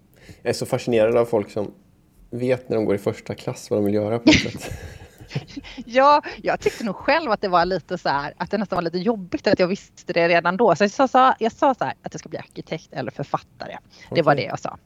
Jag 0.42 0.50
är 0.50 0.54
så 0.54 0.66
fascinerad 0.66 1.16
av 1.16 1.24
folk 1.24 1.50
som 1.50 1.70
vet 2.30 2.68
när 2.68 2.76
de 2.76 2.84
går 2.84 2.94
i 2.94 2.98
första 2.98 3.34
klass 3.34 3.70
vad 3.70 3.78
de 3.78 3.84
vill 3.84 3.94
göra 3.94 4.18
på 4.18 4.24
något 4.26 4.52
sätt. 4.52 4.72
ja, 5.86 6.22
jag 6.42 6.60
tyckte 6.60 6.84
nog 6.84 6.96
själv 6.96 7.30
att 7.30 7.40
det 7.40 7.48
var 7.48 7.64
lite 7.64 7.98
så 7.98 8.08
här, 8.08 8.34
att 8.36 8.50
det 8.50 8.58
nästan 8.58 8.76
var 8.76 8.82
lite 8.82 8.98
jobbigt 8.98 9.46
att 9.46 9.58
jag 9.58 9.68
visste 9.68 10.12
det 10.12 10.28
redan 10.28 10.56
då. 10.56 10.76
Så 10.76 10.84
jag 10.84 11.10
sa, 11.10 11.34
jag 11.38 11.52
sa 11.52 11.74
så 11.74 11.84
här 11.84 11.94
att 12.02 12.14
jag 12.14 12.20
ska 12.20 12.28
bli 12.28 12.38
arkitekt 12.38 12.92
eller 12.92 13.10
författare. 13.10 13.76
Okay. 14.04 14.16
Det 14.16 14.22
var 14.22 14.34
det 14.34 14.42
jag 14.42 14.58
sa. 14.58 14.78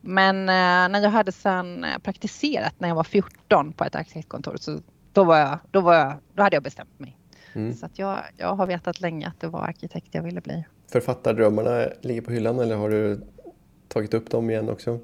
Men 0.00 0.40
eh, 0.40 0.88
när 0.92 1.02
jag 1.02 1.10
hade 1.10 1.32
sen 1.32 1.84
eh, 1.84 1.98
praktiserat 1.98 2.74
när 2.78 2.88
jag 2.88 2.94
var 2.94 3.04
14 3.04 3.72
på 3.72 3.84
ett 3.84 3.94
arkitektkontor 3.94 4.56
så 4.60 4.80
då, 5.12 5.24
var 5.24 5.38
jag, 5.38 5.58
då, 5.70 5.80
var 5.80 5.94
jag, 5.94 6.14
då 6.34 6.42
hade 6.42 6.56
jag 6.56 6.62
bestämt 6.62 7.00
mig. 7.00 7.18
Mm. 7.52 7.74
Så 7.74 7.86
att 7.86 7.98
jag, 7.98 8.18
jag 8.36 8.54
har 8.54 8.66
vetat 8.66 9.00
länge 9.00 9.28
att 9.28 9.40
det 9.40 9.48
var 9.48 9.60
arkitekt 9.60 10.08
jag 10.10 10.22
ville 10.22 10.40
bli. 10.40 10.64
Författardrömmarna 10.92 11.86
ligger 12.00 12.20
på 12.20 12.30
hyllan 12.30 12.58
eller 12.58 12.76
har 12.76 12.90
du 12.90 13.20
tagit 13.88 14.14
upp 14.14 14.30
dem 14.30 14.50
igen 14.50 14.68
också? 14.68 14.98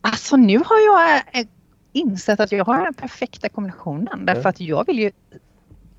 Alltså 0.00 0.36
nu 0.36 0.58
har 0.58 0.78
jag 0.78 1.40
eh, 1.40 1.46
insett 1.94 2.40
att 2.40 2.52
jag 2.52 2.64
har 2.64 2.84
den 2.84 2.94
perfekta 2.94 3.48
kombinationen 3.48 4.26
därför 4.26 4.48
att 4.48 4.60
jag 4.60 4.86
vill 4.86 4.98
ju 4.98 5.10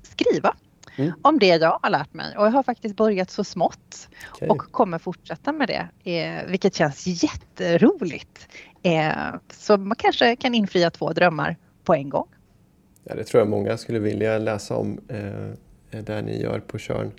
skriva 0.02 0.56
mm. 0.96 1.12
om 1.22 1.38
det 1.38 1.46
jag 1.46 1.78
har 1.82 1.90
lärt 1.90 2.14
mig 2.14 2.36
och 2.36 2.46
jag 2.46 2.50
har 2.50 2.62
faktiskt 2.62 2.96
börjat 2.96 3.30
så 3.30 3.44
smått 3.44 4.08
okay. 4.34 4.48
och 4.48 4.58
kommer 4.58 4.98
fortsätta 4.98 5.52
med 5.52 5.68
det 5.68 6.12
eh, 6.12 6.50
vilket 6.50 6.74
känns 6.74 7.06
jätteroligt. 7.06 8.48
Eh, 8.82 9.34
så 9.50 9.76
man 9.76 9.96
kanske 9.96 10.36
kan 10.36 10.54
infria 10.54 10.90
två 10.90 11.12
drömmar 11.12 11.56
på 11.84 11.94
en 11.94 12.08
gång. 12.08 12.28
Ja, 13.04 13.14
det 13.14 13.24
tror 13.24 13.40
jag 13.40 13.48
många 13.48 13.76
skulle 13.76 13.98
vilja 13.98 14.38
läsa 14.38 14.76
om 14.76 15.00
eh, 15.08 16.00
där 16.02 16.22
ni 16.22 16.42
gör 16.42 16.60
på 16.60 16.78
Körn. 16.78 17.12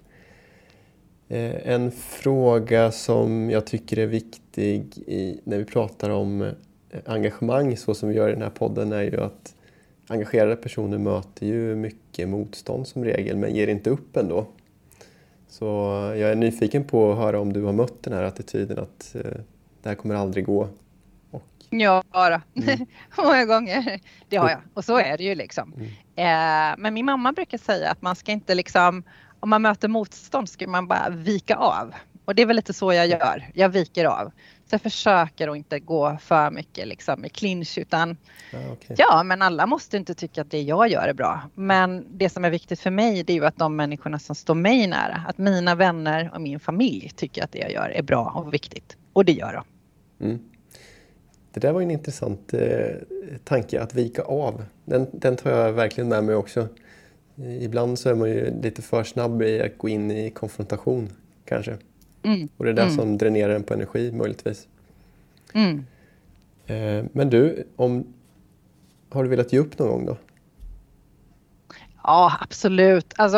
Eh, 1.28 1.72
en 1.74 1.92
fråga 1.92 2.92
som 2.92 3.50
jag 3.50 3.66
tycker 3.66 4.00
är 4.00 4.08
viktig 4.08 4.98
i, 4.98 5.40
när 5.44 5.58
vi 5.58 5.66
pratar 5.66 6.10
om 6.10 6.52
engagemang 7.06 7.78
så 7.78 7.96
som 7.96 8.10
vi 8.10 8.16
gör 8.16 8.30
i 8.30 8.34
den 8.34 8.42
här 8.42 8.50
podden 8.50 8.92
är 8.92 9.02
ju 9.02 9.22
att 9.22 9.56
engagerade 10.08 10.56
personer 10.56 10.98
möter 10.98 11.46
ju 11.46 11.76
mycket 11.76 12.30
motstånd 12.30 12.88
som 12.88 13.06
regel 13.06 13.38
men 13.38 13.56
ger 13.56 13.68
inte 13.68 13.90
upp 13.90 14.18
ändå. 14.18 14.46
Så 15.50 15.66
jag 16.16 16.32
är 16.32 16.36
nyfiken 16.36 16.84
på 16.84 17.12
att 17.12 17.18
höra 17.18 17.40
om 17.40 17.54
du 17.54 17.64
har 17.64 17.74
mött 17.74 18.04
den 18.04 18.14
här 18.14 18.24
attityden 18.24 18.80
att 18.80 19.16
eh, 19.16 19.22
det 19.82 19.90
här 19.90 19.96
kommer 19.96 20.16
aldrig 20.16 20.46
gå 20.46 20.70
Ja, 21.70 22.04
då. 22.12 22.62
Mm. 22.62 22.86
många 23.18 23.46
gånger. 23.46 24.00
Det 24.30 24.38
har 24.38 24.50
jag 24.50 24.60
och 24.74 24.86
så 24.86 24.98
är 24.98 25.18
det 25.18 25.24
ju 25.24 25.36
liksom. 25.36 25.74
Mm. 25.74 25.88
Eh, 26.16 26.76
men 26.78 26.94
min 26.94 27.06
mamma 27.06 27.32
brukar 27.32 27.58
säga 27.58 27.92
att 27.92 28.02
man 28.02 28.16
ska 28.16 28.32
inte 28.32 28.56
liksom, 28.56 29.04
om 29.40 29.50
man 29.50 29.62
möter 29.62 29.88
motstånd 29.88 30.50
ska 30.50 30.68
man 30.68 30.88
bara 30.88 31.10
vika 31.10 31.56
av. 31.56 31.94
Och 32.26 32.36
det 32.36 32.42
är 32.42 32.46
väl 32.46 32.56
lite 32.56 32.74
så 32.74 32.94
jag 32.94 33.08
gör. 33.08 33.50
Jag 33.54 33.70
viker 33.70 34.06
av. 34.06 34.32
Så 34.70 34.74
jag 34.74 34.82
försöker 34.82 35.48
att 35.48 35.58
inte 35.58 35.80
gå 35.80 36.18
för 36.22 36.52
mycket 36.52 36.88
liksom 36.88 37.26
i 37.26 37.30
clinch 37.30 37.78
utan 37.78 38.18
ah, 38.54 38.72
okay. 38.72 38.96
ja, 39.00 39.24
men 39.24 39.42
alla 39.42 39.66
måste 39.66 39.98
inte 39.98 40.14
tycka 40.14 40.42
att 40.42 40.52
det 40.52 40.62
jag 40.62 40.88
gör 40.88 41.08
är 41.08 41.14
bra. 41.14 41.42
Men 41.56 42.06
det 42.18 42.30
som 42.30 42.46
är 42.46 42.50
viktigt 42.50 42.80
för 42.80 42.92
mig 42.92 43.24
det 43.24 43.34
är 43.34 43.38
ju 43.38 43.46
att 43.46 43.58
de 43.58 43.76
människorna 43.76 44.20
som 44.20 44.36
står 44.36 44.56
mig 44.56 44.88
nära, 44.88 45.24
att 45.28 45.38
mina 45.38 45.76
vänner 45.76 46.32
och 46.34 46.42
min 46.42 46.60
familj 46.60 47.12
tycker 47.16 47.44
att 47.44 47.52
det 47.52 47.60
jag 47.60 47.72
gör 47.72 47.90
är 47.90 48.04
bra 48.04 48.34
och 48.36 48.54
viktigt. 48.54 48.98
Och 49.14 49.26
det 49.26 49.32
gör 49.32 49.54
de. 49.54 49.64
Mm. 50.26 50.40
Det 51.54 51.60
där 51.60 51.74
var 51.74 51.82
en 51.82 51.92
intressant 51.92 52.54
eh, 52.54 52.96
tanke, 53.44 53.82
att 53.82 53.94
vika 53.94 54.22
av. 54.22 54.66
Den, 54.86 55.08
den 55.14 55.36
tar 55.36 55.52
jag 55.52 55.74
verkligen 55.74 56.08
med 56.08 56.24
mig 56.24 56.36
också. 56.36 56.68
Ibland 57.62 58.00
så 58.00 58.10
är 58.10 58.16
man 58.16 58.30
ju 58.30 58.62
lite 58.62 58.82
för 58.82 59.04
snabb 59.04 59.42
i 59.42 59.62
att 59.62 59.78
gå 59.78 59.90
in 59.90 60.12
i 60.12 60.32
konfrontation 60.32 61.10
kanske. 61.46 61.78
Mm. 62.28 62.50
Och 62.58 62.66
det 62.66 62.72
är 62.72 62.74
det 62.74 62.82
mm. 62.82 62.96
som 62.96 63.18
dränerar 63.18 63.56
en 63.56 63.64
på 63.64 63.74
energi 63.74 64.12
möjligtvis. 64.12 64.68
Mm. 65.54 65.86
Eh, 66.66 67.06
men 67.12 67.30
du, 67.30 67.68
om, 67.76 68.14
har 69.10 69.24
du 69.24 69.30
velat 69.30 69.54
ge 69.54 69.60
upp 69.60 69.80
någon 69.80 69.90
gång 69.90 70.06
då? 70.06 70.18
Ja, 72.04 72.38
absolut. 72.42 73.14
Alltså, 73.18 73.38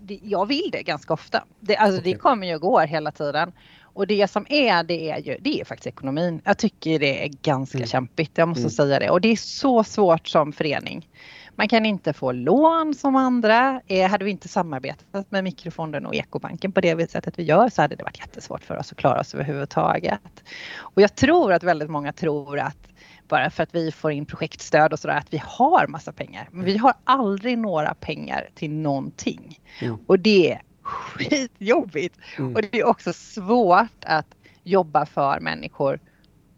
det, 0.00 0.20
jag 0.22 0.46
vill 0.46 0.70
det 0.72 0.82
ganska 0.82 1.14
ofta. 1.14 1.44
Det, 1.60 1.76
alltså, 1.76 2.00
okay. 2.00 2.12
det 2.12 2.18
kommer 2.18 2.46
ju 2.46 2.54
och 2.54 2.60
går 2.60 2.86
hela 2.86 3.12
tiden. 3.12 3.52
Och 3.82 4.06
det 4.06 4.30
som 4.30 4.46
är 4.48 4.82
det 4.82 5.10
är 5.10 5.18
ju 5.18 5.36
det 5.40 5.60
är 5.60 5.64
faktiskt 5.64 5.86
ekonomin. 5.86 6.40
Jag 6.44 6.58
tycker 6.58 6.98
det 6.98 7.24
är 7.24 7.30
ganska 7.42 7.78
mm. 7.78 7.88
kämpigt, 7.88 8.38
jag 8.38 8.48
måste 8.48 8.60
mm. 8.60 8.70
säga 8.70 8.98
det. 8.98 9.10
Och 9.10 9.20
det 9.20 9.28
är 9.28 9.36
så 9.36 9.84
svårt 9.84 10.28
som 10.28 10.52
förening. 10.52 11.08
Man 11.56 11.68
kan 11.68 11.86
inte 11.86 12.12
få 12.12 12.32
lån 12.32 12.94
som 12.94 13.16
andra. 13.16 13.80
Eh, 13.86 14.10
hade 14.10 14.24
vi 14.24 14.30
inte 14.30 14.48
samarbetat 14.48 15.30
med 15.30 15.44
Mikrofonden 15.44 16.06
och 16.06 16.14
Ekobanken 16.14 16.72
på 16.72 16.80
det 16.80 17.10
sättet 17.10 17.38
vi 17.38 17.42
gör 17.42 17.68
så 17.68 17.82
hade 17.82 17.96
det 17.96 18.02
varit 18.02 18.18
jättesvårt 18.18 18.64
för 18.64 18.76
oss 18.76 18.92
att 18.92 18.98
klara 18.98 19.20
oss 19.20 19.34
överhuvudtaget. 19.34 20.44
Och 20.76 21.02
jag 21.02 21.14
tror 21.14 21.52
att 21.52 21.62
väldigt 21.62 21.90
många 21.90 22.12
tror 22.12 22.58
att 22.58 22.88
bara 23.28 23.50
för 23.50 23.62
att 23.62 23.74
vi 23.74 23.92
får 23.92 24.12
in 24.12 24.26
projektstöd 24.26 24.92
och 24.92 24.98
sådär 24.98 25.16
att 25.16 25.32
vi 25.32 25.42
har 25.44 25.86
massa 25.86 26.12
pengar. 26.12 26.48
Men 26.52 26.64
vi 26.64 26.76
har 26.76 26.94
aldrig 27.04 27.58
några 27.58 27.94
pengar 27.94 28.48
till 28.54 28.70
någonting. 28.70 29.60
Mm. 29.80 29.98
Och 30.06 30.18
det 30.18 30.58
skitjobbigt. 30.82 32.18
Mm. 32.38 32.54
Och 32.54 32.62
det 32.62 32.80
är 32.80 32.86
också 32.86 33.12
svårt 33.12 34.04
att 34.04 34.26
jobba 34.62 35.06
för 35.06 35.40
människor 35.40 36.00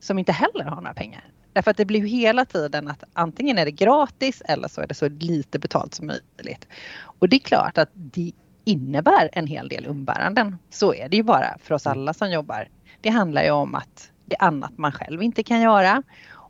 som 0.01 0.19
inte 0.19 0.33
heller 0.33 0.65
har 0.65 0.77
några 0.77 0.95
pengar. 0.95 1.25
Därför 1.57 1.71
att 1.71 1.77
det 1.77 1.85
blir 1.85 2.07
hela 2.07 2.45
tiden 2.45 2.89
att 2.89 3.05
antingen 3.13 3.59
är 3.59 3.65
det 3.65 3.71
gratis 3.71 4.43
eller 4.45 4.69
så 4.69 4.81
är 4.81 4.87
det 4.87 4.95
så 4.95 5.09
lite 5.09 5.59
betalt 5.59 5.95
som 5.95 6.07
möjligt. 6.07 6.69
Och 7.03 7.29
det 7.29 7.37
är 7.37 7.41
klart 7.41 7.79
att 7.79 7.89
det 7.93 8.33
innebär 8.65 9.29
en 9.33 9.47
hel 9.47 9.69
del 9.69 9.87
umbäranden. 9.87 10.59
Så 10.71 10.95
är 10.95 11.09
det 11.09 11.17
ju 11.17 11.23
bara 11.23 11.59
för 11.63 11.75
oss 11.75 11.87
alla 11.87 12.15
som 12.15 12.31
jobbar. 12.31 12.69
Det 13.01 13.09
handlar 13.09 13.43
ju 13.43 13.51
om 13.51 13.75
att 13.75 14.11
det 14.25 14.37
är 14.37 14.45
annat 14.45 14.79
man 14.79 14.93
själv 14.93 15.23
inte 15.23 15.43
kan 15.43 15.61
göra. 15.61 16.03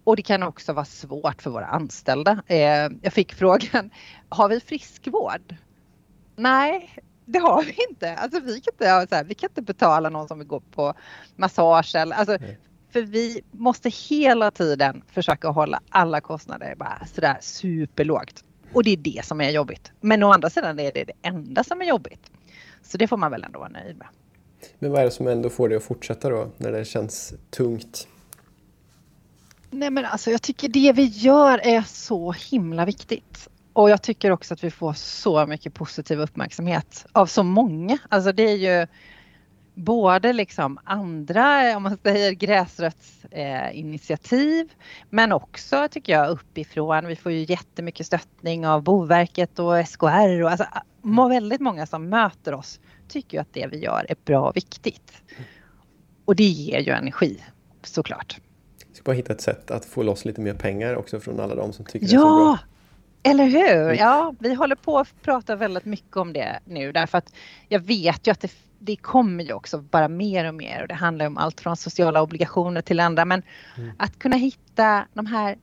Och 0.05 0.17
det 0.17 0.23
kan 0.23 0.43
också 0.43 0.73
vara 0.73 0.85
svårt 0.85 1.43
för 1.43 1.51
våra 1.51 1.67
anställda. 1.67 2.43
Eh, 2.47 2.91
jag 3.03 3.13
fick 3.13 3.35
frågan, 3.35 3.91
har 4.29 4.49
vi 4.49 4.61
friskvård? 4.61 5.57
Nej, 6.37 6.95
det 7.25 7.39
har 7.39 7.63
vi 7.63 7.77
inte. 7.91 8.15
Alltså 8.15 8.41
vi 8.41 8.61
kan 8.61 8.75
inte, 8.75 9.07
så 9.09 9.15
här, 9.15 9.25
vi 9.25 9.35
kan 9.35 9.51
inte 9.51 9.63
betala 9.63 10.09
någon 10.09 10.29
som 10.29 10.39
vill 10.39 10.49
gå 10.49 10.61
på 10.61 10.95
massage 11.37 11.95
eller 11.95 12.17
alltså, 12.17 12.39
för 12.97 13.03
vi 13.03 13.43
måste 13.51 13.89
hela 13.89 14.51
tiden 14.51 15.03
försöka 15.13 15.49
hålla 15.49 15.81
alla 15.89 16.21
kostnader 16.21 16.75
bara 16.77 17.07
sådär 17.15 17.39
superlågt. 17.41 18.45
Och 18.73 18.85
det 18.85 18.91
är 18.91 18.97
det 18.97 19.25
som 19.25 19.41
är 19.41 19.51
jobbigt. 19.51 19.93
Men 20.01 20.23
å 20.23 20.33
andra 20.33 20.51
sidan 20.51 20.79
är 20.79 20.93
det 20.93 21.05
det 21.05 21.13
enda 21.23 21.65
som 21.65 21.81
är 21.81 21.85
jobbigt. 21.85 22.31
Så 22.83 22.99
det 22.99 23.09
får 23.09 23.17
man 23.17 23.31
väl 23.31 23.45
ändå 23.45 23.59
vara 23.59 23.69
nöjd 23.69 23.97
med. 23.97 24.07
Men 24.79 24.91
vad 24.91 25.01
är 25.01 25.05
det 25.05 25.11
som 25.11 25.27
ändå 25.27 25.51
får 25.51 25.69
dig 25.69 25.77
att 25.77 25.85
fortsätta 25.85 26.31
då, 26.31 26.51
när 26.57 26.73
det 26.73 26.85
känns 26.85 27.35
tungt? 27.51 28.09
Nej 29.71 29.91
men 29.91 30.05
alltså 30.05 30.31
jag 30.31 30.43
tycker 30.43 30.69
det 30.69 30.93
vi 30.93 31.05
gör 31.05 31.59
är 31.59 31.83
så 31.83 32.33
himla 32.33 32.85
viktigt. 32.85 33.49
Och 33.73 33.91
jag 33.91 34.03
tycker 34.03 34.31
också 34.31 34.55
att 34.55 34.65
vi 34.65 34.71
får 34.71 34.93
så 34.93 35.47
mycket 35.47 35.75
positiv 35.75 36.21
uppmärksamhet 36.21 37.07
av 37.13 37.27
så 37.27 37.43
många. 37.43 37.99
Alltså 38.09 38.33
det 38.33 38.43
är 38.43 38.57
ju 38.57 38.87
både 39.77 40.33
liksom 40.33 40.79
andra, 40.85 41.77
om 41.77 41.83
man 41.83 41.99
säger 42.03 42.33
gräsrötsinitiativ, 42.33 44.61
eh, 44.61 44.67
men 45.11 45.33
också 45.33 45.89
tycker 45.91 46.13
jag 46.13 46.31
uppifrån. 46.31 47.07
Vi 47.07 47.17
får 47.17 47.33
ju 47.33 47.47
jättemycket 47.49 48.07
stöttning 48.07 48.67
av 48.67 48.83
Boverket 48.83 49.59
och 49.59 49.89
SKR 49.89 50.43
och 50.43 50.51
alltså 50.51 50.67
väldigt 51.29 51.61
många 51.61 51.87
som 51.87 52.09
möter 52.09 52.55
oss 52.55 52.81
tycker 53.09 53.41
att 53.41 53.53
det 53.53 53.67
vi 53.67 53.79
gör 53.79 54.07
är 54.09 54.17
bra 54.25 54.49
och 54.49 54.57
viktigt. 54.57 55.13
Och 56.25 56.37
det 56.37 56.45
ger 56.45 56.81
ju 56.81 56.93
energi 56.93 57.45
såklart. 57.83 58.39
Vi 58.89 58.95
ska 58.95 59.05
bara 59.05 59.17
hitta 59.17 59.33
ett 59.33 59.41
sätt 59.41 59.71
att 59.71 59.85
få 59.85 60.03
loss 60.03 60.25
lite 60.25 60.41
mer 60.41 60.55
pengar 60.55 60.95
också 60.95 61.21
från 61.21 61.41
alla 61.41 61.55
de 61.55 61.73
som 61.73 61.85
tycker 61.85 62.07
ja, 62.07 62.11
det 62.11 62.17
är 62.17 62.21
så 62.21 62.45
bra. 62.45 62.59
Eller 63.31 63.45
hur? 63.45 63.93
Ja, 63.93 64.35
vi 64.39 64.55
håller 64.55 64.77
på 64.77 64.99
att 64.99 65.23
prata 65.23 65.57
väldigt 65.57 65.85
mycket 65.85 66.17
om 66.17 66.33
det 66.33 66.61
nu 66.65 66.93
därför 66.93 67.19
att 67.19 67.35
jag 67.69 67.81
vet 67.81 68.27
ju 68.27 68.31
att 68.31 68.41
det, 68.41 68.53
det 68.79 68.97
kommer 68.97 69.45
ju 69.45 69.53
också 69.53 69.79
bara 69.79 70.09
mer 70.09 70.49
och 70.49 70.55
mer 70.55 70.83
och 70.83 70.89
det 70.89 70.95
handlar 70.95 71.27
om 71.27 71.37
allt 71.37 71.61
från 71.61 71.77
sociala 71.77 72.23
obligationer 72.23 72.83
till 72.83 73.01
andra 73.01 73.25
men 73.25 73.43
mm. 73.77 73.93
att 73.99 74.19
kunna 74.19 74.37
hitta 74.37 75.07
de 75.15 75.27
här 75.27 75.59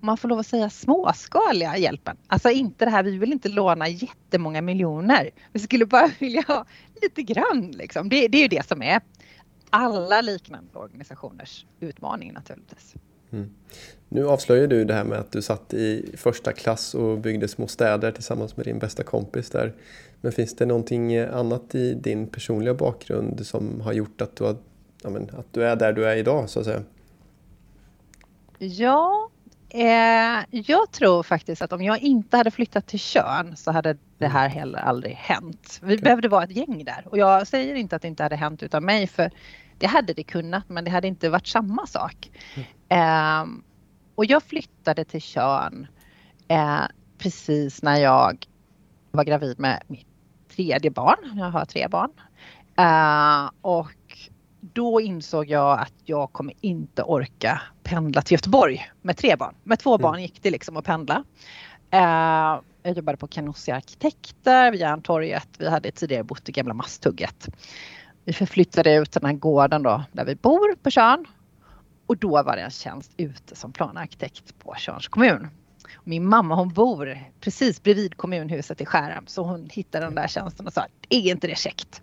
om 0.00 0.06
man 0.06 0.16
får 0.16 0.28
lov 0.28 0.38
att 0.38 0.46
säga 0.46 0.70
småskaliga 0.70 1.76
hjälpen. 1.76 2.16
Alltså 2.26 2.50
inte 2.50 2.84
det 2.84 2.90
här, 2.90 3.02
vi 3.02 3.18
vill 3.18 3.32
inte 3.32 3.48
låna 3.48 3.88
jättemånga 3.88 4.62
miljoner. 4.62 5.30
Vi 5.52 5.60
skulle 5.60 5.86
bara 5.86 6.10
vilja 6.18 6.44
ha 6.48 6.64
lite 7.02 7.22
grann 7.22 7.70
liksom. 7.70 8.08
Det, 8.08 8.28
det 8.28 8.38
är 8.38 8.42
ju 8.42 8.48
det 8.48 8.66
som 8.66 8.82
är 8.82 9.00
alla 9.70 10.20
liknande 10.20 10.78
organisationers 10.78 11.66
utmaning 11.80 12.32
naturligtvis. 12.32 12.94
Mm. 13.32 13.50
Nu 14.08 14.28
avslöjar 14.28 14.66
du 14.66 14.84
det 14.84 14.94
här 14.94 15.04
med 15.04 15.18
att 15.18 15.32
du 15.32 15.42
satt 15.42 15.74
i 15.74 16.12
första 16.16 16.52
klass 16.52 16.94
och 16.94 17.18
byggde 17.18 17.48
små 17.48 17.66
städer 17.66 18.12
tillsammans 18.12 18.56
med 18.56 18.66
din 18.66 18.78
bästa 18.78 19.02
kompis 19.02 19.50
där. 19.50 19.74
Men 20.20 20.32
finns 20.32 20.56
det 20.56 20.66
någonting 20.66 21.16
annat 21.18 21.74
i 21.74 21.94
din 21.94 22.26
personliga 22.26 22.74
bakgrund 22.74 23.46
som 23.46 23.80
har 23.80 23.92
gjort 23.92 24.20
att 24.20 24.36
du, 24.36 24.44
har, 24.44 24.56
ja, 25.02 25.10
men, 25.10 25.22
att 25.22 25.46
du 25.52 25.64
är 25.64 25.76
där 25.76 25.92
du 25.92 26.06
är 26.06 26.16
idag 26.16 26.50
så 26.50 26.60
att 26.60 26.66
säga? 26.66 26.82
Ja, 28.58 29.30
eh, 29.68 30.44
jag 30.50 30.90
tror 30.92 31.22
faktiskt 31.22 31.62
att 31.62 31.72
om 31.72 31.82
jag 31.82 31.98
inte 31.98 32.36
hade 32.36 32.50
flyttat 32.50 32.86
till 32.86 32.98
Tjörn 32.98 33.56
så 33.56 33.70
hade 33.70 33.96
det 34.18 34.28
här 34.28 34.48
heller 34.48 34.78
aldrig 34.78 35.14
hänt. 35.14 35.80
Vi 35.82 35.94
okay. 35.94 36.02
behövde 36.02 36.28
vara 36.28 36.44
ett 36.44 36.56
gäng 36.56 36.84
där 36.84 37.02
och 37.04 37.18
jag 37.18 37.46
säger 37.46 37.74
inte 37.74 37.96
att 37.96 38.02
det 38.02 38.08
inte 38.08 38.22
hade 38.22 38.36
hänt 38.36 38.62
utan 38.62 38.84
mig 38.84 39.06
för 39.06 39.30
det 39.78 39.86
hade 39.86 40.12
det 40.12 40.22
kunnat 40.22 40.68
men 40.68 40.84
det 40.84 40.90
hade 40.90 41.08
inte 41.08 41.28
varit 41.28 41.46
samma 41.46 41.86
sak. 41.86 42.30
Mm. 42.88 43.52
Eh, 43.58 43.62
och 44.14 44.24
jag 44.24 44.42
flyttade 44.42 45.04
till 45.04 45.20
Tjörn 45.20 45.86
eh, 46.48 46.82
precis 47.18 47.82
när 47.82 47.96
jag 47.96 48.46
var 49.10 49.24
gravid 49.24 49.58
med 49.58 49.82
mitt 49.86 50.06
tredje 50.56 50.90
barn. 50.90 51.38
Jag 51.38 51.50
har 51.50 51.64
tre 51.64 51.88
barn. 51.88 52.10
Uh, 52.80 53.50
och 53.60 54.18
då 54.60 55.00
insåg 55.00 55.50
jag 55.50 55.80
att 55.80 55.94
jag 56.04 56.32
kommer 56.32 56.54
inte 56.60 57.02
orka 57.02 57.60
pendla 57.82 58.22
till 58.22 58.34
Göteborg 58.34 58.90
med 59.02 59.16
tre 59.16 59.36
barn. 59.36 59.54
Med 59.64 59.78
två 59.78 59.94
mm. 59.94 60.02
barn 60.02 60.22
gick 60.22 60.42
det 60.42 60.50
liksom 60.50 60.76
att 60.76 60.84
pendla. 60.84 61.24
Uh, 61.94 62.62
jag 62.82 62.96
jobbade 62.96 63.18
på 63.18 63.26
Canossi 63.26 63.70
Arkitekter 63.70 64.70
vid 64.70 64.80
Järntorget. 64.80 65.48
Vi 65.58 65.68
hade 65.68 65.90
tidigare 65.90 66.24
bott 66.24 66.48
i 66.48 66.52
gamla 66.52 66.74
Masthugget. 66.74 67.48
Vi 68.24 68.32
förflyttade 68.32 68.94
ut 68.94 69.12
den 69.12 69.24
här 69.24 69.32
gården 69.32 69.82
då 69.82 70.02
där 70.12 70.24
vi 70.24 70.34
bor 70.34 70.74
på 70.82 70.90
Tjörn. 70.90 71.26
Och 72.06 72.16
då 72.16 72.42
var 72.42 72.56
det 72.56 72.62
en 72.62 72.70
tjänst 72.70 73.12
ute 73.16 73.56
som 73.56 73.72
planarkitekt 73.72 74.58
på 74.58 74.74
Tjörns 74.78 75.08
kommun. 75.08 75.48
Min 76.04 76.28
mamma 76.28 76.54
hon 76.54 76.68
bor 76.68 77.18
precis 77.40 77.82
bredvid 77.82 78.16
kommunhuset 78.16 78.80
i 78.80 78.86
Skärhamn 78.86 79.26
så 79.26 79.42
hon 79.42 79.68
hittade 79.72 80.04
den 80.06 80.14
där 80.14 80.28
tjänsten 80.28 80.66
och 80.66 80.72
sa 80.72 80.86
är 81.08 81.30
inte 81.30 81.46
det 81.46 81.58
käckt? 81.58 82.00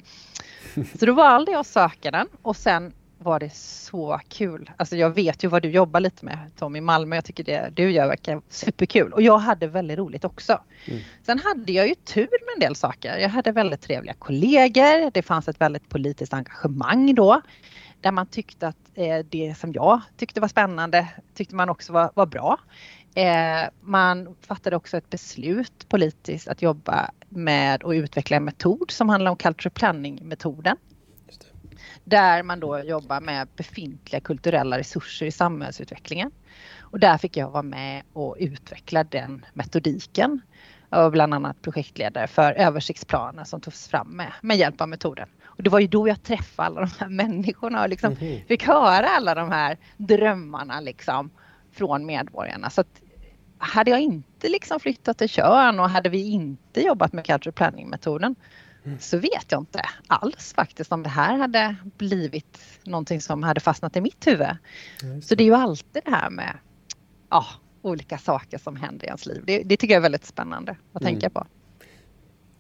Så 1.00 1.06
då 1.06 1.14
valde 1.14 1.52
jag 1.52 1.60
att 1.60 1.68
söka 1.68 2.12
den 2.12 2.28
och 2.42 2.56
sen 2.56 2.94
var 3.24 3.40
det 3.40 3.54
så 3.54 4.20
kul. 4.30 4.72
Alltså 4.78 4.96
jag 4.96 5.10
vet 5.10 5.44
ju 5.44 5.48
vad 5.48 5.62
du 5.62 5.70
jobbar 5.70 6.00
lite 6.00 6.26
med 6.26 6.38
Tom 6.58 6.76
i 6.76 6.82
Malmö. 6.82 7.16
Jag 7.16 7.26
tycker 7.26 7.44
det 7.44 7.70
du 7.74 7.92
gör 7.92 8.08
verkar 8.08 8.42
superkul 8.50 9.14
och 9.14 9.22
jag 9.22 9.38
hade 9.38 9.68
väldigt 9.68 9.98
roligt 9.98 10.26
också. 10.26 10.60
Mm. 10.86 11.02
Sen 11.26 11.40
hade 11.40 11.72
jag 11.72 11.88
ju 11.88 11.96
tur 11.96 12.28
med 12.46 12.54
en 12.54 12.60
del 12.60 12.76
saker. 12.76 13.18
Jag 13.18 13.30
hade 13.30 13.52
väldigt 13.52 13.82
trevliga 13.82 14.14
kollegor. 14.14 15.12
Det 15.12 15.22
fanns 15.22 15.48
ett 15.48 15.62
väldigt 15.62 15.90
politiskt 15.90 16.34
engagemang 16.34 17.16
då 17.16 17.42
där 18.04 18.12
man 18.12 18.26
tyckte 18.26 18.68
att 18.68 18.78
eh, 18.94 19.20
det 19.30 19.58
som 19.58 19.74
jag 19.74 20.02
tyckte 20.18 20.42
var 20.42 20.48
spännande 20.48 21.08
tyckte 21.34 21.56
man 21.56 21.70
också 21.70 21.94
var, 21.94 22.12
var 22.14 22.26
bra. 22.26 22.60
Eh, 23.16 23.70
man 23.82 24.36
fattade 24.42 24.76
också 24.76 24.98
ett 24.98 25.10
beslut 25.10 25.90
politiskt 25.90 26.48
att 26.48 26.62
jobba 26.62 27.12
med 27.30 27.84
och 27.84 27.92
utveckla 27.92 28.38
en 28.38 28.46
metod 28.46 28.92
som 28.92 29.10
handlar 29.10 29.32
om 29.32 29.38
cultural 29.38 29.72
planning-metoden. 29.72 30.78
Där 32.04 32.44
man 32.44 32.60
då 32.60 32.80
jobbar 32.80 33.22
med 33.22 33.48
befintliga 33.56 34.20
kulturella 34.22 34.80
resurser 34.80 35.26
i 35.26 35.32
samhällsutvecklingen. 35.32 36.32
Och 36.80 37.00
där 37.00 37.18
fick 37.18 37.38
jag 37.38 37.50
vara 37.50 37.64
med 37.64 38.04
och 38.14 38.36
utveckla 38.40 39.04
den 39.04 39.46
metodiken. 39.54 40.42
Och 40.90 41.12
bland 41.12 41.34
annat 41.34 41.62
projektledare 41.62 42.28
för 42.28 42.54
översiktsplaner 42.54 43.44
som 43.44 43.62
togs 43.62 43.88
fram 43.88 44.08
med, 44.08 44.34
med 44.42 44.58
hjälp 44.58 44.82
av 44.82 44.90
metoden. 44.90 45.28
Och 45.58 45.64
det 45.64 45.70
var 45.70 45.80
ju 45.80 45.88
då 45.88 46.08
jag 46.08 46.24
träffade 46.24 46.68
alla 46.68 46.82
de 46.82 46.90
här 47.00 47.10
människorna 47.10 47.84
och 47.84 47.90
liksom 47.90 48.12
mm 48.12 48.24
-hmm. 48.24 48.46
fick 48.46 48.64
höra 48.64 49.08
alla 49.08 49.36
de 49.36 49.52
här 49.52 49.78
drömmarna 49.98 50.80
liksom 50.80 51.30
från 51.72 52.06
medborgarna. 52.06 52.70
Så 52.70 52.82
att 52.82 53.02
hade 53.58 53.92
jag 53.92 54.00
inte 54.00 54.50
liksom 54.50 54.80
flyttat 54.80 55.18
till 55.18 55.30
Tjörn 55.30 55.80
och 55.80 55.90
hade 55.90 56.10
vi 56.10 56.30
inte 56.30 56.82
jobbat 56.82 57.14
med 57.14 57.26
cultural 57.26 57.54
planning-metoden 57.54 58.36
mm. 58.86 59.00
så 59.00 59.18
vet 59.18 59.46
jag 59.52 59.62
inte 59.62 59.82
alls 60.08 60.54
faktiskt 60.54 60.92
om 60.92 61.04
det 61.04 61.10
här 61.10 61.38
hade 61.38 61.76
blivit 61.98 62.60
någonting 62.84 63.22
som 63.22 63.44
hade 63.44 63.60
fastnat 63.60 63.96
i 63.96 64.02
mitt 64.02 64.28
huvud. 64.28 64.48
Ja, 65.02 65.22
så 65.22 65.36
det 65.36 65.44
är 65.44 65.46
ju 65.46 65.56
alltid 65.56 66.04
det 66.06 66.12
här 66.12 66.30
med 66.30 66.58
ja, 67.30 67.46
olika 67.82 68.18
saker 68.18 68.58
som 68.58 68.76
händer 68.76 69.06
i 69.06 69.08
ens 69.08 69.26
liv. 69.26 69.44
Det, 69.46 69.64
det 69.64 69.78
tycker 69.78 69.94
jag 69.94 70.00
är 70.00 70.02
väldigt 70.02 70.26
spännande 70.26 70.72
att 70.94 71.02
mm. 71.02 71.14
tänka 71.14 71.30
på. 71.30 71.48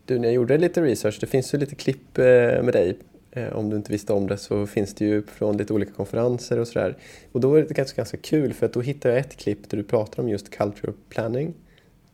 Du, 0.05 0.19
när 0.19 0.27
jag 0.27 0.35
gjorde 0.35 0.57
lite 0.57 0.81
research, 0.81 1.17
det 1.21 1.27
finns 1.27 1.53
ju 1.53 1.57
lite 1.57 1.75
klipp 1.75 2.17
eh, 2.17 2.23
med 2.63 2.73
dig 2.73 2.97
Eh, 3.35 3.53
om 3.53 3.69
du 3.69 3.75
inte 3.75 3.91
visste 3.91 4.13
om 4.13 4.27
det 4.27 4.37
så 4.37 4.67
finns 4.67 4.93
det 4.93 5.05
ju 5.05 5.23
från 5.23 5.57
lite 5.57 5.73
olika 5.73 5.91
konferenser 5.91 6.59
och 6.59 6.67
sådär. 6.67 6.97
Och 7.31 7.39
då 7.39 7.49
var 7.49 7.57
det 7.57 7.73
ganska, 7.73 7.97
ganska 7.97 8.17
kul 8.17 8.53
för 8.53 8.65
att 8.65 8.73
då 8.73 8.81
hittade 8.81 9.13
jag 9.13 9.25
ett 9.25 9.37
klipp 9.37 9.69
där 9.69 9.77
du 9.77 9.83
pratar 9.83 10.23
om 10.23 10.29
just 10.29 10.49
cultural 10.49 10.95
planning. 11.09 11.53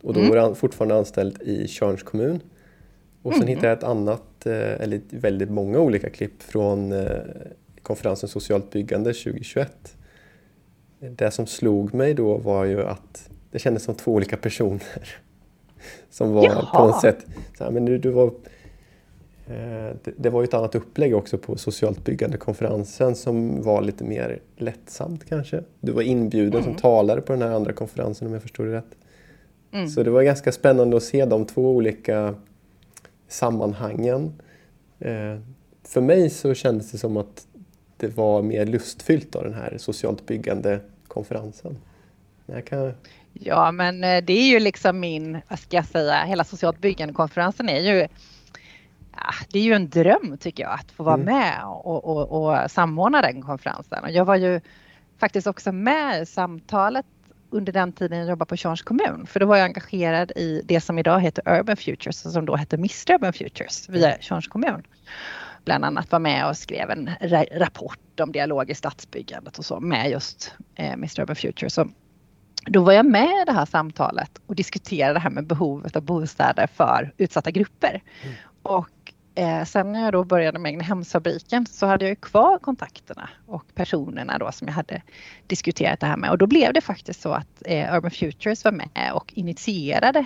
Och 0.02 0.14
då 0.14 0.20
mm. 0.20 0.32
var 0.32 0.50
du 0.50 0.56
fortfarande 0.56 0.96
anställd 0.96 1.42
i 1.42 1.68
Tjörns 1.68 2.04
kommun. 2.04 2.40
Och 3.22 3.34
sen 3.34 3.42
mm. 3.42 3.48
hittade 3.48 3.68
jag 3.68 3.78
ett 3.78 3.84
annat, 3.84 4.46
eh, 4.46 4.54
eller 4.54 5.02
väldigt 5.10 5.50
många 5.50 5.80
olika 5.80 6.10
klipp 6.10 6.44
från 6.44 6.94
konferensen 7.82 8.30
Socialt 8.30 8.72
byggande 8.72 9.14
2021. 9.14 9.98
Det 11.00 11.32
som 11.32 11.48
slog 11.48 11.94
mig 11.94 12.14
då 12.14 12.38
var 12.38 12.66
ju 12.66 12.82
att 12.82 13.30
det 13.52 13.60
kändes 13.60 13.84
som 13.84 13.96
två 13.96 14.14
olika 14.14 14.38
personer. 14.38 15.20
Som 16.10 16.32
var 16.32 16.46
Jaha. 16.46 16.66
på 16.74 16.88
något 16.88 17.02
sätt, 17.02 17.26
så 17.58 17.64
här, 17.64 17.72
men 17.72 17.86
du, 17.86 17.98
du 17.98 18.10
var 18.10 18.32
Eh, 19.50 19.96
det 20.18 20.30
var 20.30 20.42
ju 20.42 20.44
ett 20.44 20.54
annat 20.54 20.76
upplägg 20.76 21.16
också 21.16 21.38
på 21.38 21.58
socialt 21.58 22.04
byggande-konferensen 22.04 23.16
som 23.16 23.62
var 23.62 23.82
lite 23.82 24.04
mer 24.04 24.40
lättsamt 24.58 25.26
kanske. 25.26 25.64
Du 25.80 25.92
var 25.92 26.02
inbjuden 26.02 26.62
mm. 26.62 26.64
som 26.64 26.76
talare 26.76 27.22
på 27.22 27.34
den 27.34 27.42
här 27.42 27.52
andra 27.52 27.74
konferensen 27.74 28.28
om 28.28 28.34
jag 28.34 28.42
förstod 28.42 28.68
det 28.68 28.74
rätt. 28.74 28.98
Mm. 29.72 29.88
Så 29.88 30.04
det 30.04 30.10
var 30.10 30.24
ganska 30.24 30.52
spännande 30.52 30.98
att 30.98 31.04
se 31.04 31.26
de 31.26 31.46
två 31.46 31.76
olika 31.76 32.36
sammanhangen. 33.28 34.34
Eh, 35.00 35.40
för 35.84 36.02
mig 36.02 36.30
så 36.30 36.54
kändes 36.54 36.92
det 36.92 36.98
som 36.98 37.18
att 37.18 37.48
det 37.98 38.18
var 38.18 38.42
mer 38.42 38.66
lustfyllt 38.66 39.36
av 39.36 39.44
den 39.44 39.54
här 39.54 39.78
socialt 39.78 40.26
byggande-konferensen. 40.26 41.78
Kan... 42.66 42.94
Ja 43.34 43.72
men 43.72 44.04
eh, 44.04 44.24
det 44.24 44.34
är 44.34 44.48
ju 44.48 44.60
liksom 44.60 45.00
min, 45.00 45.42
vad 45.48 45.60
ska 45.60 45.78
jag 45.78 45.86
säga, 45.86 46.24
hela 46.24 46.44
socialt 46.44 46.82
byggande-konferensen 46.82 47.70
är 47.70 47.80
ju 47.80 48.08
det 49.52 49.60
är 49.60 49.64
ju 49.64 49.74
en 49.74 49.90
dröm 49.90 50.38
tycker 50.40 50.64
jag 50.64 50.74
att 50.74 50.92
få 50.92 51.04
vara 51.04 51.16
mm. 51.16 51.26
med 51.26 51.66
och, 51.66 52.06
och, 52.06 52.44
och, 52.44 52.72
samordna 52.72 53.22
den 53.22 53.42
konferensen. 53.42 54.04
Och 54.04 54.12
jag 54.12 54.26
var 54.26 54.36
ju 54.36 54.62
faktiskt 55.20 55.48
också 55.48 55.72
med 55.72 56.22
i 56.22 56.26
samtalet 56.26 57.06
under 57.50 57.74
den 57.74 57.92
tiden 57.92 58.18
jag 58.18 58.30
jobbade 58.30 58.50
på 58.50 58.56
Tjörns 58.56 58.82
kommun. 58.82 59.26
För 59.28 59.40
då 59.40 59.46
var 59.46 59.58
jag 59.58 59.66
engagerad 59.66 60.32
i 60.36 60.62
det 60.66 60.82
som 60.82 61.00
idag 61.00 61.20
heter 61.20 61.60
Urban 61.60 61.78
Futures 61.78 62.26
och 62.26 62.32
som 62.32 62.46
då 62.46 62.56
hette 62.56 62.76
Mr 62.76 63.14
Urban 63.14 63.34
Futures 63.34 63.90
via 63.90 64.18
Tjörns 64.20 64.48
kommun. 64.48 64.84
Bland 65.66 65.86
annat 65.86 66.12
var 66.12 66.20
med 66.20 66.48
och 66.48 66.58
skrev 66.58 66.90
en 66.90 67.10
rapport 67.52 68.20
om 68.20 68.32
dialog 68.32 68.70
i 68.70 68.76
stadsbyggandet 68.76 69.58
och 69.58 69.66
så 69.66 69.80
med 69.80 70.10
just 70.12 70.54
eh, 70.76 70.94
Mr 70.94 71.22
Urban 71.22 71.36
Futures. 71.36 71.74
Så 71.74 71.90
då 72.66 72.84
var 72.84 72.94
jag 72.94 73.06
med 73.06 73.42
i 73.42 73.46
det 73.46 73.52
här 73.52 73.66
samtalet 73.66 74.42
och 74.48 74.56
diskuterade 74.56 75.14
det 75.14 75.20
här 75.20 75.30
med 75.30 75.48
behovet 75.48 75.96
av 75.96 76.02
bostäder 76.02 76.68
för 76.68 77.14
utsatta 77.18 77.52
grupper. 77.52 78.02
Mm. 78.24 78.36
Och 78.64 78.90
Eh, 79.40 79.64
sen 79.64 79.92
när 79.92 80.04
jag 80.04 80.14
då 80.14 80.24
började 80.24 80.60
med 80.60 80.70
Egnahemsfabriken 80.70 81.66
så 81.66 81.86
hade 81.86 82.08
jag 82.08 82.22
kvar 82.22 82.60
kontakterna 82.60 83.30
och 83.46 83.64
personerna 83.76 84.38
då 84.38 84.52
som 84.52 84.68
jag 84.68 84.76
hade 84.76 85.02
diskuterat 85.48 86.00
det 86.00 86.08
här 86.08 86.18
med 86.18 86.30
och 86.30 86.38
då 86.38 86.48
blev 86.48 86.74
det 86.74 86.82
faktiskt 86.82 87.22
så 87.22 87.32
att 87.32 87.64
eh, 87.66 87.96
Urban 87.96 88.12
Futures 88.12 88.64
var 88.64 88.72
med 88.72 89.12
och 89.14 89.34
initierade 89.36 90.26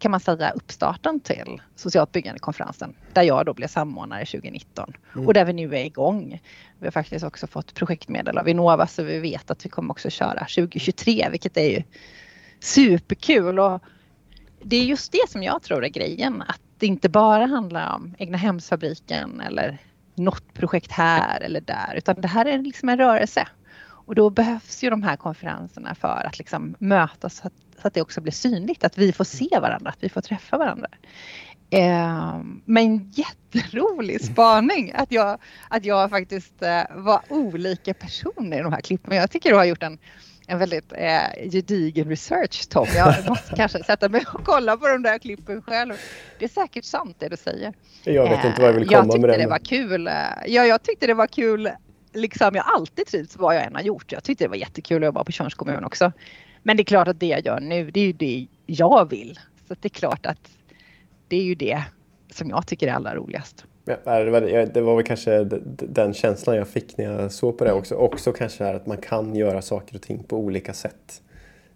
kan 0.00 0.10
man 0.10 0.20
säga 0.20 0.50
uppstarten 0.50 1.20
till 1.20 1.62
socialt 1.76 2.12
byggande-konferensen 2.12 2.94
där 3.12 3.22
jag 3.22 3.46
då 3.46 3.54
blev 3.54 3.68
samordnare 3.68 4.26
2019 4.26 4.92
mm. 5.14 5.26
och 5.26 5.34
där 5.34 5.44
vi 5.44 5.52
nu 5.52 5.76
är 5.76 5.84
igång. 5.84 6.42
Vi 6.78 6.86
har 6.86 6.90
faktiskt 6.92 7.24
också 7.24 7.46
fått 7.46 7.74
projektmedel 7.74 8.38
av 8.38 8.44
Vinnova 8.44 8.86
så 8.86 9.02
vi 9.02 9.18
vet 9.18 9.50
att 9.50 9.64
vi 9.64 9.68
kommer 9.68 9.90
också 9.90 10.10
köra 10.10 10.40
2023 10.40 11.28
vilket 11.30 11.56
är 11.56 11.70
ju 11.70 11.82
superkul 12.60 13.58
och 13.58 13.82
det 14.62 14.76
är 14.76 14.84
just 14.84 15.12
det 15.12 15.28
som 15.28 15.42
jag 15.42 15.62
tror 15.62 15.84
är 15.84 15.88
grejen 15.88 16.42
att 16.42 16.60
det 16.78 16.86
inte 16.86 17.08
bara 17.08 17.46
handlar 17.46 17.94
om 17.94 18.14
egna 18.18 18.38
hemsfabriken 18.38 19.40
eller 19.40 19.78
något 20.14 20.54
projekt 20.54 20.92
här 20.92 21.40
eller 21.40 21.60
där 21.60 21.94
utan 21.96 22.20
det 22.20 22.28
här 22.28 22.46
är 22.46 22.58
liksom 22.58 22.88
en 22.88 22.98
rörelse. 22.98 23.48
Och 24.10 24.14
då 24.14 24.30
behövs 24.30 24.82
ju 24.82 24.90
de 24.90 25.02
här 25.02 25.16
konferenserna 25.16 25.94
för 25.94 26.26
att 26.26 26.38
liksom 26.38 26.74
mötas 26.78 27.36
så 27.36 27.46
att, 27.46 27.52
så 27.82 27.88
att 27.88 27.94
det 27.94 28.02
också 28.02 28.20
blir 28.20 28.32
synligt, 28.32 28.84
att 28.84 28.98
vi 28.98 29.12
får 29.12 29.24
se 29.24 29.48
varandra, 29.60 29.90
att 29.90 30.04
vi 30.04 30.08
får 30.08 30.20
träffa 30.20 30.58
varandra. 30.58 30.88
Eh, 31.70 32.40
men 32.64 33.12
jätterolig 33.12 34.24
spaning 34.24 34.92
att 34.94 35.12
jag, 35.12 35.38
att 35.68 35.84
jag 35.84 36.10
faktiskt 36.10 36.62
eh, 36.62 36.82
var 36.90 37.20
olika 37.28 37.94
personer 37.94 38.58
i 38.58 38.62
de 38.62 38.72
här 38.72 38.80
klippen. 38.80 39.16
Jag 39.16 39.30
tycker 39.30 39.50
du 39.50 39.56
har 39.56 39.64
gjort 39.64 39.82
en 39.82 39.98
en 40.50 40.58
väldigt 40.58 40.92
eh, 40.92 41.50
gedigen 41.50 42.08
research 42.08 42.68
Tom. 42.68 42.86
Jag 42.94 43.14
måste 43.28 43.56
kanske 43.56 43.84
sätta 43.84 44.08
mig 44.08 44.24
och 44.34 44.44
kolla 44.44 44.76
på 44.76 44.88
de 44.88 45.02
där 45.02 45.18
klippen 45.18 45.62
själv. 45.62 45.94
Det 46.38 46.44
är 46.44 46.48
säkert 46.48 46.84
sant 46.84 47.16
det 47.18 47.28
du 47.28 47.36
säger. 47.36 47.72
Jag 48.04 48.28
vet 48.30 48.44
inte 48.44 48.60
vad 48.60 48.68
jag 48.70 48.74
vill 48.74 48.88
komma 48.88 49.06
jag 49.12 49.20
med 49.20 49.30
det. 49.30 49.42
Jag 49.42 49.42
tyckte 49.42 49.42
det 49.42 49.48
var 49.48 49.58
kul. 49.58 50.06
Eh, 50.06 50.12
ja, 50.46 50.64
jag 50.64 50.82
tyckte 50.82 51.06
det 51.06 51.14
var 51.14 51.26
kul. 51.26 51.70
Liksom, 52.12 52.54
jag 52.54 52.62
har 52.62 52.74
alltid 52.74 53.06
trivts 53.06 53.36
vad 53.36 53.56
jag 53.56 53.64
än 53.64 53.74
har 53.74 53.82
gjort. 53.82 54.12
Jag 54.12 54.24
tyckte 54.24 54.44
det 54.44 54.48
var 54.48 54.56
jättekul 54.56 55.02
att 55.02 55.06
jobba 55.06 55.24
på 55.24 55.32
Tjörns 55.32 55.54
kommun 55.54 55.84
också. 55.84 56.12
Men 56.62 56.76
det 56.76 56.82
är 56.82 56.84
klart 56.84 57.08
att 57.08 57.20
det 57.20 57.26
jag 57.26 57.46
gör 57.46 57.60
nu, 57.60 57.90
det 57.90 58.00
är 58.00 58.04
ju 58.04 58.12
det 58.12 58.46
jag 58.66 59.10
vill. 59.10 59.38
Så 59.68 59.74
det 59.80 59.86
är 59.86 59.90
klart 59.90 60.26
att 60.26 60.50
det 61.28 61.36
är 61.36 61.42
ju 61.42 61.54
det 61.54 61.84
som 62.30 62.50
jag 62.50 62.66
tycker 62.66 62.88
är 62.88 62.92
allra 62.92 63.14
roligast. 63.14 63.64
Ja, 63.84 64.24
det, 64.24 64.30
var, 64.30 64.40
det 64.74 64.80
var 64.80 64.96
väl 64.96 65.04
kanske 65.04 65.44
den 65.68 66.14
känslan 66.14 66.56
jag 66.56 66.68
fick 66.68 66.96
när 66.96 67.04
jag 67.04 67.32
såg 67.32 67.58
på 67.58 67.64
det 67.64 67.72
också. 67.72 67.94
Också 67.94 68.32
kanske 68.32 68.66
att 68.74 68.86
man 68.86 68.96
kan 68.96 69.36
göra 69.36 69.62
saker 69.62 69.94
och 69.94 70.02
ting 70.02 70.22
på 70.22 70.36
olika 70.36 70.74
sätt. 70.74 71.22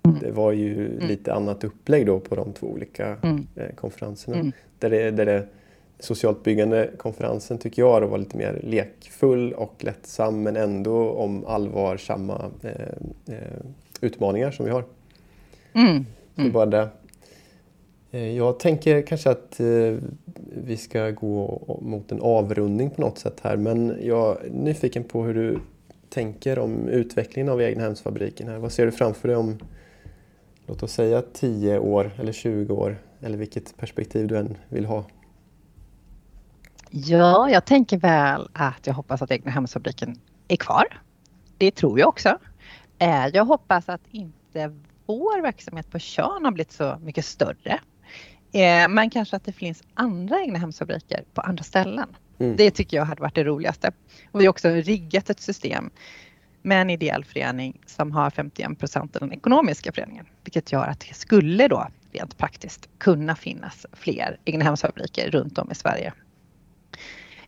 Mm. 0.05 0.19
Det 0.21 0.31
var 0.31 0.53
ju 0.53 0.87
mm. 0.87 1.09
lite 1.09 1.35
annat 1.35 1.65
upplägg 1.65 2.07
då 2.07 2.21
på 2.21 2.35
de 2.35 2.53
två 2.53 2.67
olika 2.67 3.17
mm. 3.23 3.47
Eh, 3.57 3.75
konferenserna. 3.75 4.37
Mm. 4.37 4.53
Där 4.79 4.91
det, 4.91 5.11
där 5.11 5.27
det 5.27 5.47
socialt 5.99 6.43
byggande 6.43 6.91
konferensen 6.99 7.59
tycker 7.59 7.83
jag 7.83 8.03
då 8.03 8.07
var 8.07 8.19
lite 8.19 8.37
mer 8.37 8.61
lekfull 8.63 9.53
och 9.53 9.75
lättsam 9.79 10.43
men 10.43 10.57
ändå 10.57 11.11
om 11.11 11.47
allvarsamma 11.47 12.51
eh, 12.63 13.35
eh, 13.35 13.61
utmaningar 14.05 14.51
som 14.51 14.67
vi 14.67 14.73
har. 14.73 14.85
Mm. 15.73 16.07
Mm. 16.37 16.53
bara 16.53 16.67
det. 16.67 16.89
Eh, 18.11 18.37
jag 18.37 18.59
tänker 18.59 19.03
kanske 19.03 19.31
att 19.31 19.61
eh, 19.61 19.95
vi 20.65 20.77
ska 20.77 21.11
gå 21.11 21.63
mot 21.83 22.13
en 22.13 22.21
avrundning 22.21 22.91
på 22.91 23.01
något 23.01 23.19
sätt 23.19 23.41
här 23.43 23.57
men 23.57 23.99
jag 24.03 24.45
är 24.45 24.51
nyfiken 24.51 25.05
på 25.05 25.23
hur 25.23 25.35
du 25.35 25.59
tänker 26.09 26.59
om 26.59 26.89
utvecklingen 26.89 27.53
av 27.53 27.61
egnahemsfabriken 27.61 28.49
här. 28.49 28.59
Vad 28.59 28.73
ser 28.73 28.87
du 28.87 28.93
framför 28.93 29.29
dig 29.29 29.37
om, 29.37 29.59
låt 30.67 30.83
oss 30.83 30.93
säga 30.93 31.23
10 31.33 31.79
år 31.79 32.11
eller 32.19 32.33
20 32.33 32.75
år 32.75 32.99
eller 33.21 33.39
vilket 33.39 33.77
perspektiv 33.77 34.27
du 34.27 34.39
än 34.39 34.57
vill 34.69 34.85
ha? 34.85 35.05
Ja, 36.91 37.51
jag 37.51 37.65
tänker 37.65 37.99
väl 37.99 38.49
att 38.53 38.87
jag 38.87 38.95
hoppas 38.95 39.23
att 39.23 39.31
egnahemsfabriken 39.31 40.21
är 40.49 40.57
kvar. 40.57 41.01
Det 41.59 41.71
tror 41.71 41.99
jag 41.99 42.09
också. 42.09 42.39
Eh, 42.99 43.27
jag 43.27 43.45
hoppas 43.45 43.89
att 43.89 44.01
inte 44.11 44.75
vår 45.07 45.43
verksamhet 45.43 45.91
på 45.91 45.99
Tjörn 45.99 46.45
har 46.45 46.53
blivit 46.53 46.73
så 46.73 46.99
mycket 47.03 47.25
större 47.25 47.81
Eh, 48.55 48.89
men 48.89 49.11
kanske 49.11 49.37
att 49.37 49.45
det 49.45 49.53
finns 49.53 49.83
andra 49.95 50.41
egnahemsfabriker 50.41 51.25
på 51.35 51.41
andra 51.41 51.65
ställen. 51.65 52.17
Mm. 52.39 52.57
Det 52.57 52.71
tycker 52.71 52.97
jag 52.97 53.05
hade 53.05 53.23
varit 53.23 53.35
det 53.35 53.45
roligaste. 53.45 53.93
Och 54.31 54.41
vi 54.41 54.45
har 54.45 54.51
också 54.51 54.69
riggat 54.69 55.31
ett 55.31 55.41
system 55.41 55.91
med 56.63 56.81
en 56.81 56.91
ideell 56.91 57.25
förening 57.25 57.81
som 57.87 58.13
har 58.13 58.31
51 58.31 58.79
procent 58.79 59.17
av 59.17 59.21
den 59.21 59.33
ekonomiska 59.33 59.93
föreningen. 59.93 60.27
Vilket 60.45 60.73
gör 60.73 60.87
att 60.87 61.01
det 61.01 61.15
skulle 61.15 61.69
då 61.69 61.89
rent 62.13 62.39
praktiskt 62.39 62.89
kunna 62.99 63.37
finnas 63.37 63.87
fler 63.93 64.39
egnahemsfabriker 64.45 65.31
runt 65.31 65.59
om 65.59 65.71
i 65.71 65.75
Sverige. 65.75 66.13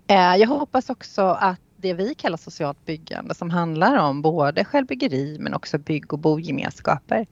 Eh, 0.07 0.37
jag 0.37 0.49
hoppas 0.49 0.91
också 0.91 1.23
att 1.23 1.61
det 1.87 1.95
vi 1.95 2.15
kallar 2.15 2.37
socialt 2.37 2.85
byggande 2.85 3.35
som 3.35 3.51
handlar 3.51 3.97
om 3.97 4.23
både 4.23 4.65
självbyggeri 4.65 5.37
men 5.41 5.55
också 5.55 5.79
bygg 5.79 6.13
och 6.13 6.19
bogemenskaper. 6.19 7.27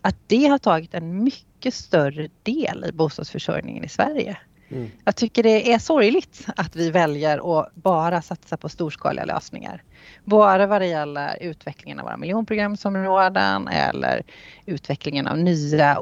Att 0.00 0.16
det 0.26 0.46
har 0.46 0.58
tagit 0.58 0.94
en 0.94 1.24
mycket 1.24 1.74
större 1.74 2.28
del 2.42 2.84
i 2.88 2.92
bostadsförsörjningen 2.92 3.84
i 3.84 3.88
Sverige. 3.88 4.38
Mm. 4.68 4.90
Jag 5.04 5.16
tycker 5.16 5.42
det 5.42 5.72
är 5.72 5.78
sorgligt 5.78 6.46
att 6.56 6.76
vi 6.76 6.90
väljer 6.90 7.60
att 7.60 7.74
bara 7.74 8.22
satsa 8.22 8.56
på 8.56 8.68
storskaliga 8.68 9.24
lösningar. 9.24 9.82
Bara 10.24 10.66
vad 10.66 10.80
det 10.80 10.86
gäller 10.86 11.38
utvecklingen 11.40 11.98
av 11.98 12.04
våra 12.04 12.16
miljonprogramsområden 12.16 13.68
eller 13.68 14.22
utvecklingen 14.66 15.26
av 15.26 15.38
nya 15.38 15.98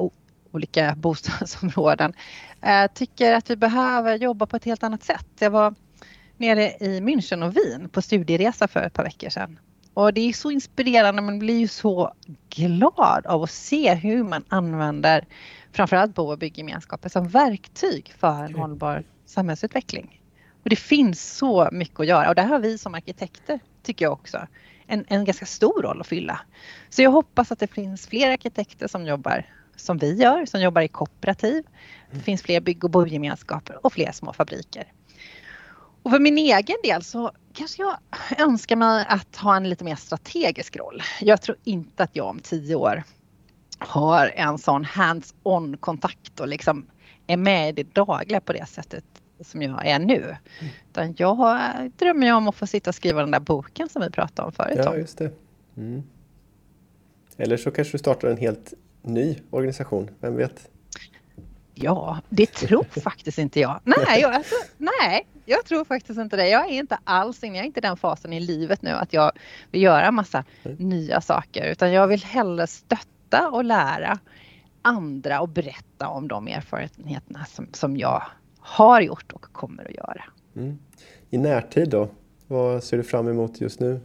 olika 0.51 0.95
bostadsområden. 0.97 2.13
Jag 2.61 2.93
tycker 2.93 3.33
att 3.33 3.49
vi 3.49 3.55
behöver 3.55 4.15
jobba 4.15 4.45
på 4.45 4.55
ett 4.55 4.65
helt 4.65 4.83
annat 4.83 5.03
sätt. 5.03 5.27
Jag 5.39 5.51
var 5.51 5.75
nere 6.37 6.71
i 6.79 6.99
München 6.99 7.43
och 7.43 7.57
Wien 7.57 7.89
på 7.89 8.01
studieresa 8.01 8.67
för 8.67 8.79
ett 8.79 8.93
par 8.93 9.03
veckor 9.03 9.29
sedan. 9.29 9.59
Och 9.93 10.13
det 10.13 10.21
är 10.21 10.33
så 10.33 10.51
inspirerande, 10.51 11.21
man 11.21 11.39
blir 11.39 11.59
ju 11.59 11.67
så 11.67 12.13
glad 12.49 13.25
av 13.25 13.43
att 13.43 13.51
se 13.51 13.93
hur 13.93 14.23
man 14.23 14.43
använder 14.47 15.25
framförallt 15.71 16.15
bo 16.15 16.31
och 16.31 16.37
bygggemenskaper 16.37 17.09
som 17.09 17.27
verktyg 17.27 18.13
för 18.17 18.43
en 18.43 18.55
hållbar 18.55 19.03
samhällsutveckling. 19.25 20.21
Och 20.63 20.69
det 20.69 20.75
finns 20.75 21.37
så 21.37 21.69
mycket 21.71 21.99
att 21.99 22.07
göra 22.07 22.29
och 22.29 22.35
där 22.35 22.45
har 22.45 22.59
vi 22.59 22.77
som 22.77 22.95
arkitekter, 22.95 23.59
tycker 23.83 24.05
jag 24.05 24.13
också, 24.13 24.47
en, 24.87 25.05
en 25.07 25.25
ganska 25.25 25.45
stor 25.45 25.81
roll 25.81 26.01
att 26.01 26.07
fylla. 26.07 26.39
Så 26.89 27.01
jag 27.01 27.11
hoppas 27.11 27.51
att 27.51 27.59
det 27.59 27.67
finns 27.67 28.07
fler 28.07 28.31
arkitekter 28.31 28.87
som 28.87 29.05
jobbar 29.05 29.45
som 29.75 29.97
vi 29.97 30.13
gör, 30.13 30.45
som 30.45 30.61
jobbar 30.61 30.81
i 30.81 30.87
kooperativ. 30.87 31.63
Det 32.11 32.19
finns 32.19 32.41
fler 32.41 32.61
bygg 32.61 32.83
och 32.83 32.89
bogemenskaper 32.89 33.85
och 33.85 33.93
fler 33.93 34.11
små 34.11 34.33
fabriker. 34.33 34.91
Och 36.07 36.11
för 36.11 36.19
min 36.19 36.37
egen 36.37 36.77
del 36.83 37.03
så 37.03 37.31
kanske 37.53 37.81
jag 37.81 37.97
önskar 38.39 38.75
mig 38.75 39.05
att 39.09 39.35
ha 39.35 39.55
en 39.55 39.69
lite 39.69 39.83
mer 39.83 39.95
strategisk 39.95 40.77
roll. 40.77 41.01
Jag 41.21 41.41
tror 41.41 41.57
inte 41.63 42.03
att 42.03 42.15
jag 42.15 42.27
om 42.27 42.39
tio 42.39 42.75
år 42.75 43.03
har 43.77 44.31
en 44.35 44.57
sån 44.57 44.85
hands-on 44.85 45.77
kontakt 45.77 46.39
och 46.39 46.47
liksom 46.47 46.85
är 47.27 47.37
med 47.37 47.69
i 47.69 47.71
det 47.71 47.93
dagliga 47.93 48.41
på 48.41 48.53
det 48.53 48.65
sättet 48.65 49.03
som 49.41 49.61
jag 49.61 49.87
är 49.87 49.99
nu. 49.99 50.23
Mm. 50.23 50.73
Utan 50.89 51.15
jag 51.17 51.59
drömmer 51.97 52.33
om 52.33 52.47
att 52.47 52.55
få 52.55 52.67
sitta 52.67 52.89
och 52.89 52.95
skriva 52.95 53.21
den 53.21 53.31
där 53.31 53.39
boken 53.39 53.89
som 53.89 54.01
vi 54.01 54.09
pratade 54.09 54.45
om 54.45 54.51
förut. 54.51 54.79
Ja, 54.83 54.95
just 54.95 55.17
det. 55.17 55.31
Mm. 55.77 56.03
Eller 57.37 57.57
så 57.57 57.71
kanske 57.71 57.93
du 57.93 57.99
startar 57.99 58.27
en 58.27 58.37
helt 58.37 58.73
ny 59.01 59.37
organisation, 59.49 60.09
vem 60.19 60.35
vet? 60.35 60.69
Ja, 61.79 62.21
det 62.29 62.45
tror 62.45 62.85
faktiskt 63.01 63.37
inte 63.37 63.59
jag. 63.59 63.79
Nej 63.83 64.21
jag, 64.21 64.33
alltså, 64.33 64.55
nej, 64.77 65.27
jag 65.45 65.65
tror 65.65 65.85
faktiskt 65.85 66.19
inte 66.19 66.35
det. 66.35 66.49
Jag 66.49 66.65
är 66.65 66.73
inte 66.73 66.97
alls 67.03 67.43
inne, 67.43 67.55
jag 67.55 67.63
är 67.63 67.67
inte 67.67 67.79
i 67.79 67.81
den 67.81 67.97
fasen 67.97 68.33
i 68.33 68.39
livet 68.39 68.81
nu 68.81 68.89
att 68.89 69.13
jag 69.13 69.31
vill 69.71 69.81
göra 69.81 70.11
massa 70.11 70.43
mm. 70.63 70.77
nya 70.77 71.21
saker 71.21 71.65
utan 71.65 71.91
jag 71.91 72.07
vill 72.07 72.23
hellre 72.23 72.67
stötta 72.67 73.49
och 73.49 73.63
lära 73.63 74.19
andra 74.81 75.41
och 75.41 75.49
berätta 75.49 76.07
om 76.07 76.27
de 76.27 76.47
erfarenheterna 76.47 77.45
som, 77.45 77.67
som 77.73 77.97
jag 77.97 78.23
har 78.59 79.01
gjort 79.01 79.31
och 79.31 79.41
kommer 79.41 79.85
att 79.85 79.95
göra. 79.95 80.23
Mm. 80.55 80.79
I 81.29 81.37
närtid 81.37 81.89
då? 81.89 82.09
Vad 82.47 82.83
ser 82.83 82.97
du 82.97 83.03
fram 83.03 83.27
emot 83.27 83.61
just 83.61 83.79
nu? 83.79 84.01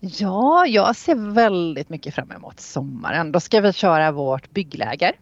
Ja, 0.00 0.66
jag 0.66 0.96
ser 0.96 1.32
väldigt 1.32 1.88
mycket 1.88 2.14
fram 2.14 2.32
emot 2.32 2.60
sommaren. 2.60 3.32
Då 3.32 3.40
ska 3.40 3.60
vi 3.60 3.72
köra 3.72 4.12
vårt 4.12 4.50
byggläger 4.50 5.12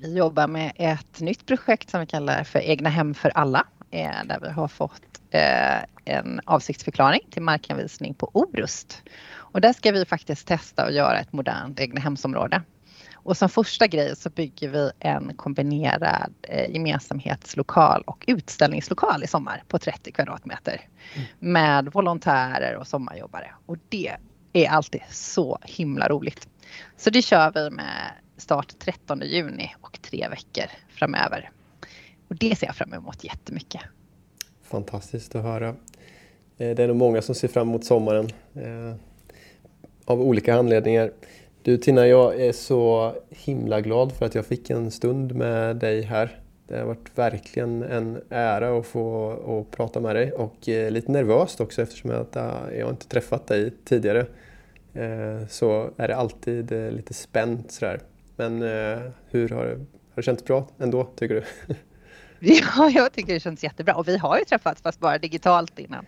vi 0.00 0.16
jobbar 0.16 0.46
med 0.46 0.72
ett 0.76 1.20
nytt 1.20 1.46
projekt 1.46 1.90
som 1.90 2.00
vi 2.00 2.06
kallar 2.06 2.44
för 2.44 2.58
Egna 2.58 2.88
hem 2.88 3.14
för 3.14 3.28
alla. 3.28 3.66
Eh, 3.90 4.24
där 4.24 4.38
vi 4.42 4.48
har 4.48 4.68
fått 4.68 5.20
eh, 5.30 5.78
en 6.04 6.40
avsiktsförklaring 6.44 7.20
till 7.30 7.42
markanvisning 7.42 8.14
på 8.14 8.30
Orust. 8.32 9.02
Och 9.30 9.60
där 9.60 9.72
ska 9.72 9.92
vi 9.92 10.04
faktiskt 10.04 10.46
testa 10.46 10.84
att 10.84 10.94
göra 10.94 11.18
ett 11.18 11.32
modernt 11.32 11.80
egnahemsområde. 11.80 12.62
Och 13.14 13.36
som 13.36 13.48
första 13.48 13.86
grej 13.86 14.16
så 14.16 14.30
bygger 14.30 14.68
vi 14.68 14.90
en 14.98 15.34
kombinerad 15.36 16.34
eh, 16.42 16.70
gemensamhetslokal 16.70 18.02
och 18.06 18.24
utställningslokal 18.26 19.24
i 19.24 19.26
sommar 19.26 19.62
på 19.68 19.78
30 19.78 20.12
kvadratmeter. 20.12 20.80
Mm. 21.14 21.26
Med 21.38 21.92
volontärer 21.92 22.76
och 22.76 22.86
sommarjobbare. 22.86 23.50
Och 23.66 23.76
det 23.88 24.16
är 24.52 24.68
alltid 24.68 25.00
så 25.10 25.58
himla 25.62 26.08
roligt. 26.08 26.48
Så 26.96 27.10
det 27.10 27.22
kör 27.22 27.52
vi 27.54 27.70
med 27.70 28.12
start 28.38 28.74
13 28.78 29.20
juni 29.24 29.74
och 29.80 29.98
tre 30.02 30.28
veckor 30.28 30.70
framöver. 30.88 31.50
Och 32.28 32.36
det 32.36 32.58
ser 32.58 32.66
jag 32.66 32.76
fram 32.76 32.94
emot 32.94 33.24
jättemycket. 33.24 33.80
Fantastiskt 34.62 35.34
att 35.34 35.42
höra. 35.42 35.68
Eh, 36.58 36.74
det 36.74 36.82
är 36.82 36.86
nog 36.86 36.96
många 36.96 37.22
som 37.22 37.34
ser 37.34 37.48
fram 37.48 37.68
emot 37.68 37.84
sommaren 37.84 38.28
eh, 38.54 38.94
av 40.04 40.22
olika 40.22 40.54
anledningar. 40.54 41.12
Du 41.62 41.76
Tina, 41.76 42.06
jag 42.06 42.40
är 42.40 42.52
så 42.52 43.14
himla 43.30 43.80
glad 43.80 44.12
för 44.12 44.26
att 44.26 44.34
jag 44.34 44.46
fick 44.46 44.70
en 44.70 44.90
stund 44.90 45.34
med 45.34 45.76
dig 45.76 46.02
här. 46.02 46.40
Det 46.68 46.78
har 46.78 46.86
varit 46.86 47.18
verkligen 47.18 47.82
en 47.82 48.22
ära 48.28 48.78
att 48.78 48.86
få 48.86 49.30
att 49.30 49.76
prata 49.76 50.00
med 50.00 50.16
dig 50.16 50.32
och 50.32 50.68
eh, 50.68 50.90
lite 50.90 51.12
nervöst 51.12 51.60
också 51.60 51.82
eftersom 51.82 52.10
jag, 52.10 52.26
jag 52.78 52.90
inte 52.90 53.08
träffat 53.08 53.46
dig 53.46 53.70
tidigare. 53.84 54.26
Så 55.48 55.90
är 55.96 56.08
det 56.08 56.16
alltid 56.16 56.70
lite 56.70 57.14
spänt 57.14 57.72
sådär. 57.72 58.00
Men 58.38 58.62
hur 59.30 59.48
har 59.48 59.64
det, 59.64 59.74
har 59.74 60.16
det 60.16 60.22
känts 60.22 60.44
bra 60.44 60.68
ändå 60.78 61.04
tycker 61.04 61.34
du? 61.34 61.74
Ja, 62.40 62.90
jag 62.90 63.12
tycker 63.12 63.34
det 63.34 63.40
känns 63.40 63.64
jättebra 63.64 63.94
och 63.94 64.08
vi 64.08 64.18
har 64.18 64.38
ju 64.38 64.44
träffats 64.44 64.82
fast 64.82 65.00
bara 65.00 65.18
digitalt 65.18 65.78
innan. 65.78 66.06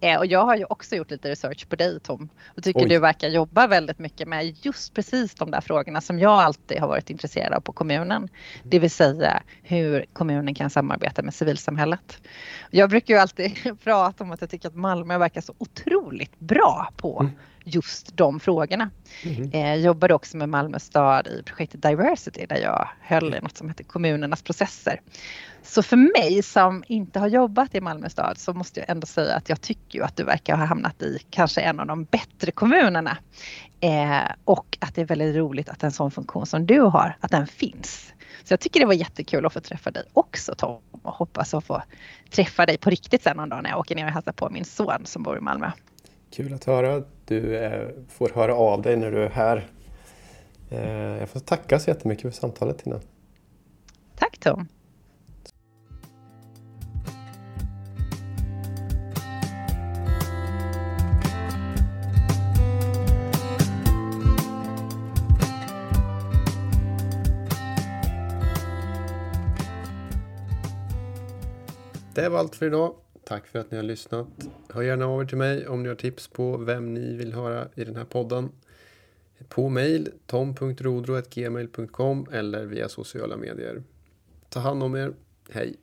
Eh, 0.00 0.18
och 0.18 0.26
jag 0.26 0.44
har 0.44 0.56
ju 0.56 0.64
också 0.64 0.96
gjort 0.96 1.10
lite 1.10 1.30
research 1.30 1.68
på 1.68 1.76
dig 1.76 2.00
Tom 2.00 2.28
och 2.56 2.62
tycker 2.62 2.80
Oj. 2.80 2.88
du 2.88 2.98
verkar 2.98 3.28
jobba 3.28 3.66
väldigt 3.66 3.98
mycket 3.98 4.28
med 4.28 4.56
just 4.62 4.94
precis 4.94 5.34
de 5.34 5.50
där 5.50 5.60
frågorna 5.60 6.00
som 6.00 6.18
jag 6.18 6.32
alltid 6.32 6.80
har 6.80 6.88
varit 6.88 7.10
intresserad 7.10 7.52
av 7.52 7.60
på 7.60 7.72
kommunen. 7.72 8.28
Det 8.62 8.78
vill 8.78 8.90
säga 8.90 9.42
hur 9.62 10.06
kommunen 10.12 10.54
kan 10.54 10.70
samarbeta 10.70 11.22
med 11.22 11.34
civilsamhället. 11.34 12.20
Jag 12.70 12.90
brukar 12.90 13.14
ju 13.14 13.20
alltid 13.20 13.78
prata 13.84 14.24
om 14.24 14.30
att 14.30 14.40
jag 14.40 14.50
tycker 14.50 14.68
att 14.68 14.74
Malmö 14.74 15.18
verkar 15.18 15.40
så 15.40 15.54
otroligt 15.58 16.40
bra 16.40 16.92
på 16.96 17.20
mm 17.20 17.32
just 17.74 18.16
de 18.16 18.40
frågorna. 18.40 18.90
Mm. 19.24 19.50
Eh, 19.52 19.74
jobbade 19.74 20.14
också 20.14 20.36
med 20.36 20.48
Malmö 20.48 20.78
stad 20.78 21.26
i 21.26 21.42
projektet 21.42 21.82
Diversity 21.82 22.46
där 22.46 22.56
jag 22.56 22.88
höll 23.00 23.34
i 23.34 23.40
något 23.40 23.56
som 23.56 23.68
heter 23.68 23.84
kommunernas 23.84 24.42
processer. 24.42 25.00
Så 25.62 25.82
för 25.82 25.96
mig 25.96 26.42
som 26.42 26.84
inte 26.86 27.18
har 27.18 27.28
jobbat 27.28 27.74
i 27.74 27.80
Malmö 27.80 28.08
stad 28.08 28.38
så 28.38 28.54
måste 28.54 28.80
jag 28.80 28.90
ändå 28.90 29.06
säga 29.06 29.36
att 29.36 29.48
jag 29.48 29.60
tycker 29.60 30.02
att 30.02 30.16
du 30.16 30.24
verkar 30.24 30.56
ha 30.56 30.64
hamnat 30.64 31.02
i 31.02 31.18
kanske 31.30 31.60
en 31.60 31.80
av 31.80 31.86
de 31.86 32.04
bättre 32.04 32.50
kommunerna. 32.50 33.18
Eh, 33.80 34.32
och 34.44 34.78
att 34.80 34.94
det 34.94 35.00
är 35.00 35.06
väldigt 35.06 35.36
roligt 35.36 35.68
att 35.68 35.82
en 35.82 35.92
sån 35.92 36.10
funktion 36.10 36.46
som 36.46 36.66
du 36.66 36.80
har, 36.80 37.16
att 37.20 37.30
den 37.30 37.46
finns. 37.46 38.12
Så 38.44 38.52
jag 38.52 38.60
tycker 38.60 38.80
det 38.80 38.86
var 38.86 38.94
jättekul 38.94 39.46
att 39.46 39.52
få 39.52 39.60
träffa 39.60 39.90
dig 39.90 40.02
också 40.12 40.54
Tom 40.54 40.80
och 41.02 41.12
hoppas 41.12 41.54
att 41.54 41.64
få 41.64 41.82
träffa 42.30 42.66
dig 42.66 42.78
på 42.78 42.90
riktigt 42.90 43.22
sen 43.22 43.36
någon 43.36 43.48
dag 43.48 43.62
när 43.62 43.70
jag 43.70 43.78
åker 43.78 43.94
ner 43.94 44.06
och 44.06 44.12
hälsar 44.12 44.32
på 44.32 44.50
min 44.50 44.64
son 44.64 45.00
som 45.04 45.22
bor 45.22 45.38
i 45.38 45.40
Malmö. 45.40 45.70
Kul 46.30 46.54
att 46.54 46.64
höra. 46.64 47.02
Du 47.24 47.56
eh, 47.56 47.88
får 48.08 48.30
höra 48.34 48.54
av 48.54 48.82
dig 48.82 48.96
när 48.96 49.10
du 49.10 49.22
är 49.24 49.30
här. 49.30 49.66
Eh, 50.70 51.18
jag 51.18 51.28
får 51.28 51.40
tacka 51.40 51.78
så 51.78 51.90
jättemycket 51.90 52.22
för 52.22 52.40
samtalet 52.40 52.78
Tina. 52.78 53.00
Tack 54.16 54.38
Tom. 54.38 54.68
Det 72.14 72.28
var 72.28 72.38
allt 72.38 72.56
för 72.56 72.66
idag. 72.66 72.94
Tack 73.28 73.46
för 73.46 73.58
att 73.58 73.70
ni 73.70 73.76
har 73.76 73.84
lyssnat. 73.84 74.26
Hör 74.68 74.82
gärna 74.82 75.06
av 75.06 75.22
er 75.22 75.26
till 75.26 75.38
mig 75.38 75.68
om 75.68 75.82
ni 75.82 75.88
har 75.88 75.96
tips 75.96 76.28
på 76.28 76.56
vem 76.56 76.94
ni 76.94 77.16
vill 77.16 77.32
höra 77.32 77.68
i 77.74 77.84
den 77.84 77.96
här 77.96 78.04
podden. 78.04 78.48
På 79.48 79.68
mail 79.68 80.08
tom.rodro.gmail.com 80.26 82.26
eller 82.32 82.64
via 82.64 82.88
sociala 82.88 83.36
medier. 83.36 83.82
Ta 84.48 84.60
hand 84.60 84.82
om 84.82 84.94
er. 84.94 85.12
Hej! 85.50 85.76